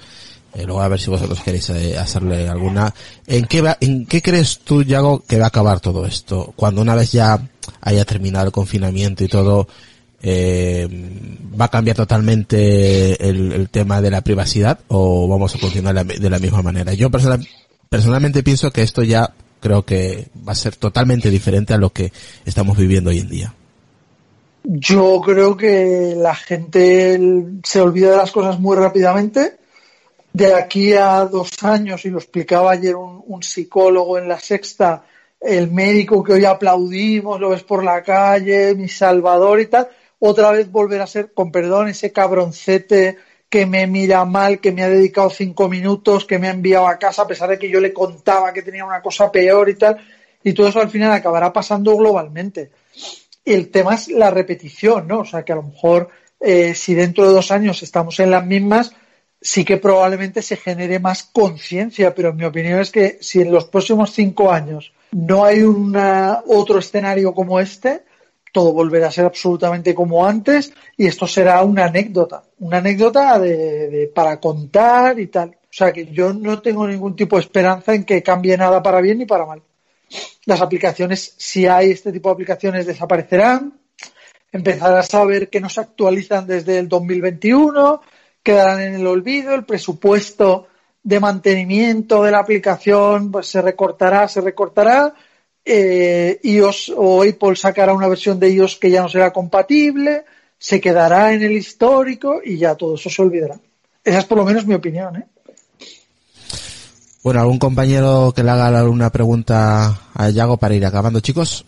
Eh, 0.54 0.64
luego 0.64 0.80
a 0.80 0.88
ver 0.88 1.00
si 1.00 1.10
vosotros 1.10 1.40
queréis 1.40 1.68
eh, 1.70 1.98
hacerle 1.98 2.48
alguna. 2.48 2.94
¿En 3.26 3.44
qué, 3.46 3.60
va, 3.60 3.76
¿En 3.80 4.06
qué 4.06 4.22
crees 4.22 4.60
tú, 4.60 4.82
Yago, 4.84 5.24
que 5.26 5.38
va 5.38 5.46
a 5.46 5.48
acabar 5.48 5.80
todo 5.80 6.06
esto? 6.06 6.52
Cuando 6.54 6.80
una 6.80 6.94
vez 6.94 7.12
ya 7.12 7.40
haya 7.80 8.04
terminado 8.04 8.46
el 8.46 8.52
confinamiento 8.52 9.24
y 9.24 9.28
todo, 9.28 9.66
eh, 10.22 10.88
¿va 11.60 11.66
a 11.66 11.70
cambiar 11.70 11.96
totalmente 11.96 13.28
el, 13.28 13.68
tema 13.68 14.00
de 14.00 14.10
la 14.10 14.20
privacidad 14.20 14.78
o 14.88 15.26
vamos 15.26 15.54
a 15.56 15.58
continuar 15.58 16.06
de 16.06 16.30
la 16.30 16.38
misma 16.38 16.62
manera? 16.62 16.94
Yo 16.94 17.10
personal, 17.10 17.44
personalmente 17.88 18.44
pienso 18.44 18.70
que 18.70 18.82
esto 18.82 19.02
ya 19.02 19.34
creo 19.64 19.82
que 19.82 20.28
va 20.46 20.52
a 20.52 20.54
ser 20.54 20.76
totalmente 20.76 21.30
diferente 21.30 21.72
a 21.72 21.78
lo 21.78 21.88
que 21.88 22.12
estamos 22.44 22.76
viviendo 22.76 23.08
hoy 23.08 23.20
en 23.20 23.28
día. 23.30 23.54
Yo 24.62 25.22
creo 25.24 25.56
que 25.56 26.14
la 26.18 26.34
gente 26.34 27.18
se 27.64 27.80
olvida 27.80 28.10
de 28.10 28.16
las 28.18 28.30
cosas 28.30 28.60
muy 28.60 28.76
rápidamente. 28.76 29.56
De 30.34 30.52
aquí 30.52 30.92
a 30.92 31.24
dos 31.24 31.50
años, 31.62 32.04
y 32.04 32.10
lo 32.10 32.18
explicaba 32.18 32.72
ayer 32.72 32.94
un, 32.94 33.42
psicólogo 33.42 34.18
en 34.18 34.28
la 34.28 34.38
sexta, 34.38 35.04
el 35.40 35.70
médico 35.70 36.22
que 36.22 36.34
hoy 36.34 36.44
aplaudimos, 36.44 37.40
lo 37.40 37.48
ves 37.50 37.62
por 37.62 37.82
la 37.82 38.02
calle, 38.02 38.74
mi 38.74 38.88
salvador 38.88 39.60
y 39.60 39.66
tal, 39.66 39.88
otra 40.18 40.50
vez 40.50 40.70
volver 40.70 41.00
a 41.00 41.06
ser, 41.06 41.32
con 41.32 41.50
perdón, 41.50 41.88
ese 41.88 42.12
cabroncete 42.12 43.16
que 43.54 43.66
me 43.66 43.86
mira 43.86 44.24
mal, 44.24 44.58
que 44.58 44.72
me 44.72 44.82
ha 44.82 44.88
dedicado 44.88 45.30
cinco 45.30 45.68
minutos, 45.68 46.24
que 46.24 46.40
me 46.40 46.48
ha 46.48 46.50
enviado 46.50 46.88
a 46.88 46.98
casa 46.98 47.22
a 47.22 47.28
pesar 47.28 47.48
de 47.50 47.56
que 47.56 47.70
yo 47.70 47.78
le 47.78 47.92
contaba 47.92 48.52
que 48.52 48.62
tenía 48.62 48.84
una 48.84 49.00
cosa 49.00 49.30
peor 49.30 49.68
y 49.68 49.76
tal. 49.76 49.96
Y 50.42 50.52
todo 50.52 50.66
eso 50.66 50.80
al 50.80 50.90
final 50.90 51.12
acabará 51.12 51.52
pasando 51.52 51.96
globalmente. 51.96 52.72
El 53.44 53.70
tema 53.70 53.94
es 53.94 54.08
la 54.08 54.28
repetición, 54.28 55.06
¿no? 55.06 55.20
O 55.20 55.24
sea, 55.24 55.44
que 55.44 55.52
a 55.52 55.54
lo 55.54 55.62
mejor 55.62 56.08
eh, 56.40 56.74
si 56.74 56.94
dentro 56.94 57.28
de 57.28 57.32
dos 57.32 57.52
años 57.52 57.80
estamos 57.84 58.18
en 58.18 58.32
las 58.32 58.44
mismas, 58.44 58.90
sí 59.40 59.64
que 59.64 59.76
probablemente 59.76 60.42
se 60.42 60.56
genere 60.56 60.98
más 60.98 61.22
conciencia, 61.22 62.12
pero 62.12 62.32
mi 62.32 62.44
opinión 62.44 62.80
es 62.80 62.90
que 62.90 63.18
si 63.20 63.40
en 63.40 63.52
los 63.52 63.66
próximos 63.66 64.12
cinco 64.12 64.50
años 64.50 64.92
no 65.12 65.44
hay 65.44 65.62
una, 65.62 66.42
otro 66.48 66.80
escenario 66.80 67.32
como 67.32 67.60
este, 67.60 68.02
todo 68.54 68.72
volverá 68.72 69.08
a 69.08 69.10
ser 69.10 69.24
absolutamente 69.24 69.96
como 69.96 70.24
antes 70.24 70.72
y 70.96 71.08
esto 71.08 71.26
será 71.26 71.60
una 71.64 71.86
anécdota, 71.86 72.44
una 72.60 72.76
anécdota 72.78 73.36
de, 73.40 74.12
para 74.14 74.38
contar 74.38 75.18
y 75.18 75.26
tal. 75.26 75.50
O 75.50 75.76
sea 75.76 75.92
que 75.92 76.06
yo 76.06 76.32
no 76.32 76.62
tengo 76.62 76.86
ningún 76.86 77.16
tipo 77.16 77.34
de 77.34 77.42
esperanza 77.42 77.96
en 77.96 78.04
que 78.04 78.22
cambie 78.22 78.56
nada 78.56 78.80
para 78.80 79.00
bien 79.00 79.18
ni 79.18 79.26
para 79.26 79.44
mal. 79.44 79.60
Las 80.44 80.60
aplicaciones, 80.60 81.34
si 81.36 81.66
hay 81.66 81.90
este 81.90 82.12
tipo 82.12 82.28
de 82.28 82.34
aplicaciones, 82.34 82.86
desaparecerán. 82.86 83.74
Empezarás 84.52 85.12
a 85.14 85.24
ver 85.24 85.50
que 85.50 85.60
no 85.60 85.68
se 85.68 85.80
actualizan 85.80 86.46
desde 86.46 86.78
el 86.78 86.88
2021, 86.88 88.02
quedarán 88.40 88.82
en 88.82 88.94
el 88.94 89.06
olvido, 89.08 89.52
el 89.56 89.64
presupuesto 89.64 90.68
de 91.02 91.18
mantenimiento 91.18 92.22
de 92.22 92.30
la 92.30 92.38
aplicación 92.38 93.32
pues 93.32 93.48
se 93.48 93.60
recortará, 93.60 94.28
se 94.28 94.40
recortará, 94.40 95.12
eh, 95.64 96.40
iOS 96.42 96.92
o 96.96 97.22
Apple 97.22 97.56
sacará 97.56 97.94
una 97.94 98.08
versión 98.08 98.38
de 98.38 98.50
iOS 98.50 98.76
que 98.76 98.90
ya 98.90 99.02
no 99.02 99.08
será 99.08 99.32
compatible, 99.32 100.24
se 100.58 100.80
quedará 100.80 101.32
en 101.32 101.42
el 101.42 101.52
histórico 101.52 102.40
y 102.44 102.58
ya 102.58 102.74
todo 102.74 102.94
eso 102.94 103.10
se 103.10 103.22
olvidará. 103.22 103.58
Esa 104.02 104.18
es 104.18 104.24
por 104.24 104.38
lo 104.38 104.44
menos 104.44 104.66
mi 104.66 104.74
opinión, 104.74 105.16
¿eh? 105.16 105.24
Bueno, 107.22 107.40
¿algún 107.40 107.58
compañero 107.58 108.34
que 108.36 108.42
le 108.42 108.50
haga 108.50 108.84
una 108.84 109.10
pregunta 109.10 109.98
a 110.12 110.28
Yago 110.28 110.58
para 110.58 110.74
ir 110.74 110.84
acabando, 110.84 111.20
chicos? 111.20 111.64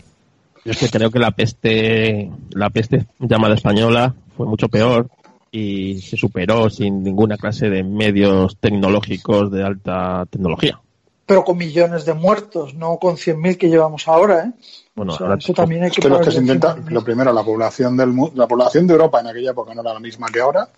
Yo 0.66 0.72
es 0.72 0.78
que 0.78 0.90
creo 0.90 1.10
que 1.10 1.18
la 1.18 1.30
peste, 1.30 2.30
la 2.50 2.68
peste 2.68 3.06
llamada 3.18 3.54
española 3.54 4.14
fue 4.36 4.44
mucho 4.44 4.68
peor 4.68 5.08
y 5.50 6.00
se 6.00 6.18
superó 6.18 6.68
sin 6.68 7.02
ninguna 7.02 7.38
clase 7.38 7.70
de 7.70 7.82
medios 7.84 8.58
tecnológicos 8.58 9.50
de 9.50 9.62
alta 9.62 10.26
tecnología. 10.28 10.78
Pero 11.26 11.44
con 11.44 11.56
millones 11.58 12.04
de 12.04 12.14
muertos, 12.14 12.74
no 12.74 12.98
con 12.98 13.16
100.000 13.16 13.58
que 13.58 13.68
llevamos 13.68 14.06
ahora, 14.06 14.44
¿eh? 14.44 14.52
Bueno, 14.94 15.12
O 15.12 15.16
sea, 15.16 15.26
ahora 15.26 15.38
eso 15.38 15.52
también 15.52 15.82
hay 15.84 15.90
que, 15.90 16.00
que 16.00 16.08
lo 16.08 16.20
que 16.20 16.30
se 16.30 16.38
intenta, 16.38 16.76
lo 16.88 17.02
primero, 17.02 17.32
la 17.32 17.42
población 17.42 17.96
del 17.96 18.12
mu- 18.12 18.30
la 18.34 18.46
población 18.46 18.86
de 18.86 18.92
Europa 18.94 19.20
en 19.20 19.26
aquella 19.26 19.50
época 19.50 19.74
no 19.74 19.80
era 19.82 19.92
la 19.92 20.00
misma 20.00 20.28
que 20.28 20.40
ahora, 20.40 20.68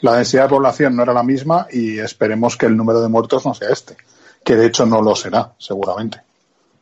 la 0.00 0.14
densidad 0.16 0.44
de 0.44 0.48
población 0.48 0.96
no 0.96 1.02
era 1.02 1.12
la 1.12 1.22
misma 1.22 1.66
y 1.70 1.98
esperemos 1.98 2.56
que 2.56 2.66
el 2.66 2.76
número 2.76 3.00
de 3.02 3.08
muertos 3.08 3.44
no 3.44 3.52
sea 3.54 3.68
este, 3.70 3.96
que 4.42 4.56
de 4.56 4.66
hecho 4.66 4.86
no 4.86 5.02
lo 5.02 5.14
será, 5.14 5.52
seguramente. 5.58 6.20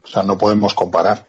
O 0.05 0.07
sea, 0.07 0.23
no 0.23 0.39
podemos 0.39 0.73
comparar. 0.75 1.27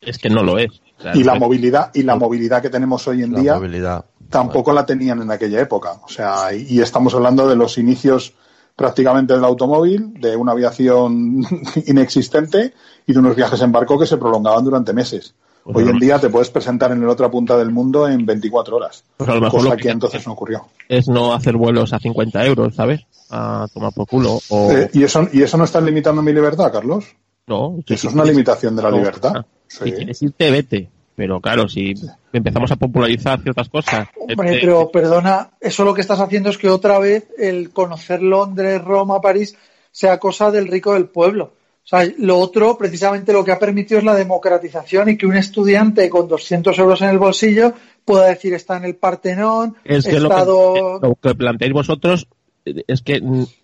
es 0.00 0.16
que 0.18 0.30
no 0.30 0.42
lo 0.44 0.56
es. 0.58 0.70
O 0.98 1.02
sea, 1.02 1.16
Y 1.16 1.24
la 1.24 1.34
es- 1.34 1.40
movilidad 1.40 1.90
y 1.94 2.02
la 2.04 2.14
movilidad 2.16 2.62
que 2.62 2.70
tenemos 2.70 3.06
hoy 3.08 3.24
en 3.24 3.32
La 3.32 3.40
día 3.40 3.54
movilidad. 3.56 4.04
tampoco 4.30 4.72
la 4.72 4.86
tenían 4.86 5.20
en 5.20 5.30
aquella 5.32 5.60
época. 5.60 5.94
O 6.04 6.08
sea, 6.08 6.54
y, 6.54 6.62
y 6.76 6.80
estamos 6.80 7.12
hablando 7.14 7.46
de 7.48 7.56
los 7.56 7.76
inicios 7.76 8.32
prácticamente 8.78 9.34
del 9.34 9.44
automóvil, 9.44 10.14
de 10.20 10.36
una 10.36 10.52
aviación 10.52 11.44
inexistente 11.86 12.72
y 13.08 13.12
de 13.12 13.18
unos 13.18 13.34
viajes 13.34 13.60
en 13.60 13.72
barco 13.72 13.98
que 13.98 14.06
se 14.06 14.16
prolongaban 14.16 14.64
durante 14.64 14.92
meses. 14.92 15.34
Pues 15.64 15.84
Hoy 15.84 15.90
en 15.90 15.98
día 15.98 16.18
te 16.20 16.30
puedes 16.30 16.48
presentar 16.48 16.92
en 16.92 17.04
la 17.04 17.12
otra 17.12 17.28
punta 17.30 17.58
del 17.58 17.70
mundo 17.72 18.08
en 18.08 18.24
24 18.24 18.76
horas, 18.76 19.04
pues 19.16 19.28
a 19.28 19.34
lo 19.34 19.40
mejor 19.40 19.58
cosa 19.60 19.70
lo 19.72 19.76
que 19.76 19.82
que 19.82 19.88
entonces 19.90 20.24
no 20.26 20.32
ocurrió. 20.34 20.66
es 20.88 21.08
no 21.08 21.34
hacer 21.34 21.56
vuelos 21.56 21.92
a 21.92 21.98
50 21.98 22.46
euros, 22.46 22.74
¿sabes? 22.76 23.00
A 23.30 23.66
tomar 23.74 23.92
por 23.92 24.06
culo. 24.06 24.38
O, 24.48 24.70
Eh, 24.72 24.88
¿y, 24.94 25.02
eso, 25.02 25.26
¿Y 25.32 25.42
eso 25.42 25.58
no 25.58 25.64
está 25.64 25.80
limitando 25.80 26.22
mi 26.22 26.32
libertad, 26.32 26.72
Carlos? 26.72 27.04
no, 27.48 27.76
Eso 27.86 27.94
es 28.08 28.14
una 28.14 28.22
quieres- 28.22 28.30
limitación 28.36 28.76
de 28.76 28.82
la 28.82 28.90
no, 28.90 28.96
libertad. 28.98 29.32
ah, 29.36 29.44
Sí. 29.66 29.84
Si 29.84 29.92
quieres 29.92 30.22
irte, 30.22 30.50
vete. 30.50 30.90
Pero 31.18 31.40
claro, 31.40 31.68
si 31.68 31.94
empezamos 32.32 32.70
a 32.70 32.76
popularizar 32.76 33.42
ciertas 33.42 33.68
cosas. 33.68 34.06
Hombre, 34.16 34.50
este, 34.50 34.60
pero 34.60 34.88
perdona, 34.88 35.50
eso 35.60 35.84
lo 35.84 35.92
que 35.92 36.00
estás 36.00 36.20
haciendo 36.20 36.48
es 36.48 36.56
que 36.56 36.70
otra 36.70 37.00
vez 37.00 37.26
el 37.36 37.70
conocer 37.70 38.22
Londres, 38.22 38.80
Roma, 38.84 39.20
París 39.20 39.56
sea 39.90 40.20
cosa 40.20 40.52
del 40.52 40.68
rico 40.68 40.94
del 40.94 41.06
pueblo. 41.06 41.54
O 41.82 41.88
sea, 41.88 42.08
lo 42.18 42.38
otro, 42.38 42.78
precisamente 42.78 43.32
lo 43.32 43.44
que 43.44 43.50
ha 43.50 43.58
permitido 43.58 43.98
es 43.98 44.04
la 44.04 44.14
democratización 44.14 45.08
y 45.08 45.16
que 45.16 45.26
un 45.26 45.36
estudiante 45.36 46.08
con 46.08 46.28
200 46.28 46.78
euros 46.78 47.02
en 47.02 47.08
el 47.08 47.18
bolsillo 47.18 47.74
pueda 48.04 48.28
decir 48.28 48.54
está 48.54 48.76
en 48.76 48.84
el 48.84 48.94
Partenón, 48.94 49.74
es 49.84 50.06
que 50.06 50.20
lo, 50.20 50.28
estado... 50.28 51.00
que 51.00 51.08
lo 51.08 51.14
que 51.16 51.34
planteáis 51.34 51.74
vosotros 51.74 52.28
eh, 52.64 52.84
es 52.86 53.02
que 53.02 53.20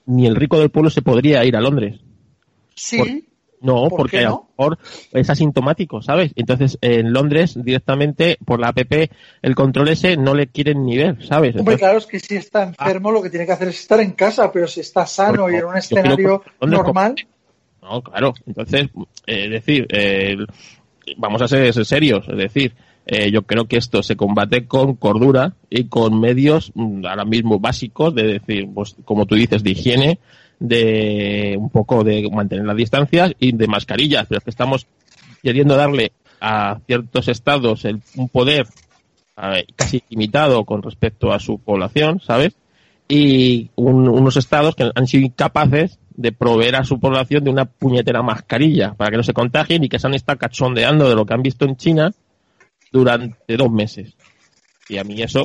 ni 0.06 0.26
el 0.26 0.34
rico 0.34 0.58
del 0.58 0.70
pueblo 0.70 0.90
se 0.90 1.02
podría 1.02 1.44
ir 1.44 1.54
a 1.54 1.60
Londres. 1.60 2.00
Sí, 2.74 3.28
No, 3.64 3.88
¿Por 3.88 3.96
porque 3.96 4.18
a 4.18 4.28
lo 4.28 4.46
mejor 4.56 4.78
es 5.12 5.30
asintomático, 5.30 6.02
¿sabes? 6.02 6.32
Entonces, 6.36 6.76
en 6.82 7.14
Londres, 7.14 7.56
directamente, 7.56 8.36
por 8.44 8.60
la 8.60 8.68
app, 8.68 8.92
el 9.40 9.54
control 9.54 9.88
ese 9.88 10.18
no 10.18 10.34
le 10.34 10.48
quieren 10.48 10.84
ni 10.84 10.98
ver, 10.98 11.26
¿sabes? 11.26 11.56
hombre, 11.56 11.78
claro, 11.78 11.96
es 11.96 12.04
que 12.04 12.20
si 12.20 12.36
está 12.36 12.64
enfermo 12.64 13.10
lo 13.10 13.22
que 13.22 13.30
tiene 13.30 13.46
que 13.46 13.52
hacer 13.52 13.68
es 13.68 13.80
estar 13.80 14.00
en 14.00 14.12
casa, 14.12 14.52
pero 14.52 14.68
si 14.68 14.80
está 14.80 15.06
sano 15.06 15.48
y 15.48 15.54
en 15.54 15.64
un 15.64 15.78
escenario 15.78 16.42
normal, 16.60 17.14
No, 17.80 18.02
claro. 18.02 18.34
Entonces, 18.46 18.90
eh, 19.26 19.44
es 19.46 19.50
decir, 19.50 19.86
eh, 19.88 20.36
vamos 21.16 21.40
a 21.40 21.48
ser 21.48 21.72
serios. 21.86 22.28
Es 22.28 22.36
decir, 22.36 22.74
eh, 23.06 23.30
yo 23.30 23.42
creo 23.42 23.66
que 23.66 23.78
esto 23.78 24.02
se 24.02 24.16
combate 24.16 24.66
con 24.66 24.96
cordura 24.96 25.54
y 25.70 25.84
con 25.88 26.20
medios 26.20 26.70
mm, 26.74 27.06
ahora 27.06 27.24
mismo 27.24 27.60
básicos 27.60 28.14
de 28.14 28.24
decir, 28.24 28.68
pues 28.74 28.96
como 29.06 29.24
tú 29.26 29.34
dices, 29.34 29.62
de 29.62 29.70
higiene, 29.70 30.18
de 30.60 31.56
un 31.58 31.70
poco 31.70 32.04
de 32.04 32.28
mantener 32.30 32.64
las 32.64 32.76
distancias 32.76 33.32
y 33.38 33.52
de 33.52 33.66
mascarillas. 33.66 34.26
Pero 34.28 34.38
es 34.38 34.44
que 34.44 34.50
estamos 34.50 34.86
queriendo 35.42 35.76
darle 35.76 36.12
a 36.40 36.78
ciertos 36.86 37.28
estados 37.28 37.84
el, 37.84 38.00
un 38.16 38.28
poder 38.28 38.66
casi 39.76 40.02
limitado 40.10 40.64
con 40.64 40.82
respecto 40.82 41.32
a 41.32 41.40
su 41.40 41.58
población, 41.58 42.20
¿sabes? 42.20 42.54
y 43.06 43.68
un- 43.74 44.08
unos 44.08 44.36
estados 44.38 44.74
que 44.74 44.90
han 44.94 45.06
sido 45.06 45.26
incapaces 45.26 45.98
de 46.16 46.32
proveer 46.32 46.76
a 46.76 46.84
su 46.84 46.98
población 46.98 47.44
de 47.44 47.50
una 47.50 47.66
puñetera 47.66 48.22
mascarilla 48.22 48.94
para 48.94 49.10
que 49.10 49.18
no 49.18 49.22
se 49.22 49.34
contagien 49.34 49.84
y 49.84 49.90
que 49.90 49.98
se 49.98 50.06
han 50.06 50.14
estado 50.14 50.38
cachondeando 50.38 51.06
de 51.08 51.14
lo 51.14 51.26
que 51.26 51.34
han 51.34 51.42
visto 51.42 51.66
en 51.66 51.76
China 51.76 52.12
durante 52.92 53.56
dos 53.58 53.70
meses. 53.70 54.14
Y 54.88 54.96
a 54.98 55.04
mí 55.04 55.20
eso 55.20 55.44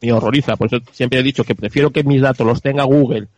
me 0.00 0.12
horroriza. 0.12 0.56
Por 0.56 0.66
eso 0.66 0.78
siempre 0.92 1.20
he 1.20 1.22
dicho 1.22 1.44
que 1.44 1.54
prefiero 1.54 1.90
que 1.90 2.02
mis 2.02 2.20
datos 2.22 2.46
los 2.46 2.60
tenga 2.62 2.82
Google 2.84 3.28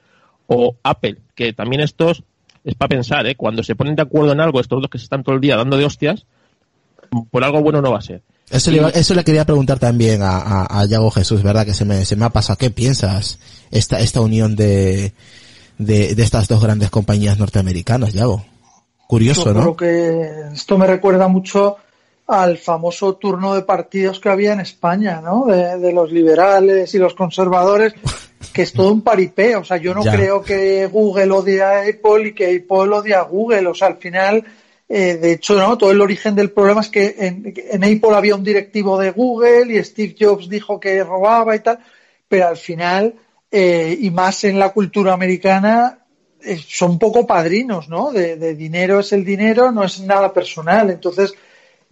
o 0.55 0.77
Apple, 0.83 1.19
que 1.35 1.53
también 1.53 1.83
estos 1.83 2.23
es 2.65 2.75
para 2.75 2.91
pensar, 2.91 3.27
¿eh? 3.27 3.35
cuando 3.35 3.63
se 3.63 3.75
ponen 3.75 3.97
de 3.97 4.03
acuerdo 4.03 4.33
en 4.33 4.41
algo, 4.41 4.61
estos 4.61 4.81
dos 4.81 4.91
que 4.91 4.99
se 4.99 5.05
están 5.05 5.25
todo 5.25 5.35
el 5.35 5.41
día 5.41 5.57
dando 5.57 5.77
de 5.77 5.85
hostias, 5.85 6.27
por 7.31 7.43
algo 7.45 7.61
bueno 7.61 7.83
no 7.83 7.91
va 7.91 7.99
a 7.99 8.03
ser. 8.03 8.23
Eso, 8.51 8.71
le, 8.71 8.81
eso 8.95 9.15
le 9.15 9.25
quería 9.25 9.45
preguntar 9.45 9.79
también 9.79 10.23
a, 10.23 10.37
a, 10.37 10.81
a 10.81 10.85
Yago 10.87 11.11
Jesús, 11.11 11.43
¿verdad? 11.43 11.65
Que 11.65 11.75
se 11.75 11.85
me, 11.85 12.05
se 12.05 12.17
me 12.17 12.25
ha 12.25 12.31
pasado. 12.31 12.59
¿Qué 12.59 12.71
piensas 12.71 13.39
esta, 13.71 13.99
esta 14.01 14.21
unión 14.21 14.57
de, 14.57 15.13
de, 15.79 16.15
de 16.15 16.23
estas 16.23 16.49
dos 16.49 16.63
grandes 16.63 16.91
compañías 16.91 17.39
norteamericanas, 17.39 18.13
Yago? 18.13 18.45
Curioso, 19.07 19.47
Yo 19.47 19.55
¿no? 19.55 19.61
creo 19.61 19.77
que 19.77 20.55
esto 20.55 20.79
me 20.79 20.87
recuerda 20.87 21.29
mucho 21.29 21.77
al 22.33 22.57
famoso 22.59 23.15
turno 23.17 23.55
de 23.55 23.63
partidos 23.63 24.19
que 24.21 24.29
había 24.31 24.53
en 24.55 24.61
España, 24.61 25.21
¿no? 25.21 25.45
De, 25.47 25.79
de 25.79 25.93
los 25.93 26.11
liberales 26.13 26.95
y 26.95 26.99
los 26.99 27.15
conservadores. 27.15 27.95
que 28.53 28.63
es 28.63 28.73
todo 28.73 28.93
un 28.93 29.03
paripé. 29.03 29.57
O 29.57 29.65
sea, 29.65 29.77
yo 29.79 29.95
no 29.95 30.05
Ya. 30.05 30.13
creo 30.17 30.43
que 30.43 30.87
Google 30.87 31.31
odie 31.31 31.63
a 31.63 31.81
Apple 31.83 32.29
y 32.29 32.33
que 32.35 32.45
Apple 32.47 32.95
odie 32.95 33.15
a 33.15 33.23
Google. 33.23 33.67
O 33.69 33.75
sea, 33.75 33.89
al 33.89 33.97
final, 33.97 34.45
eh, 34.89 35.15
de 35.17 35.33
hecho, 35.33 35.55
no, 35.57 35.79
todo 35.79 35.91
el 35.91 36.01
origen 36.01 36.35
del 36.35 36.51
problema 36.51 36.81
es 36.83 36.89
que 36.89 37.15
en, 37.19 37.55
en 37.57 37.83
Apple 37.85 38.15
había 38.17 38.35
un 38.35 38.45
directivo 38.45 38.99
de 38.99 39.11
Google 39.13 39.73
y 39.75 39.83
Steve 39.85 40.15
Jobs 40.19 40.49
dijo 40.49 40.79
que 40.81 41.03
robaba 41.03 41.55
y 41.57 41.61
tal, 41.61 41.79
pero 42.29 42.49
al 42.49 42.57
final, 42.59 43.15
eh, 43.51 43.97
y 43.99 44.11
más 44.11 44.45
en 44.45 44.59
la 44.59 44.71
cultura 44.71 45.13
americana, 45.15 46.01
eh, 46.45 46.59
son 46.69 46.99
poco 46.99 47.27
padrinos, 47.27 47.89
¿no? 47.89 48.11
De, 48.11 48.37
de 48.37 48.55
dinero 48.55 49.01
es 49.01 49.13
el 49.13 49.25
dinero, 49.25 49.71
no 49.73 49.85
es 49.85 50.01
nada 50.01 50.33
personal. 50.33 50.91
Entonces, 50.91 51.33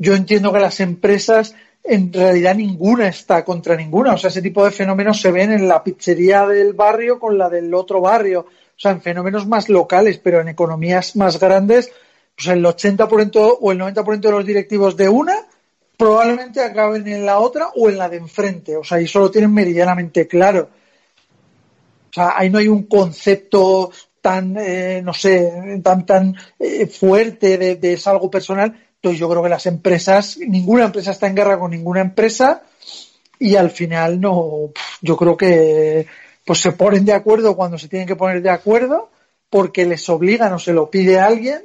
yo 0.00 0.14
entiendo 0.14 0.50
que 0.50 0.58
las 0.58 0.80
empresas, 0.80 1.54
en 1.84 2.10
realidad 2.10 2.54
ninguna 2.54 3.06
está 3.06 3.44
contra 3.44 3.76
ninguna. 3.76 4.14
O 4.14 4.16
sea, 4.16 4.30
ese 4.30 4.40
tipo 4.40 4.64
de 4.64 4.70
fenómenos 4.70 5.20
se 5.20 5.30
ven 5.30 5.52
en 5.52 5.68
la 5.68 5.84
pizzería 5.84 6.46
del 6.46 6.72
barrio 6.72 7.20
con 7.20 7.36
la 7.36 7.50
del 7.50 7.72
otro 7.74 8.00
barrio. 8.00 8.40
O 8.40 8.80
sea, 8.80 8.92
en 8.92 9.02
fenómenos 9.02 9.46
más 9.46 9.68
locales, 9.68 10.18
pero 10.18 10.40
en 10.40 10.48
economías 10.48 11.16
más 11.16 11.38
grandes, 11.38 11.92
pues 12.34 12.48
el 12.48 12.64
80% 12.64 13.58
o 13.60 13.72
el 13.72 13.78
90% 13.78 14.20
de 14.20 14.30
los 14.30 14.46
directivos 14.46 14.96
de 14.96 15.10
una 15.10 15.34
probablemente 15.98 16.64
acaben 16.64 17.06
en 17.06 17.26
la 17.26 17.38
otra 17.38 17.68
o 17.76 17.90
en 17.90 17.98
la 17.98 18.08
de 18.08 18.16
enfrente. 18.16 18.78
O 18.78 18.82
sea, 18.82 19.02
y 19.02 19.04
eso 19.04 19.20
lo 19.20 19.30
tienen 19.30 19.52
meridianamente 19.52 20.26
claro. 20.26 20.70
O 22.08 22.12
sea, 22.14 22.32
ahí 22.38 22.48
no 22.48 22.58
hay 22.58 22.68
un 22.68 22.84
concepto 22.84 23.92
tan, 24.22 24.56
eh, 24.58 25.02
no 25.04 25.12
sé, 25.12 25.78
tan, 25.84 26.06
tan 26.06 26.34
eh, 26.58 26.86
fuerte 26.86 27.58
de, 27.58 27.76
de 27.76 27.92
es 27.92 28.06
algo 28.06 28.30
personal. 28.30 28.74
Entonces 29.00 29.18
yo 29.18 29.30
creo 29.30 29.42
que 29.42 29.48
las 29.48 29.64
empresas, 29.64 30.36
ninguna 30.38 30.84
empresa 30.84 31.12
está 31.12 31.26
en 31.26 31.34
guerra 31.34 31.58
con 31.58 31.70
ninguna 31.70 32.02
empresa 32.02 32.62
y 33.38 33.56
al 33.56 33.70
final 33.70 34.20
no, 34.20 34.72
yo 35.00 35.16
creo 35.16 35.38
que 35.38 36.06
pues 36.44 36.58
se 36.60 36.72
ponen 36.72 37.06
de 37.06 37.14
acuerdo 37.14 37.56
cuando 37.56 37.78
se 37.78 37.88
tienen 37.88 38.06
que 38.06 38.16
poner 38.16 38.42
de 38.42 38.50
acuerdo 38.50 39.10
porque 39.48 39.86
les 39.86 40.06
obligan 40.10 40.52
o 40.52 40.58
se 40.58 40.74
lo 40.74 40.90
pide 40.90 41.18
alguien 41.18 41.62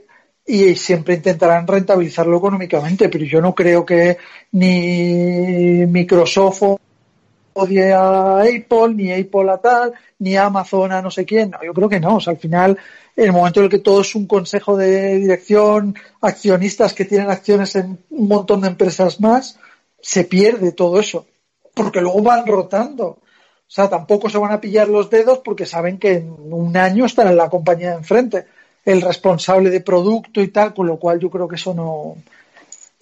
y 0.47 0.75
siempre 0.75 1.15
intentarán 1.15 1.67
rentabilizarlo 1.67 2.38
económicamente, 2.38 3.09
pero 3.09 3.25
yo 3.25 3.41
no 3.41 3.53
creo 3.53 3.86
que 3.86 4.17
ni 4.53 5.86
Microsoft 5.88 6.79
odie 7.56 7.93
a 7.93 8.41
Apple, 8.41 8.93
ni 8.95 9.12
Apple 9.12 9.49
a 9.49 9.58
tal, 9.58 9.93
ni 10.20 10.36
Amazon 10.36 10.91
a 10.91 11.01
no 11.01 11.10
sé 11.10 11.26
quién. 11.26 11.51
No, 11.51 11.64
yo 11.64 11.74
creo 11.74 11.89
que 11.89 11.99
no. 11.99 12.18
O 12.18 12.20
sea, 12.20 12.34
al 12.34 12.39
final, 12.39 12.78
en 13.16 13.26
el 13.26 13.32
momento 13.32 13.60
en 13.60 13.66
el 13.66 13.70
que 13.70 13.80
todo 13.80 14.01
es 14.01 14.14
un 14.14 14.28
consejo 14.28 14.76
de 14.76 15.16
dirección, 15.16 15.95
accionistas 16.22 16.93
que 16.93 17.06
tienen 17.06 17.30
acciones 17.30 17.76
en 17.76 17.97
un 18.10 18.28
montón 18.28 18.62
de 18.62 18.68
empresas 18.68 19.20
más, 19.22 19.58
se 20.01 20.26
pierde 20.26 20.74
todo 20.74 20.99
eso. 20.99 21.26
Porque 21.74 22.01
luego 22.01 22.22
van 22.22 22.45
rotando. 22.45 23.06
O 23.08 23.72
sea, 23.76 23.89
tampoco 23.89 24.30
se 24.30 24.38
van 24.38 24.51
a 24.51 24.62
pillar 24.62 24.89
los 24.89 25.10
dedos 25.10 25.39
porque 25.39 25.66
saben 25.66 25.97
que 25.97 26.16
en 26.16 26.36
un 26.51 26.76
año 26.76 27.06
en 27.06 27.38
la 27.38 27.49
compañía 27.49 27.91
de 27.91 27.97
enfrente. 27.97 28.45
El 28.84 29.01
responsable 29.01 29.70
de 29.72 29.82
producto 29.82 30.41
y 30.41 30.49
tal, 30.49 30.74
con 30.74 30.86
lo 30.86 30.99
cual 30.99 31.20
yo 31.20 31.30
creo 31.32 31.47
que 31.47 31.56
eso 31.56 31.74
no, 31.74 32.18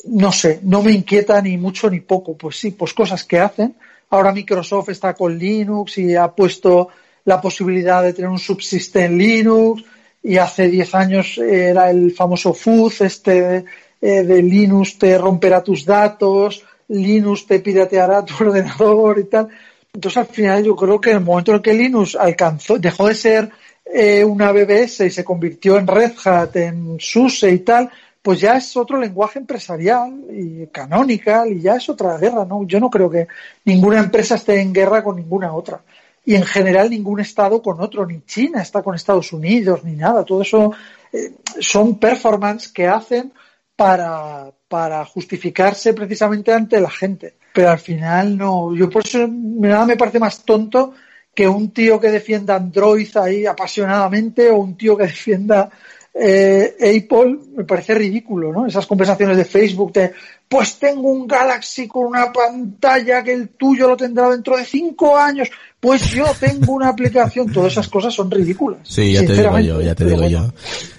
no 0.05 0.31
sé, 0.31 0.59
no 0.63 0.81
me 0.81 0.93
inquieta 0.93 1.41
ni 1.41 1.57
mucho 1.57 1.89
ni 1.89 1.99
poco. 1.99 2.37
Pues 2.37 2.57
sí, 2.57 2.71
pues 2.71 2.93
cosas 2.93 3.25
que 3.25 3.39
hacen. 3.39 3.75
Ahora 4.13 4.31
Microsoft 4.31 4.89
está 4.89 5.15
con 5.15 5.35
Linux 5.35 5.97
y 5.97 6.15
ha 6.15 6.27
puesto 6.27 6.89
la 7.25 7.41
posibilidad 7.41 8.03
de 8.03 8.13
tener 8.13 8.29
un 8.29 8.37
subsystem 8.37 9.17
Linux 9.17 9.83
y 10.21 10.37
hace 10.37 10.67
10 10.67 10.93
años 10.93 11.39
era 11.39 11.89
el 11.89 12.11
famoso 12.11 12.53
fuzz 12.53 13.01
este 13.01 13.65
eh, 13.99 14.23
de 14.23 14.43
Linux 14.43 14.99
te 14.99 15.17
romperá 15.17 15.63
tus 15.63 15.83
datos, 15.83 16.63
Linux 16.89 17.47
te 17.47 17.59
pirateará 17.59 18.23
tu 18.23 18.35
ordenador 18.43 19.17
y 19.17 19.23
tal. 19.23 19.47
Entonces 19.91 20.17
al 20.17 20.27
final 20.27 20.63
yo 20.63 20.75
creo 20.75 21.01
que 21.01 21.09
en 21.09 21.17
el 21.17 21.23
momento 21.23 21.55
en 21.55 21.63
que 21.63 21.73
Linux 21.73 22.15
alcanzó, 22.15 22.77
dejó 22.77 23.07
de 23.07 23.15
ser 23.15 23.49
eh, 23.83 24.23
una 24.23 24.51
BBS 24.51 25.07
y 25.07 25.09
se 25.09 25.23
convirtió 25.23 25.79
en 25.79 25.87
Red 25.87 26.11
Hat, 26.23 26.55
en 26.57 26.97
SUSE 26.99 27.49
y 27.49 27.59
tal, 27.59 27.89
pues 28.23 28.39
ya 28.39 28.55
es 28.55 28.75
otro 28.77 28.97
lenguaje 28.97 29.37
empresarial 29.37 30.23
y 30.31 30.67
canonical 30.67 31.51
y 31.51 31.61
ya 31.61 31.75
es 31.75 31.89
otra 31.89 32.17
guerra, 32.17 32.45
¿no? 32.45 32.65
Yo 32.65 32.79
no 32.79 32.89
creo 32.89 33.09
que 33.09 33.27
ninguna 33.65 33.99
empresa 33.99 34.35
esté 34.35 34.61
en 34.61 34.71
guerra 34.71 35.03
con 35.03 35.17
ninguna 35.17 35.53
otra. 35.53 35.83
Y 36.25 36.35
en 36.35 36.45
general 36.45 36.89
ningún 36.89 37.19
Estado 37.19 37.61
con 37.61 37.81
otro, 37.81 38.05
ni 38.05 38.21
China 38.21 38.61
está 38.61 38.81
con 38.81 38.95
Estados 38.95 39.33
Unidos, 39.33 39.83
ni 39.83 39.97
nada. 39.97 40.23
Todo 40.23 40.41
eso 40.41 40.71
eh, 41.11 41.33
son 41.59 41.99
performance 41.99 42.69
que 42.69 42.87
hacen 42.87 43.33
para, 43.75 44.49
para 44.69 45.03
justificarse 45.03 45.93
precisamente 45.93 46.53
ante 46.53 46.79
la 46.79 46.89
gente. 46.89 47.35
Pero 47.53 47.71
al 47.71 47.79
final 47.79 48.37
no, 48.37 48.73
yo 48.73 48.89
por 48.89 49.05
eso 49.05 49.27
nada 49.27 49.85
me 49.85 49.97
parece 49.97 50.19
más 50.19 50.45
tonto 50.45 50.93
que 51.35 51.45
un 51.45 51.71
tío 51.71 51.99
que 51.99 52.09
defienda 52.09 52.55
Android 52.55 53.17
ahí 53.17 53.45
apasionadamente 53.45 54.49
o 54.49 54.59
un 54.59 54.77
tío 54.77 54.95
que 54.95 55.07
defienda 55.07 55.69
eh, 56.13 56.75
Apple 56.79 57.37
me 57.55 57.63
parece 57.63 57.95
ridículo, 57.95 58.51
¿no? 58.51 58.65
Esas 58.67 58.85
conversaciones 58.85 59.35
de 59.35 59.45
Facebook 59.45 59.91
de, 59.93 60.11
pues 60.47 60.77
tengo 60.77 61.09
un 61.11 61.25
Galaxy 61.27 61.87
con 61.87 62.05
una 62.05 62.31
pantalla 62.31 63.23
que 63.23 63.33
el 63.33 63.49
tuyo 63.49 63.87
lo 63.87 63.97
tendrá 63.97 64.29
dentro 64.29 64.55
de 64.57 64.65
cinco 64.65 65.17
años, 65.17 65.49
pues 65.79 66.11
yo 66.11 66.25
tengo 66.39 66.73
una 66.73 66.89
aplicación, 66.89 67.51
todas 67.51 67.73
esas 67.73 67.87
cosas 67.87 68.13
son 68.13 68.29
ridículas. 68.29 68.81
Sí, 68.83 69.13
ya 69.13 69.25
te 69.25 69.33
digo 69.33 69.59
yo, 69.59 69.81
ya 69.81 69.95
te 69.95 70.05
digo 70.05 70.17
bueno. 70.19 70.47
yo. 70.47 70.53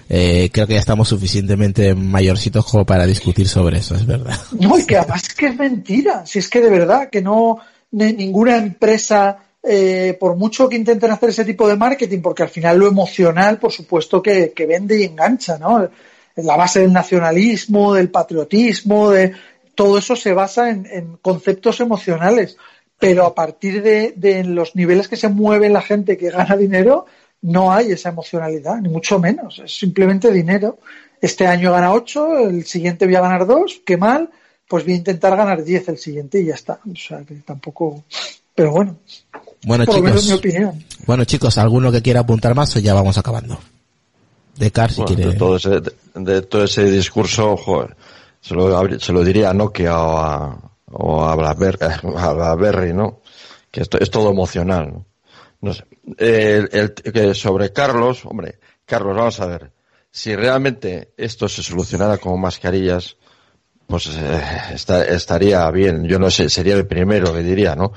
Eh, 0.09 0.49
creo 0.53 0.67
que 0.67 0.73
ya 0.73 0.79
estamos 0.79 1.07
suficientemente 1.07 1.95
mayorcitos 1.95 2.65
como 2.65 2.85
para 2.85 3.05
discutir 3.07 3.47
sobre 3.47 3.79
eso, 3.79 3.95
es 3.95 4.05
verdad. 4.05 4.37
No, 4.59 4.77
y 4.77 4.85
que 4.85 4.97
además 4.97 5.23
es 5.23 5.33
que 5.33 5.47
es 5.47 5.57
mentira. 5.57 6.25
Si 6.25 6.39
es 6.39 6.49
que 6.49 6.61
de 6.61 6.69
verdad 6.69 7.09
que 7.09 7.21
no 7.21 7.57
ni- 7.91 8.13
ninguna 8.13 8.57
empresa, 8.57 9.37
eh, 9.67 10.15
por 10.19 10.35
mucho 10.35 10.69
que 10.69 10.75
intenten 10.75 11.11
hacer 11.11 11.29
ese 11.29 11.45
tipo 11.45 11.67
de 11.67 11.75
marketing, 11.75 12.21
porque 12.21 12.43
al 12.43 12.49
final 12.49 12.77
lo 12.77 12.87
emocional, 12.87 13.57
por 13.57 13.71
supuesto, 13.71 14.21
que, 14.21 14.53
vende 14.67 14.99
y 14.99 15.03
engancha, 15.03 15.57
¿no? 15.57 15.89
La 16.35 16.55
base 16.55 16.81
del 16.81 16.93
nacionalismo, 16.93 17.93
del 17.93 18.09
patriotismo, 18.09 19.09
de 19.09 19.33
todo 19.73 19.97
eso 19.97 20.15
se 20.15 20.33
basa 20.33 20.69
en, 20.69 21.17
conceptos 21.21 21.79
emocionales. 21.79 22.57
Pero 22.97 23.25
a 23.25 23.35
partir 23.35 23.81
de, 23.81 24.13
de 24.15 24.43
los 24.43 24.75
niveles 24.75 25.07
que 25.07 25.17
se 25.17 25.27
mueve 25.27 25.67
la 25.69 25.81
gente 25.81 26.17
que 26.17 26.29
gana 26.29 26.55
dinero, 26.55 27.05
no 27.41 27.71
hay 27.71 27.91
esa 27.91 28.09
emocionalidad, 28.09 28.77
ni 28.81 28.89
mucho 28.89 29.19
menos. 29.19 29.59
Es 29.59 29.77
simplemente 29.77 30.31
dinero. 30.31 30.79
Este 31.21 31.47
año 31.47 31.71
gana 31.71 31.93
8, 31.93 32.49
el 32.49 32.65
siguiente 32.65 33.05
voy 33.05 33.15
a 33.15 33.21
ganar 33.21 33.45
2, 33.45 33.81
qué 33.85 33.97
mal, 33.97 34.29
pues 34.67 34.83
voy 34.83 34.93
a 34.93 34.97
intentar 34.97 35.35
ganar 35.35 35.63
10 35.63 35.89
el 35.89 35.97
siguiente 35.97 36.39
y 36.39 36.45
ya 36.45 36.55
está. 36.55 36.79
O 36.91 36.95
sea, 36.95 37.23
que 37.23 37.35
tampoco. 37.35 38.03
Pero 38.53 38.71
bueno, 38.71 38.97
Bueno, 39.65 39.85
por 39.85 39.95
lo 39.95 40.01
menos 40.03 40.23
chicos. 40.25 40.43
mi 40.43 40.49
opinión. 40.51 40.85
Bueno, 41.05 41.25
chicos, 41.25 41.57
¿alguno 41.57 41.91
que 41.91 42.01
quiera 42.01 42.21
apuntar 42.21 42.55
más 42.55 42.75
o 42.75 42.79
ya 42.79 42.93
vamos 42.93 43.17
acabando? 43.17 43.59
De 44.57 44.71
Car, 44.71 44.91
si 44.91 45.01
Bueno, 45.01 45.15
quiere. 45.15 45.31
de, 45.31 45.37
todo 45.37 45.57
ese, 45.57 45.81
de, 45.81 45.91
de 46.15 46.41
todo 46.43 46.63
ese 46.63 46.83
discurso, 46.89 47.57
joder, 47.57 47.95
se 48.41 48.53
lo, 48.55 48.99
se 48.99 49.11
lo 49.11 49.23
diría 49.23 49.49
a 49.49 49.53
Nokia 49.53 49.97
o 49.99 50.17
a, 50.17 50.71
o 50.91 51.25
a 51.25 51.35
Blackberry, 51.35 51.77
a 52.17 52.33
Blackberry, 52.33 52.93
¿no? 52.93 53.19
Que 53.71 53.81
esto 53.81 53.97
es 53.99 54.09
todo 54.09 54.29
emocional, 54.31 54.91
¿no? 54.93 55.05
No 55.61 55.73
sé. 55.73 55.83
El, 56.17 56.69
el- 56.71 56.93
que 56.93 57.33
sobre 57.33 57.73
Carlos, 57.73 58.21
hombre, 58.25 58.59
Carlos, 58.85 59.15
vamos 59.17 59.39
a 59.39 59.47
ver. 59.47 59.71
Si 60.11 60.33
realmente 60.35 61.11
esto 61.17 61.49
se 61.49 61.61
solucionara 61.63 62.17
con 62.19 62.39
mascarillas, 62.39 63.17
pues 63.87 64.07
eh, 64.07 64.41
esta- 64.73 65.03
estaría 65.05 65.69
bien. 65.71 66.05
Yo 66.05 66.19
no 66.19 66.29
sé, 66.29 66.49
sería 66.49 66.75
el 66.75 66.87
primero 66.87 67.33
que 67.33 67.41
diría, 67.43 67.75
¿no? 67.75 67.91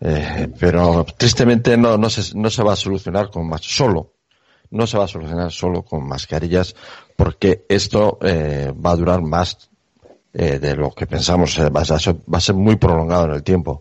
Eh, 0.00 0.48
pero 0.58 1.04
tristemente 1.16 1.76
no, 1.76 1.98
no, 1.98 2.08
se, 2.08 2.36
no 2.36 2.50
se 2.50 2.62
va 2.62 2.74
a 2.74 2.76
solucionar 2.76 3.30
con 3.30 3.48
más, 3.48 3.62
solo 3.62 4.12
no 4.70 4.86
se 4.86 4.98
va 4.98 5.04
a 5.04 5.08
solucionar 5.08 5.50
solo 5.50 5.82
con 5.82 6.06
mascarillas 6.06 6.74
porque 7.16 7.64
esto 7.68 8.18
eh, 8.22 8.72
va 8.74 8.92
a 8.92 8.96
durar 8.96 9.22
más 9.22 9.70
eh, 10.32 10.58
de 10.58 10.76
lo 10.76 10.90
que 10.90 11.06
pensamos, 11.06 11.58
eh, 11.58 11.68
va, 11.70 11.80
a 11.80 11.98
ser, 11.98 12.16
va 12.32 12.38
a 12.38 12.40
ser 12.40 12.54
muy 12.54 12.76
prolongado 12.76 13.26
en 13.26 13.32
el 13.32 13.42
tiempo. 13.42 13.80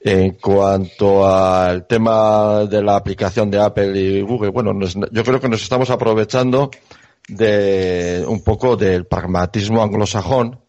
En 0.00 0.34
cuanto 0.34 1.26
al 1.26 1.86
tema 1.86 2.64
de 2.66 2.82
la 2.82 2.96
aplicación 2.96 3.50
de 3.50 3.60
Apple 3.60 3.98
y 3.98 4.22
Google, 4.22 4.50
bueno, 4.50 4.72
yo 5.10 5.24
creo 5.24 5.40
que 5.40 5.48
nos 5.48 5.62
estamos 5.62 5.90
aprovechando 5.90 6.70
de 7.26 8.24
un 8.26 8.42
poco 8.42 8.76
del 8.76 9.06
pragmatismo 9.06 9.82
anglosajón, 9.82 10.60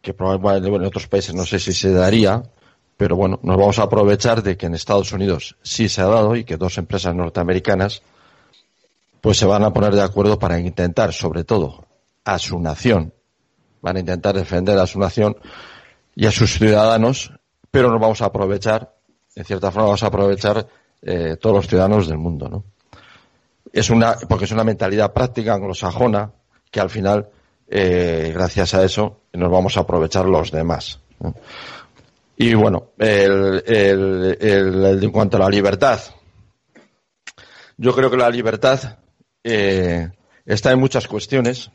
que 0.00 0.12
probablemente 0.12 0.68
bueno, 0.68 0.84
en 0.84 0.88
otros 0.88 1.06
países 1.06 1.34
no 1.34 1.46
sé 1.46 1.60
si 1.60 1.72
se 1.72 1.92
daría, 1.92 2.42
pero 3.02 3.16
bueno, 3.16 3.40
nos 3.42 3.56
vamos 3.56 3.80
a 3.80 3.82
aprovechar 3.82 4.44
de 4.44 4.56
que 4.56 4.66
en 4.66 4.76
Estados 4.76 5.10
Unidos 5.10 5.56
sí 5.60 5.88
se 5.88 6.02
ha 6.02 6.06
dado 6.06 6.36
y 6.36 6.44
que 6.44 6.56
dos 6.56 6.78
empresas 6.78 7.12
norteamericanas 7.12 8.00
pues 9.20 9.38
se 9.38 9.44
van 9.44 9.64
a 9.64 9.72
poner 9.72 9.92
de 9.92 10.02
acuerdo 10.02 10.38
para 10.38 10.60
intentar, 10.60 11.12
sobre 11.12 11.42
todo, 11.42 11.84
a 12.24 12.38
su 12.38 12.60
nación, 12.60 13.12
van 13.80 13.96
a 13.96 13.98
intentar 13.98 14.36
defender 14.36 14.78
a 14.78 14.86
su 14.86 15.00
nación 15.00 15.36
y 16.14 16.26
a 16.26 16.30
sus 16.30 16.56
ciudadanos, 16.58 17.32
pero 17.72 17.90
nos 17.90 18.00
vamos 18.00 18.22
a 18.22 18.26
aprovechar, 18.26 18.94
en 19.34 19.44
cierta 19.46 19.72
forma 19.72 19.86
vamos 19.86 20.04
a 20.04 20.06
aprovechar 20.06 20.68
eh, 21.02 21.36
todos 21.40 21.56
los 21.56 21.66
ciudadanos 21.66 22.06
del 22.06 22.18
mundo, 22.18 22.48
¿no? 22.48 22.62
Es 23.72 23.90
una, 23.90 24.14
porque 24.28 24.44
es 24.44 24.52
una 24.52 24.62
mentalidad 24.62 25.12
práctica 25.12 25.54
anglosajona 25.54 26.30
que 26.70 26.78
al 26.78 26.88
final, 26.88 27.30
eh, 27.66 28.30
gracias 28.32 28.74
a 28.74 28.84
eso, 28.84 29.22
nos 29.32 29.50
vamos 29.50 29.76
a 29.76 29.80
aprovechar 29.80 30.26
los 30.26 30.52
demás. 30.52 31.00
Y 32.36 32.54
bueno, 32.54 32.92
el, 32.98 33.62
en 34.40 35.10
cuanto 35.10 35.36
a 35.36 35.40
la 35.40 35.48
libertad, 35.48 36.00
yo 37.76 37.94
creo 37.94 38.10
que 38.10 38.16
la 38.16 38.30
libertad 38.30 38.98
eh, 39.44 40.08
está 40.44 40.72
en 40.72 40.80
muchas 40.80 41.06
cuestiones. 41.06 41.70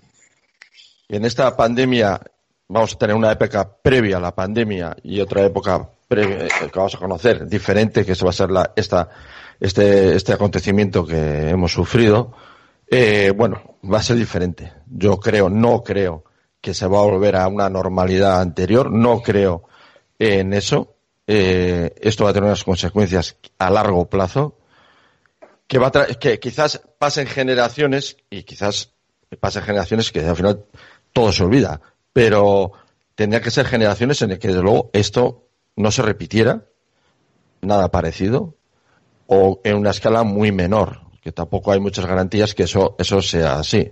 En 1.10 1.26
esta 1.26 1.56
pandemia 1.56 2.20
vamos 2.68 2.94
a 2.94 2.98
tener 2.98 3.16
una 3.16 3.32
época 3.32 3.70
previa 3.82 4.18
a 4.18 4.22
la 4.22 4.36
pandemia 4.36 4.96
y 5.04 5.20
otra 5.20 5.44
época 5.44 5.90
previa, 6.08 6.46
eh, 6.46 6.50
que 6.60 6.80
vamos 6.80 6.96
a 6.96 7.00
conocer 7.00 7.48
diferente, 7.48 8.06
que 8.06 8.14
va 8.14 8.30
a 8.30 8.34
ser 8.34 8.52
la, 8.52 8.74
esta, 8.76 9.10
este, 9.60 10.16
este 10.16 10.34
acontecimiento 10.34 11.06
que 11.06 11.50
hemos 11.50 11.72
sufrido. 11.72 12.34
Eh, 12.90 13.32
bueno, 13.36 13.78
va 13.90 14.00
a 14.00 14.04
ser 14.04 14.18
diferente. 14.18 14.74
Yo 14.88 15.20
creo, 15.20 15.50
no 15.50 15.84
creo 15.84 16.24
que 16.62 16.74
se 16.74 16.88
va 16.88 17.00
a 17.00 17.04
volver 17.04 17.36
a 17.36 17.48
una 17.48 17.70
normalidad 17.70 18.42
anterior. 18.42 18.92
No 18.92 19.22
creo 19.22 19.64
en 20.20 20.54
eso. 20.54 20.96
Eh, 21.28 21.94
esto 22.02 22.24
va 22.24 22.30
a 22.30 22.34
tener 22.34 22.48
unas 22.48 22.64
consecuencias 22.64 23.38
a 23.60 23.70
largo 23.70 24.10
plazo 24.10 24.58
que 25.68 25.78
va 25.78 25.92
que 25.92 26.40
quizás 26.40 26.82
pasen 26.98 27.28
generaciones 27.28 28.18
y 28.30 28.44
quizás 28.44 28.94
pasen 29.40 29.64
generaciones 29.64 30.12
que 30.12 30.26
al 30.26 30.36
final 30.36 30.66
todo 31.12 31.34
se 31.34 31.44
olvida, 31.44 31.82
pero 32.14 32.72
tendría 33.16 33.42
que 33.42 33.52
ser 33.52 33.66
generaciones 33.66 34.22
en 34.22 34.30
las 34.30 34.40
que 34.40 34.48
desde 34.48 34.62
luego 34.62 34.90
esto 34.94 35.50
no 35.76 35.92
se 35.92 36.02
repitiera, 36.02 36.66
nada 37.62 37.92
parecido, 37.92 38.56
o 39.28 39.60
en 39.64 39.76
una 39.76 39.92
escala 39.92 40.24
muy 40.24 40.52
menor, 40.52 41.02
que 41.22 41.34
tampoco 41.34 41.74
hay 41.74 41.80
muchas 41.82 42.06
garantías 42.06 42.56
que 42.56 42.64
eso, 42.64 42.96
eso 42.98 43.22
sea 43.22 43.60
así. 43.60 43.92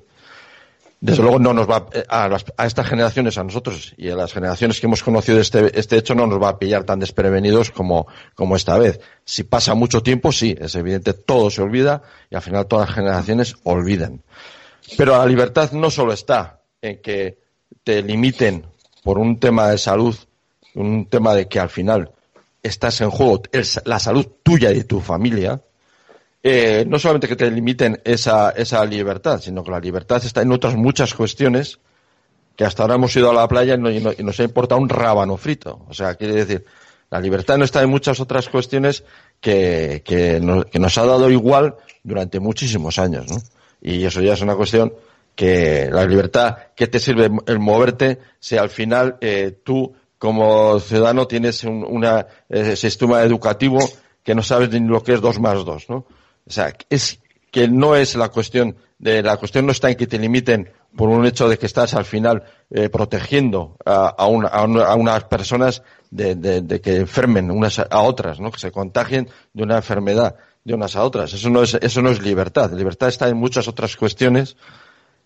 Desde 1.02 1.22
luego 1.22 1.40
no 1.40 1.54
nos 1.54 1.70
va 1.70 1.88
a, 2.10 2.30
a, 2.58 2.66
estas 2.66 2.88
generaciones, 2.88 3.38
a 3.38 3.44
nosotros 3.44 3.94
y 3.98 4.10
a 4.10 4.16
las 4.16 4.34
generaciones 4.34 4.80
que 4.80 4.88
hemos 4.88 5.04
conocido 5.04 5.40
este, 5.40 5.78
este 5.78 5.98
hecho, 5.98 6.16
no 6.16 6.26
nos 6.26 6.42
va 6.42 6.50
a 6.50 6.60
pillar 6.60 6.84
tan 6.84 7.00
desprevenidos 7.00 7.70
como, 7.70 8.08
como 8.34 8.56
esta 8.56 8.78
vez. 8.78 9.00
Si 9.24 9.44
pasa 9.44 9.76
mucho 9.76 10.02
tiempo, 10.02 10.32
sí, 10.32 10.56
es 10.60 10.74
evidente, 10.76 11.14
todo 11.14 11.50
se 11.50 11.62
olvida 11.62 12.02
y 12.30 12.36
al 12.36 12.42
final 12.42 12.66
todas 12.66 12.88
las 12.88 12.96
generaciones 12.96 13.56
olvidan. 13.64 14.24
Pero 14.98 15.18
la 15.18 15.26
libertad 15.26 15.72
no 15.74 15.92
solo 15.92 16.14
está 16.14 16.62
en 16.82 17.02
que 17.02 17.40
te 17.84 18.02
limiten 18.02 18.66
por 19.04 19.18
un 19.18 19.40
tema 19.40 19.70
de 19.70 19.78
salud, 19.78 20.16
un 20.74 21.08
tema 21.08 21.36
de 21.36 21.48
que 21.48 21.60
al 21.60 21.70
final 21.70 22.12
estás 22.64 23.02
en 23.02 23.12
juego 23.12 23.44
la 23.86 24.00
salud 24.00 24.26
tuya 24.44 24.72
y 24.72 24.76
de 24.78 24.84
tu 24.84 25.00
familia, 25.00 25.62
eh, 26.48 26.86
no 26.88 27.00
solamente 27.00 27.28
que 27.28 27.36
te 27.36 27.50
limiten 27.50 28.00
esa, 28.04 28.52
esa 28.52 28.86
libertad, 28.86 29.42
sino 29.42 29.64
que 29.64 29.72
la 29.72 29.80
libertad 29.80 30.24
está 30.24 30.44
en 30.44 30.52
otras 30.52 30.76
muchas 30.76 31.16
cuestiones 31.16 31.80
que 32.56 32.64
hasta 32.64 32.84
ahora 32.84 32.94
hemos 32.94 33.16
ido 33.16 33.32
a 33.32 33.34
la 33.34 33.48
playa 33.48 33.74
y, 33.74 34.24
nos 34.24 34.40
ha 34.40 34.44
importado 34.44 34.80
un 34.80 34.88
rábano 34.88 35.38
frito. 35.38 35.84
O 35.90 35.94
sea, 35.96 36.14
quiere 36.14 36.36
decir, 36.36 36.64
la 37.10 37.20
libertad 37.20 37.58
no 37.58 37.66
está 37.66 37.82
en 37.82 37.90
muchas 37.90 38.20
otras 38.20 38.48
cuestiones 38.48 39.04
que, 39.42 40.04
que, 40.06 40.40
nos, 40.40 40.98
ha 41.00 41.06
dado 41.08 41.32
igual 41.32 41.78
durante 42.04 42.40
muchísimos 42.40 43.00
años, 43.00 43.26
¿no? 43.28 43.38
Y 43.82 44.06
eso 44.06 44.22
ya 44.22 44.34
es 44.34 44.42
una 44.42 44.56
cuestión 44.56 44.94
que 45.34 45.90
la 45.92 46.06
libertad, 46.06 46.58
¿qué 46.76 46.86
te 46.86 47.00
sirve 47.00 47.32
el 47.48 47.58
moverte 47.58 48.20
si 48.40 48.56
al 48.56 48.70
final 48.70 49.18
eh, 49.20 49.62
tú 49.64 49.96
como 50.20 50.80
ciudadano 50.80 51.26
tienes 51.26 51.64
un 51.64 51.84
una, 51.84 52.28
eh, 52.50 52.76
sistema 52.76 53.24
educativo 53.24 53.80
que 54.24 54.36
no 54.36 54.44
sabes 54.44 54.70
ni 54.70 54.88
lo 54.88 55.02
que 55.02 55.14
es 55.14 55.22
dos 55.22 55.40
más 55.40 55.66
dos, 55.66 55.90
¿no? 55.90 56.06
O 56.48 56.52
sea, 56.52 56.74
es 56.90 57.20
que 57.52 57.68
no 57.68 57.96
es 57.96 58.16
la 58.16 58.30
cuestión 58.30 58.76
de 58.98 59.22
la 59.22 59.38
cuestión 59.38 59.66
no 59.66 59.72
está 59.72 59.90
en 59.90 59.98
que 59.98 60.08
te 60.08 60.18
limiten 60.18 60.72
por 60.96 61.10
un 61.10 61.26
hecho 61.26 61.50
de 61.50 61.58
que 61.58 61.66
estás 61.66 61.94
al 61.94 62.06
final 62.06 62.44
eh, 62.70 62.90
protegiendo 62.90 63.76
a, 63.86 64.26
unas 64.28 65.24
personas 65.26 65.84
de, 66.10 66.82
que 66.82 66.98
enfermen 66.98 67.52
unas 67.52 67.80
a 67.80 68.02
otras, 68.02 68.40
¿no? 68.40 68.52
Que 68.52 68.60
se 68.60 68.72
contagien 68.72 69.28
de 69.54 69.64
una 69.64 69.78
enfermedad 69.78 70.36
de 70.64 70.74
unas 70.74 70.96
a 70.96 71.04
otras. 71.04 71.34
Eso 71.34 71.50
no 71.50 71.64
es 71.64 71.74
eso 71.76 72.02
no 72.02 72.10
es 72.10 72.22
libertad. 72.22 72.72
Libertad 72.72 73.10
está 73.10 73.28
en 73.28 73.38
muchas 73.38 73.68
otras 73.68 73.96
cuestiones 73.98 74.56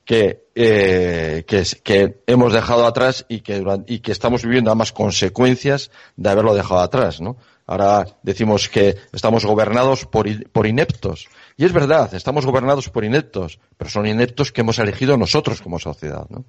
que, 0.03 0.47
eh, 0.55 1.45
que, 1.45 2.17
hemos 2.25 2.51
dejado 2.51 2.87
atrás 2.87 3.25
y 3.29 3.41
que, 3.41 3.63
y 3.85 3.99
que 3.99 4.11
estamos 4.11 4.43
viviendo 4.43 4.71
además 4.71 4.91
consecuencias 4.91 5.91
de 6.15 6.29
haberlo 6.29 6.55
dejado 6.55 6.81
atrás, 6.81 7.21
¿no? 7.21 7.37
Ahora 7.69 8.07
decimos 8.23 8.67
que 8.67 8.97
estamos 9.13 9.45
gobernados 9.45 10.07
por, 10.07 10.25
por 10.49 10.65
ineptos. 10.65 11.27
Y 11.55 11.65
es 11.65 11.71
verdad, 11.71 12.11
estamos 12.15 12.43
gobernados 12.43 12.89
por 12.89 13.05
ineptos, 13.05 13.59
pero 13.77 13.91
son 13.91 14.07
ineptos 14.07 14.51
que 14.51 14.61
hemos 14.61 14.79
elegido 14.79 15.17
nosotros 15.17 15.61
como 15.61 15.77
sociedad. 15.77 16.25
¿no? 16.31 16.45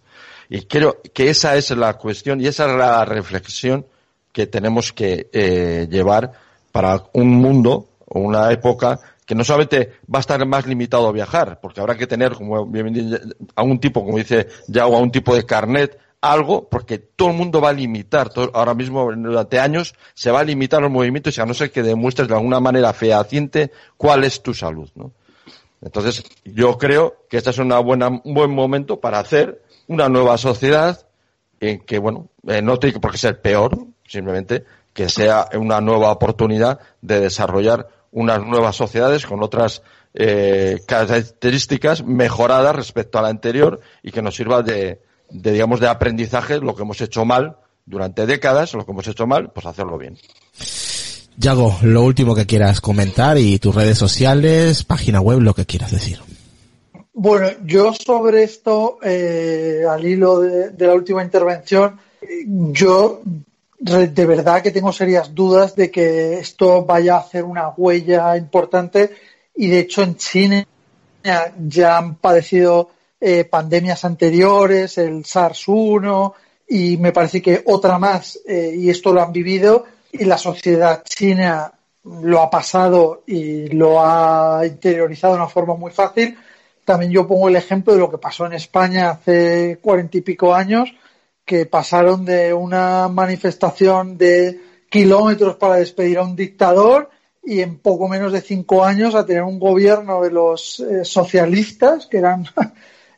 Y 0.49 0.62
creo 0.62 1.03
que 1.12 1.29
esa 1.29 1.57
es 1.57 1.73
la 1.73 1.99
cuestión 1.99 2.41
y 2.41 2.47
esa 2.47 2.71
es 2.71 2.75
la 2.75 3.05
reflexión 3.05 3.85
que 4.33 4.47
tenemos 4.47 4.95
que 4.95 5.29
eh, 5.31 5.89
llevar 5.91 6.33
para 6.73 7.05
un 7.12 7.29
mundo 7.29 7.89
o 8.07 8.21
una 8.21 8.51
época 8.51 8.99
que 9.27 9.35
no 9.35 9.45
solamente 9.45 9.99
va 10.12 10.21
a 10.21 10.21
estar 10.21 10.47
más 10.47 10.66
limitado 10.66 11.07
a 11.07 11.12
viajar, 11.12 11.61
porque 11.61 11.81
habrá 11.81 11.99
que 11.99 12.07
tener 12.07 12.33
como 12.33 12.57
a 12.57 13.62
un 13.62 13.79
tipo, 13.79 14.07
como 14.07 14.16
dice 14.16 14.49
Yao, 14.68 14.97
a 14.97 15.01
un 15.01 15.12
tipo 15.12 15.35
de 15.35 15.45
carnet 15.45 15.99
algo, 16.21 16.68
porque 16.68 16.99
todo 16.99 17.31
el 17.31 17.37
mundo 17.37 17.61
va 17.61 17.71
a 17.71 17.73
limitar, 17.73 18.31
ahora 18.53 18.75
mismo 18.75 19.11
durante 19.12 19.59
años 19.59 19.95
se 20.14 20.31
va 20.31 20.41
a 20.41 20.45
limitar 20.45 20.83
los 20.83 20.91
movimientos 20.91 21.37
y 21.37 21.41
a 21.41 21.47
no 21.47 21.55
ser 21.55 21.71
que 21.71 21.83
demuestres 21.83 22.29
de 22.29 22.35
alguna 22.35 22.61
manera 22.61 22.93
fehaciente 22.93 23.73
cuál 23.97 24.25
es 24.25 24.43
tu 24.43 24.53
salud, 24.53 24.91
¿no? 24.95 25.12
Entonces, 25.83 26.25
yo 26.45 26.77
creo 26.77 27.25
que 27.31 27.39
este 27.39 27.51
es 27.51 27.59
una 27.59 27.79
buena, 27.79 28.09
un 28.09 28.35
buen 28.35 28.51
momento 28.51 29.01
para 29.01 29.18
hacer 29.18 29.62
una 29.87 30.11
nueva 30.11 30.37
sociedad 30.37 31.07
en 31.59 31.81
que, 31.81 31.99
bueno, 31.99 32.29
eh, 32.47 32.61
no 32.61 32.79
tiene 32.79 33.01
por 33.01 33.12
qué 33.12 33.18
ser 33.18 33.41
peor, 33.41 33.79
simplemente 34.07 34.64
que 34.93 35.09
sea 35.09 35.49
una 35.55 35.81
nueva 35.81 36.12
oportunidad 36.12 36.81
de 37.01 37.21
desarrollar 37.21 37.89
unas 38.12 38.45
nuevas 38.45 38.77
sociedades 38.77 39.25
con 39.25 39.43
otras 39.43 39.83
eh, 40.14 40.81
características 40.87 42.05
mejoradas 42.05 42.75
respecto 42.75 43.18
a 43.18 43.23
la 43.23 43.29
anterior 43.29 43.81
y 44.03 44.11
que 44.11 44.21
nos 44.21 44.35
sirva 44.35 44.62
de, 44.62 45.01
de, 45.31 45.53
digamos, 45.53 45.81
de 45.81 45.89
aprendizaje, 45.89 46.59
lo 46.59 46.74
que 46.74 46.83
hemos 46.83 47.01
hecho 47.01 47.24
mal 47.24 47.57
durante 47.87 48.26
décadas, 48.26 48.74
lo 48.74 48.85
que 48.85 48.93
hemos 48.93 49.07
hecho 49.09 49.26
mal, 49.26 49.51
pues 49.53 49.66
hacerlo 49.66 49.99
bien. 49.99 50.16
Yago, 51.37 51.78
lo 51.83 52.03
último 52.03 52.35
que 52.35 52.47
quieras 52.47 52.81
comentar 52.81 53.39
y 53.39 53.59
tus 53.59 53.74
redes 53.74 53.97
sociales, 53.97 54.85
página 54.85 55.20
web, 55.20 55.41
lo 55.41 55.55
que 55.55 55.66
quieras 55.66 55.91
decir. 55.91 56.20
Bueno, 57.12 57.49
yo 57.64 57.93
sobre 57.95 58.43
esto, 58.43 58.99
eh, 59.03 59.85
al 59.89 60.05
hilo 60.05 60.41
de, 60.41 60.70
de, 60.70 60.87
la 60.87 60.95
última 60.95 61.22
intervención, 61.22 61.99
yo 62.47 63.22
de 63.81 64.26
verdad 64.26 64.62
que 64.62 64.70
tengo 64.70 64.93
serias 64.93 65.35
dudas 65.35 65.74
de 65.74 65.91
que 65.91 66.35
esto 66.35 66.85
vaya 66.85 67.16
a 67.16 67.20
hacer 67.20 67.45
una 67.45 67.70
huella 67.70 68.37
importante 68.37 69.11
y 69.57 69.68
de 69.68 69.81
hecho 69.81 70.03
en 70.03 70.16
China 70.16 70.66
ya 71.22 71.99
han 71.99 72.16
padecido 72.16 72.91
eh, 73.21 73.45
pandemias 73.45 74.05
anteriores, 74.05 74.97
el 74.99 75.25
SARS-1 75.25 76.33
y 76.68 76.97
me 76.97 77.12
parece 77.12 77.43
que 77.43 77.62
otra 77.66 77.99
más, 77.99 78.41
eh, 78.47 78.73
y 78.77 78.89
esto 78.91 79.12
lo 79.12 79.21
han 79.21 79.33
vivido, 79.33 79.85
y 80.12 80.25
la 80.25 80.39
sociedad 80.39 81.03
china 81.05 81.73
lo 82.05 82.41
ha 82.41 82.49
pasado 82.49 83.25
y 83.27 83.68
lo 83.68 84.01
ha 84.01 84.62
interiorizado 84.64 85.35
de 85.35 85.41
una 85.41 85.49
forma 85.49 85.75
muy 85.75 85.91
fácil. 85.91 86.39
También 86.85 87.12
yo 87.12 87.27
pongo 87.27 87.49
el 87.49 87.57
ejemplo 87.57 87.93
de 87.93 87.99
lo 87.99 88.11
que 88.11 88.18
pasó 88.18 88.47
en 88.47 88.55
España 88.55 89.11
hace 89.11 89.79
cuarenta 89.83 90.16
y 90.16 90.23
pico 90.23 90.55
años, 90.55 90.95
que 91.45 91.66
pasaron 91.66 92.25
de 92.25 92.55
una 92.55 93.09
manifestación 93.09 94.16
de 94.16 94.61
kilómetros 94.89 95.57
para 95.57 95.77
despedir 95.77 96.18
a 96.18 96.23
un 96.23 96.37
dictador 96.37 97.11
y 97.43 97.61
en 97.61 97.79
poco 97.79 98.09
menos 98.09 98.33
de 98.33 98.41
cinco 98.41 98.85
años 98.85 99.14
a 99.14 99.27
tener 99.27 99.43
un 99.43 99.59
gobierno 99.59 100.23
de 100.23 100.31
los 100.31 100.81
eh, 100.81 101.05
socialistas, 101.05 102.07
que 102.07 102.18
eran 102.18 102.47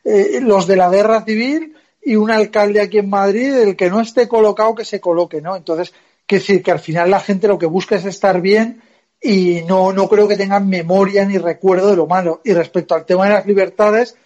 eh, 0.05 0.41
los 0.41 0.67
de 0.67 0.77
la 0.77 0.91
guerra 0.91 1.25
civil 1.25 1.77
y 2.03 2.17
un 2.17 2.31
alcalde 2.31 2.81
aquí 2.81 2.99
en 2.99 3.09
Madrid, 3.09 3.55
el 3.55 3.77
que 3.77 3.91
no 3.91 4.01
esté 4.01 4.27
colocado, 4.27 4.75
que 4.75 4.85
se 4.85 5.01
coloque, 5.01 5.41
¿no? 5.41 5.55
Entonces, 5.55 5.93
que 6.27 6.37
decir 6.37 6.63
que 6.63 6.73
al 6.73 6.81
final 6.81 7.11
la 7.11 7.21
gente 7.21 7.49
lo 7.49 7.59
que 7.59 7.67
busca 7.67 7.97
es 7.97 8.05
estar 8.05 8.41
bien 8.41 8.83
y 9.21 9.63
no, 9.69 9.93
no 9.93 10.09
creo 10.09 10.27
que 10.27 10.37
tengan 10.37 10.69
memoria 10.69 11.25
ni 11.25 11.39
recuerdo 11.39 11.91
de 11.91 11.97
lo 11.97 12.07
malo. 12.07 12.41
Y 12.45 12.53
respecto 12.53 12.95
al 12.95 13.07
tema 13.07 13.27
de 13.27 13.35
las 13.35 13.47
libertades, 13.47 14.17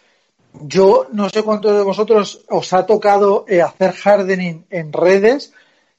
yo 0.62 1.06
no 1.12 1.28
sé 1.28 1.42
cuántos 1.42 1.76
de 1.76 1.82
vosotros 1.82 2.44
os 2.48 2.72
ha 2.72 2.86
tocado 2.86 3.44
eh, 3.46 3.60
hacer 3.60 3.94
hardening 4.02 4.64
en 4.70 4.92
redes, 4.92 5.52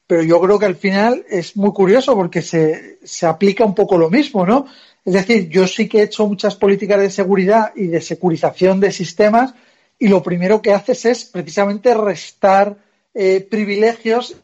pero 0.08 0.24
yo 0.24 0.40
creo 0.42 0.58
que 0.58 0.66
al 0.66 0.76
final 0.76 1.26
es 1.30 1.56
muy 1.56 1.72
curioso 1.72 2.16
porque 2.16 2.42
se, 2.42 2.98
se 3.04 3.28
aplica 3.28 3.66
un 3.66 3.76
poco 3.76 3.98
lo 3.98 4.10
mismo, 4.10 4.46
¿no? 4.46 4.66
Es 5.06 5.14
decir, 5.14 5.48
yo 5.50 5.68
sí 5.68 5.88
que 5.88 6.00
he 6.00 6.04
hecho 6.04 6.28
muchas 6.28 6.56
políticas 6.56 7.00
de 7.00 7.12
seguridad 7.12 7.72
y 7.76 7.88
de 7.88 8.02
securización 8.02 8.80
de 8.80 8.92
sistemas 8.92 9.54
y 10.00 10.08
lo 10.08 10.22
primero 10.22 10.62
que 10.62 10.74
haces 10.74 11.06
es 11.06 11.26
precisamente 11.26 11.94
restar 11.94 12.78
eh, 13.14 13.46
privilegios 13.50 14.36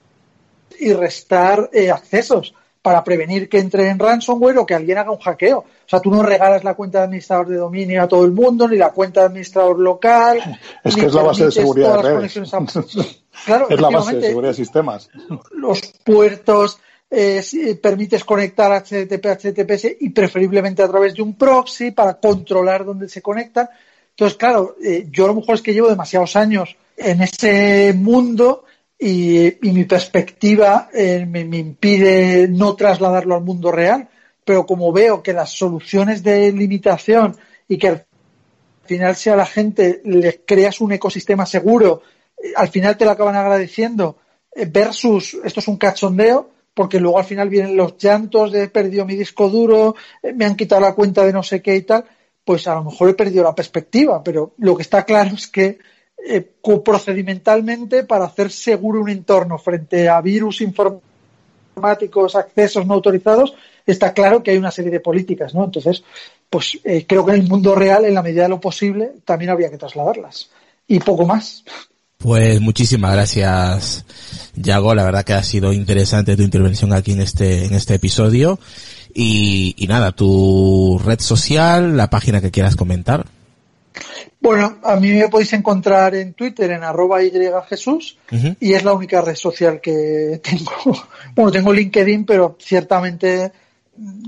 y 0.79 0.93
restar 0.93 1.69
eh, 1.73 1.91
accesos 1.91 2.53
para 2.83 3.03
prevenir 3.03 3.47
que 3.47 3.59
entre 3.59 3.87
en 3.87 3.97
ransomware 3.97 4.57
o 4.57 4.65
que 4.65 4.75
alguien 4.75 4.97
haga 4.97 5.11
un 5.11 5.19
hackeo. 5.19 5.59
O 5.59 5.65
sea, 5.87 6.01
tú 6.01 6.11
no 6.11 6.21
regalas 6.21 6.65
la 6.65 6.73
cuenta 6.73 6.99
de 6.99 7.05
administrador 7.05 7.47
de 7.47 7.55
dominio 7.55 8.03
a 8.03 8.07
todo 8.09 8.25
el 8.25 8.31
mundo, 8.31 8.67
ni 8.67 8.75
la 8.75 8.91
cuenta 8.91 9.21
de 9.21 9.27
administrador 9.27 9.79
local. 9.79 10.39
Es 10.83 10.95
que 10.95 11.05
es 11.05 11.13
la 11.13 11.23
base 11.23 11.45
de 11.45 11.51
seguridad 11.51 12.03
de 12.03 12.19
redes. 12.19 12.33
Claro, 13.45 13.67
es 13.67 13.81
la 13.81 13.89
base 13.89 14.15
de 14.15 14.27
seguridad 14.27 14.51
de 14.51 14.57
sistemas. 14.57 15.09
Los 15.51 15.81
puertos, 16.03 16.77
eh, 17.09 17.41
si 17.41 17.73
permites 17.75 18.23
conectar 18.23 18.71
HTTP, 18.71 19.25
HTTPS 19.25 19.97
y 20.01 20.09
preferiblemente 20.11 20.83
a 20.83 20.87
través 20.87 21.15
de 21.15 21.23
un 21.23 21.35
proxy 21.35 21.91
para 21.91 22.13
controlar 22.19 22.85
dónde 22.85 23.09
se 23.09 23.21
conectan. 23.21 23.67
Entonces, 24.15 24.37
claro, 24.37 24.75
eh, 24.83 25.07
yo 25.09 25.25
a 25.25 25.27
lo 25.29 25.35
mejor 25.35 25.55
es 25.55 25.61
que 25.61 25.73
llevo 25.73 25.89
demasiados 25.89 26.35
años 26.35 26.75
en 26.95 27.21
ese 27.21 27.93
mundo 27.93 28.65
y, 28.99 29.57
mi 29.61 29.85
perspectiva 29.85 30.89
eh, 30.93 31.25
me, 31.25 31.41
impide 31.41 32.47
no 32.47 32.75
trasladarlo 32.75 33.35
al 33.35 33.43
mundo 33.43 33.71
real. 33.71 34.07
Pero 34.45 34.65
como 34.65 34.91
veo 34.91 35.23
que 35.23 35.33
las 35.33 35.51
soluciones 35.51 36.21
de 36.21 36.51
limitación 36.51 37.35
y 37.67 37.77
que 37.77 37.87
al 37.87 38.05
final 38.85 39.15
si 39.15 39.29
a 39.29 39.35
la 39.35 39.45
gente 39.45 40.01
le 40.05 40.41
creas 40.45 40.81
un 40.81 40.91
ecosistema 40.91 41.45
seguro, 41.45 42.03
al 42.55 42.67
final 42.67 42.97
te 42.97 43.05
lo 43.05 43.11
acaban 43.11 43.35
agradeciendo 43.35 44.17
versus 44.67 45.37
esto 45.43 45.59
es 45.59 45.67
un 45.67 45.77
cachondeo, 45.77 46.51
porque 46.73 46.99
luego 46.99 47.19
al 47.19 47.25
final 47.25 47.49
vienen 47.49 47.77
los 47.77 47.97
llantos 47.97 48.51
de 48.51 48.63
he 48.63 48.67
perdido 48.67 49.05
mi 49.05 49.15
disco 49.15 49.49
duro, 49.49 49.95
me 50.35 50.45
han 50.45 50.55
quitado 50.55 50.81
la 50.81 50.93
cuenta 50.93 51.25
de 51.25 51.33
no 51.33 51.41
sé 51.41 51.61
qué 51.61 51.75
y 51.75 51.81
tal, 51.83 52.05
pues 52.45 52.67
a 52.67 52.75
lo 52.75 52.85
mejor 52.85 53.09
he 53.09 53.13
perdido 53.13 53.43
la 53.43 53.55
perspectiva, 53.55 54.23
pero 54.23 54.53
lo 54.57 54.75
que 54.75 54.81
está 54.81 55.03
claro 55.03 55.35
es 55.35 55.47
que 55.47 55.79
eh, 56.25 56.41
procedimentalmente 56.83 58.03
para 58.03 58.25
hacer 58.25 58.51
seguro 58.51 59.01
un 59.01 59.09
entorno 59.09 59.57
frente 59.57 60.07
a 60.07 60.21
virus 60.21 60.61
informáticos, 60.61 62.35
accesos 62.35 62.85
no 62.85 62.93
autorizados, 62.93 63.53
está 63.85 64.13
claro 64.13 64.43
que 64.43 64.51
hay 64.51 64.57
una 64.57 64.71
serie 64.71 64.91
de 64.91 64.99
políticas, 64.99 65.53
¿no? 65.53 65.65
Entonces, 65.65 66.03
pues 66.49 66.79
eh, 66.83 67.05
creo 67.07 67.25
que 67.25 67.33
en 67.33 67.41
el 67.41 67.49
mundo 67.49 67.75
real, 67.75 68.05
en 68.05 68.13
la 68.13 68.23
medida 68.23 68.43
de 68.43 68.49
lo 68.49 68.59
posible, 68.59 69.11
también 69.25 69.51
habría 69.51 69.69
que 69.69 69.77
trasladarlas. 69.77 70.49
Y 70.87 70.99
poco 70.99 71.25
más. 71.25 71.63
Pues 72.17 72.61
muchísimas 72.61 73.13
gracias, 73.13 74.05
Yago. 74.55 74.95
La 74.95 75.03
verdad 75.03 75.25
que 75.25 75.33
ha 75.33 75.43
sido 75.43 75.73
interesante 75.73 76.37
tu 76.37 76.43
intervención 76.43 76.93
aquí 76.93 77.11
en 77.11 77.21
este, 77.21 77.65
en 77.65 77.73
este 77.73 77.95
episodio. 77.95 78.59
Y, 79.13 79.75
y 79.77 79.87
nada, 79.87 80.11
tu 80.11 80.99
red 81.03 81.19
social, 81.19 81.95
la 81.95 82.09
página 82.09 82.41
que 82.41 82.51
quieras 82.51 82.75
comentar. 82.75 83.25
Bueno, 84.43 84.77
a 84.83 84.97
mí 84.97 85.09
me 85.11 85.29
podéis 85.29 85.53
encontrar 85.53 86.15
en 86.15 86.33
Twitter 86.33 86.71
en 86.71 86.83
arroba 86.83 87.19
Jesús 87.69 88.17
y 88.59 88.73
es 88.73 88.83
la 88.83 88.93
única 88.93 89.21
red 89.21 89.35
social 89.35 89.79
que 89.79 90.41
tengo. 90.43 90.71
Bueno, 91.35 91.51
tengo 91.51 91.73
LinkedIn, 91.73 92.25
pero 92.25 92.57
ciertamente 92.59 93.51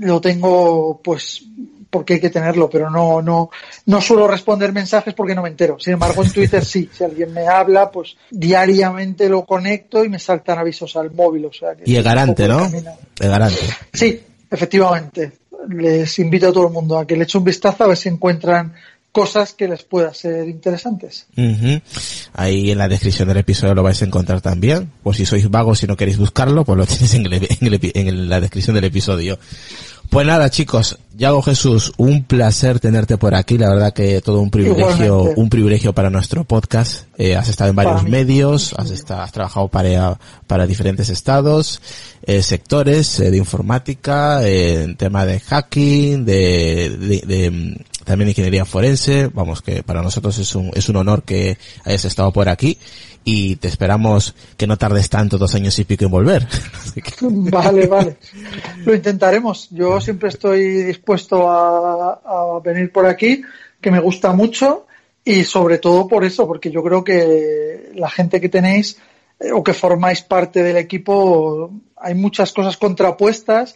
lo 0.00 0.20
tengo 0.20 1.00
pues 1.04 1.44
porque 1.90 2.14
hay 2.14 2.20
que 2.20 2.30
tenerlo, 2.30 2.68
pero 2.68 2.90
no, 2.90 3.22
no, 3.22 3.50
no 3.86 4.00
suelo 4.00 4.26
responder 4.26 4.72
mensajes 4.72 5.14
porque 5.14 5.34
no 5.34 5.42
me 5.42 5.50
entero. 5.50 5.78
Sin 5.78 5.92
embargo, 5.92 6.24
en 6.24 6.32
Twitter 6.32 6.64
sí, 6.64 6.88
si 6.96 7.04
alguien 7.04 7.32
me 7.32 7.46
habla, 7.46 7.90
pues 7.90 8.16
diariamente 8.30 9.28
lo 9.28 9.44
conecto 9.44 10.04
y 10.04 10.08
me 10.08 10.18
saltan 10.18 10.58
avisos 10.58 10.96
al 10.96 11.12
móvil. 11.12 11.44
O 11.46 11.52
sea, 11.52 11.76
y 11.84 11.94
el 11.94 12.02
garante, 12.02 12.48
¿no? 12.48 12.66
El 12.66 13.30
garante. 13.30 13.60
Sí, 13.92 14.20
efectivamente. 14.50 15.32
Les 15.68 16.18
invito 16.20 16.48
a 16.48 16.52
todo 16.52 16.68
el 16.68 16.72
mundo 16.72 16.98
a 16.98 17.06
que 17.06 17.16
le 17.16 17.24
eche 17.24 17.38
un 17.38 17.44
vistazo 17.44 17.84
a 17.84 17.88
ver 17.88 17.96
si 17.96 18.08
encuentran 18.08 18.72
cosas 19.16 19.54
que 19.54 19.66
les 19.66 19.82
puedan 19.82 20.14
ser 20.14 20.46
interesantes. 20.46 21.26
Ahí 22.34 22.70
en 22.70 22.76
la 22.76 22.86
descripción 22.86 23.28
del 23.28 23.38
episodio 23.38 23.74
lo 23.74 23.82
vais 23.82 24.02
a 24.02 24.04
encontrar 24.04 24.42
también. 24.42 24.92
Pues 25.02 25.16
si 25.16 25.24
sois 25.24 25.50
vagos 25.50 25.82
y 25.82 25.86
no 25.86 25.96
queréis 25.96 26.18
buscarlo, 26.18 26.66
pues 26.66 26.76
lo 26.76 26.86
tenéis 26.86 27.14
en, 27.14 27.26
en 27.94 28.28
la 28.28 28.40
descripción 28.40 28.74
del 28.74 28.84
episodio. 28.84 29.38
Pues 30.10 30.26
nada, 30.26 30.50
chicos, 30.50 30.98
Yago 31.16 31.42
Jesús, 31.42 31.92
un 31.96 32.24
placer 32.24 32.78
tenerte 32.80 33.16
por 33.16 33.34
aquí. 33.34 33.58
La 33.58 33.68
verdad 33.68 33.92
que 33.92 34.20
todo 34.20 34.40
un 34.40 34.50
privilegio, 34.50 35.22
un 35.36 35.48
privilegio 35.48 35.92
para 35.92 36.10
nuestro 36.10 36.44
podcast. 36.44 37.04
Eh, 37.16 37.34
has 37.34 37.48
estado 37.48 37.70
en 37.70 37.76
varios 37.76 38.04
medios, 38.04 38.74
has, 38.76 38.90
estado, 38.90 39.22
has 39.22 39.32
trabajado 39.32 39.68
para, 39.68 40.18
para 40.46 40.66
diferentes 40.66 41.08
estados, 41.08 41.80
eh, 42.22 42.42
sectores 42.42 43.18
eh, 43.20 43.30
de 43.30 43.36
informática, 43.38 44.46
en 44.46 44.96
tema 44.96 45.24
de 45.24 45.40
hacking, 45.40 46.24
de, 46.24 46.96
de, 46.98 47.22
de, 47.26 47.50
mm, 47.50 47.76
también 48.06 48.28
ingeniería 48.28 48.64
forense. 48.64 49.28
Vamos, 49.34 49.60
que 49.60 49.82
para 49.82 50.00
nosotros 50.00 50.38
es 50.38 50.54
un, 50.54 50.70
es 50.74 50.88
un 50.88 50.96
honor 50.96 51.24
que 51.24 51.58
hayas 51.84 52.04
estado 52.04 52.32
por 52.32 52.48
aquí 52.48 52.78
y 53.24 53.56
te 53.56 53.66
esperamos 53.66 54.36
que 54.56 54.68
no 54.68 54.78
tardes 54.78 55.10
tanto, 55.10 55.36
dos 55.36 55.56
años 55.56 55.76
y 55.80 55.84
pico 55.84 56.04
en 56.04 56.12
volver. 56.12 56.46
Vale, 57.20 57.86
vale. 57.86 58.16
Lo 58.84 58.94
intentaremos. 58.94 59.68
Yo 59.70 60.00
siempre 60.00 60.28
estoy 60.28 60.84
dispuesto 60.84 61.50
a, 61.50 62.60
venir 62.64 62.92
por 62.92 63.06
aquí, 63.06 63.42
que 63.80 63.90
me 63.90 64.00
gusta 64.00 64.32
mucho 64.32 64.86
y 65.24 65.42
sobre 65.42 65.78
todo 65.78 66.06
por 66.06 66.24
eso, 66.24 66.46
porque 66.46 66.70
yo 66.70 66.82
creo 66.82 67.02
que 67.02 67.90
la 67.96 68.08
gente 68.08 68.40
que 68.40 68.48
tenéis 68.48 68.98
eh, 69.40 69.50
o 69.52 69.64
que 69.64 69.74
formáis 69.74 70.22
parte 70.22 70.62
del 70.62 70.76
equipo, 70.76 71.70
hay 71.96 72.14
muchas 72.14 72.52
cosas 72.52 72.76
contrapuestas 72.76 73.74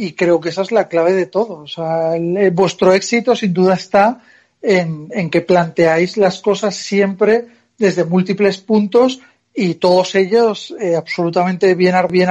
y 0.00 0.12
creo 0.14 0.40
que 0.40 0.48
esa 0.48 0.62
es 0.62 0.72
la 0.72 0.88
clave 0.88 1.12
de 1.12 1.26
todo. 1.26 1.58
O 1.58 1.66
sea, 1.66 2.16
eh, 2.16 2.50
vuestro 2.50 2.94
éxito 2.94 3.36
sin 3.36 3.52
duda 3.52 3.74
está 3.74 4.22
en, 4.62 5.08
en 5.12 5.28
que 5.28 5.42
planteáis 5.42 6.16
las 6.16 6.40
cosas 6.40 6.74
siempre 6.74 7.46
desde 7.76 8.04
múltiples 8.04 8.58
puntos 8.58 9.20
y 9.54 9.74
todos 9.74 10.14
ellos 10.14 10.74
eh, 10.80 10.96
absolutamente 10.96 11.74
bien, 11.74 11.94
bien 12.10 12.30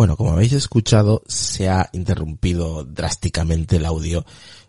Bueno, 0.00 0.16
como 0.16 0.32
habéis 0.32 0.54
escuchado, 0.54 1.22
se 1.26 1.68
ha 1.68 1.90
interrumpido 1.92 2.84
drásticamente 2.84 3.76
el 3.76 3.84
audio 3.84 4.24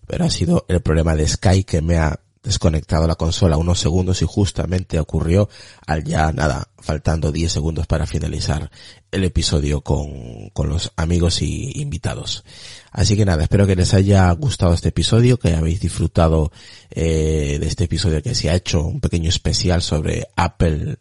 pero 0.06 0.26
ha 0.26 0.30
sido 0.30 0.66
el 0.68 0.82
problema 0.82 1.16
de 1.16 1.26
Sky 1.26 1.64
que 1.64 1.82
me 1.82 1.96
ha 1.96 2.20
desconectado 2.44 3.08
la 3.08 3.16
consola 3.16 3.56
unos 3.56 3.80
segundos 3.80 4.22
y 4.22 4.26
justamente 4.26 5.00
ocurrió 5.00 5.48
al 5.88 6.04
ya 6.04 6.34
nada, 6.34 6.68
faltando 6.80 7.32
10 7.32 7.50
segundos 7.50 7.88
para 7.88 8.06
finalizar 8.06 8.70
el 9.10 9.24
episodio 9.24 9.80
con, 9.80 10.50
con 10.50 10.68
los 10.68 10.92
amigos 10.98 11.42
y 11.42 11.80
invitados. 11.80 12.44
Así 12.92 13.16
que 13.16 13.24
nada, 13.24 13.44
espero 13.44 13.66
que 13.66 13.78
les 13.78 13.94
haya 13.94 14.30
gustado 14.34 14.74
este 14.74 14.90
episodio, 14.90 15.40
que 15.40 15.56
habéis 15.56 15.80
disfrutado 15.80 16.52
eh, 16.90 17.58
de 17.58 17.68
este 17.68 17.86
episodio 17.86 18.22
que 18.22 18.36
se 18.36 18.50
ha 18.50 18.56
hecho 18.56 18.82
un 18.82 19.00
pequeño 19.00 19.30
especial 19.30 19.82
sobre 19.82 20.28
Apple 20.36 20.98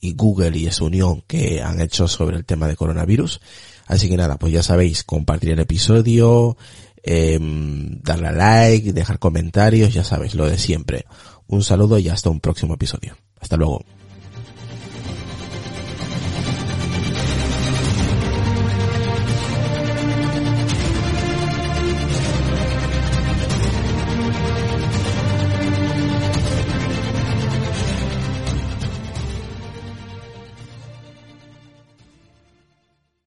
y 0.00 0.14
Google 0.14 0.56
y 0.58 0.66
esa 0.66 0.84
unión 0.84 1.22
que 1.26 1.62
han 1.62 1.80
hecho 1.80 2.08
sobre 2.08 2.36
el 2.36 2.44
tema 2.44 2.68
de 2.68 2.76
coronavirus. 2.76 3.40
Así 3.86 4.08
que 4.08 4.16
nada, 4.16 4.38
pues 4.38 4.52
ya 4.52 4.62
sabéis, 4.62 5.02
compartir 5.04 5.50
el 5.50 5.60
episodio, 5.60 6.56
eh, 7.02 7.38
darle 7.40 8.28
a 8.28 8.32
like, 8.32 8.92
dejar 8.92 9.18
comentarios, 9.18 9.94
ya 9.94 10.04
sabes, 10.04 10.34
lo 10.34 10.46
de 10.46 10.58
siempre. 10.58 11.06
Un 11.46 11.62
saludo 11.62 11.98
y 11.98 12.08
hasta 12.08 12.30
un 12.30 12.40
próximo 12.40 12.74
episodio. 12.74 13.16
Hasta 13.40 13.56
luego. 13.56 13.84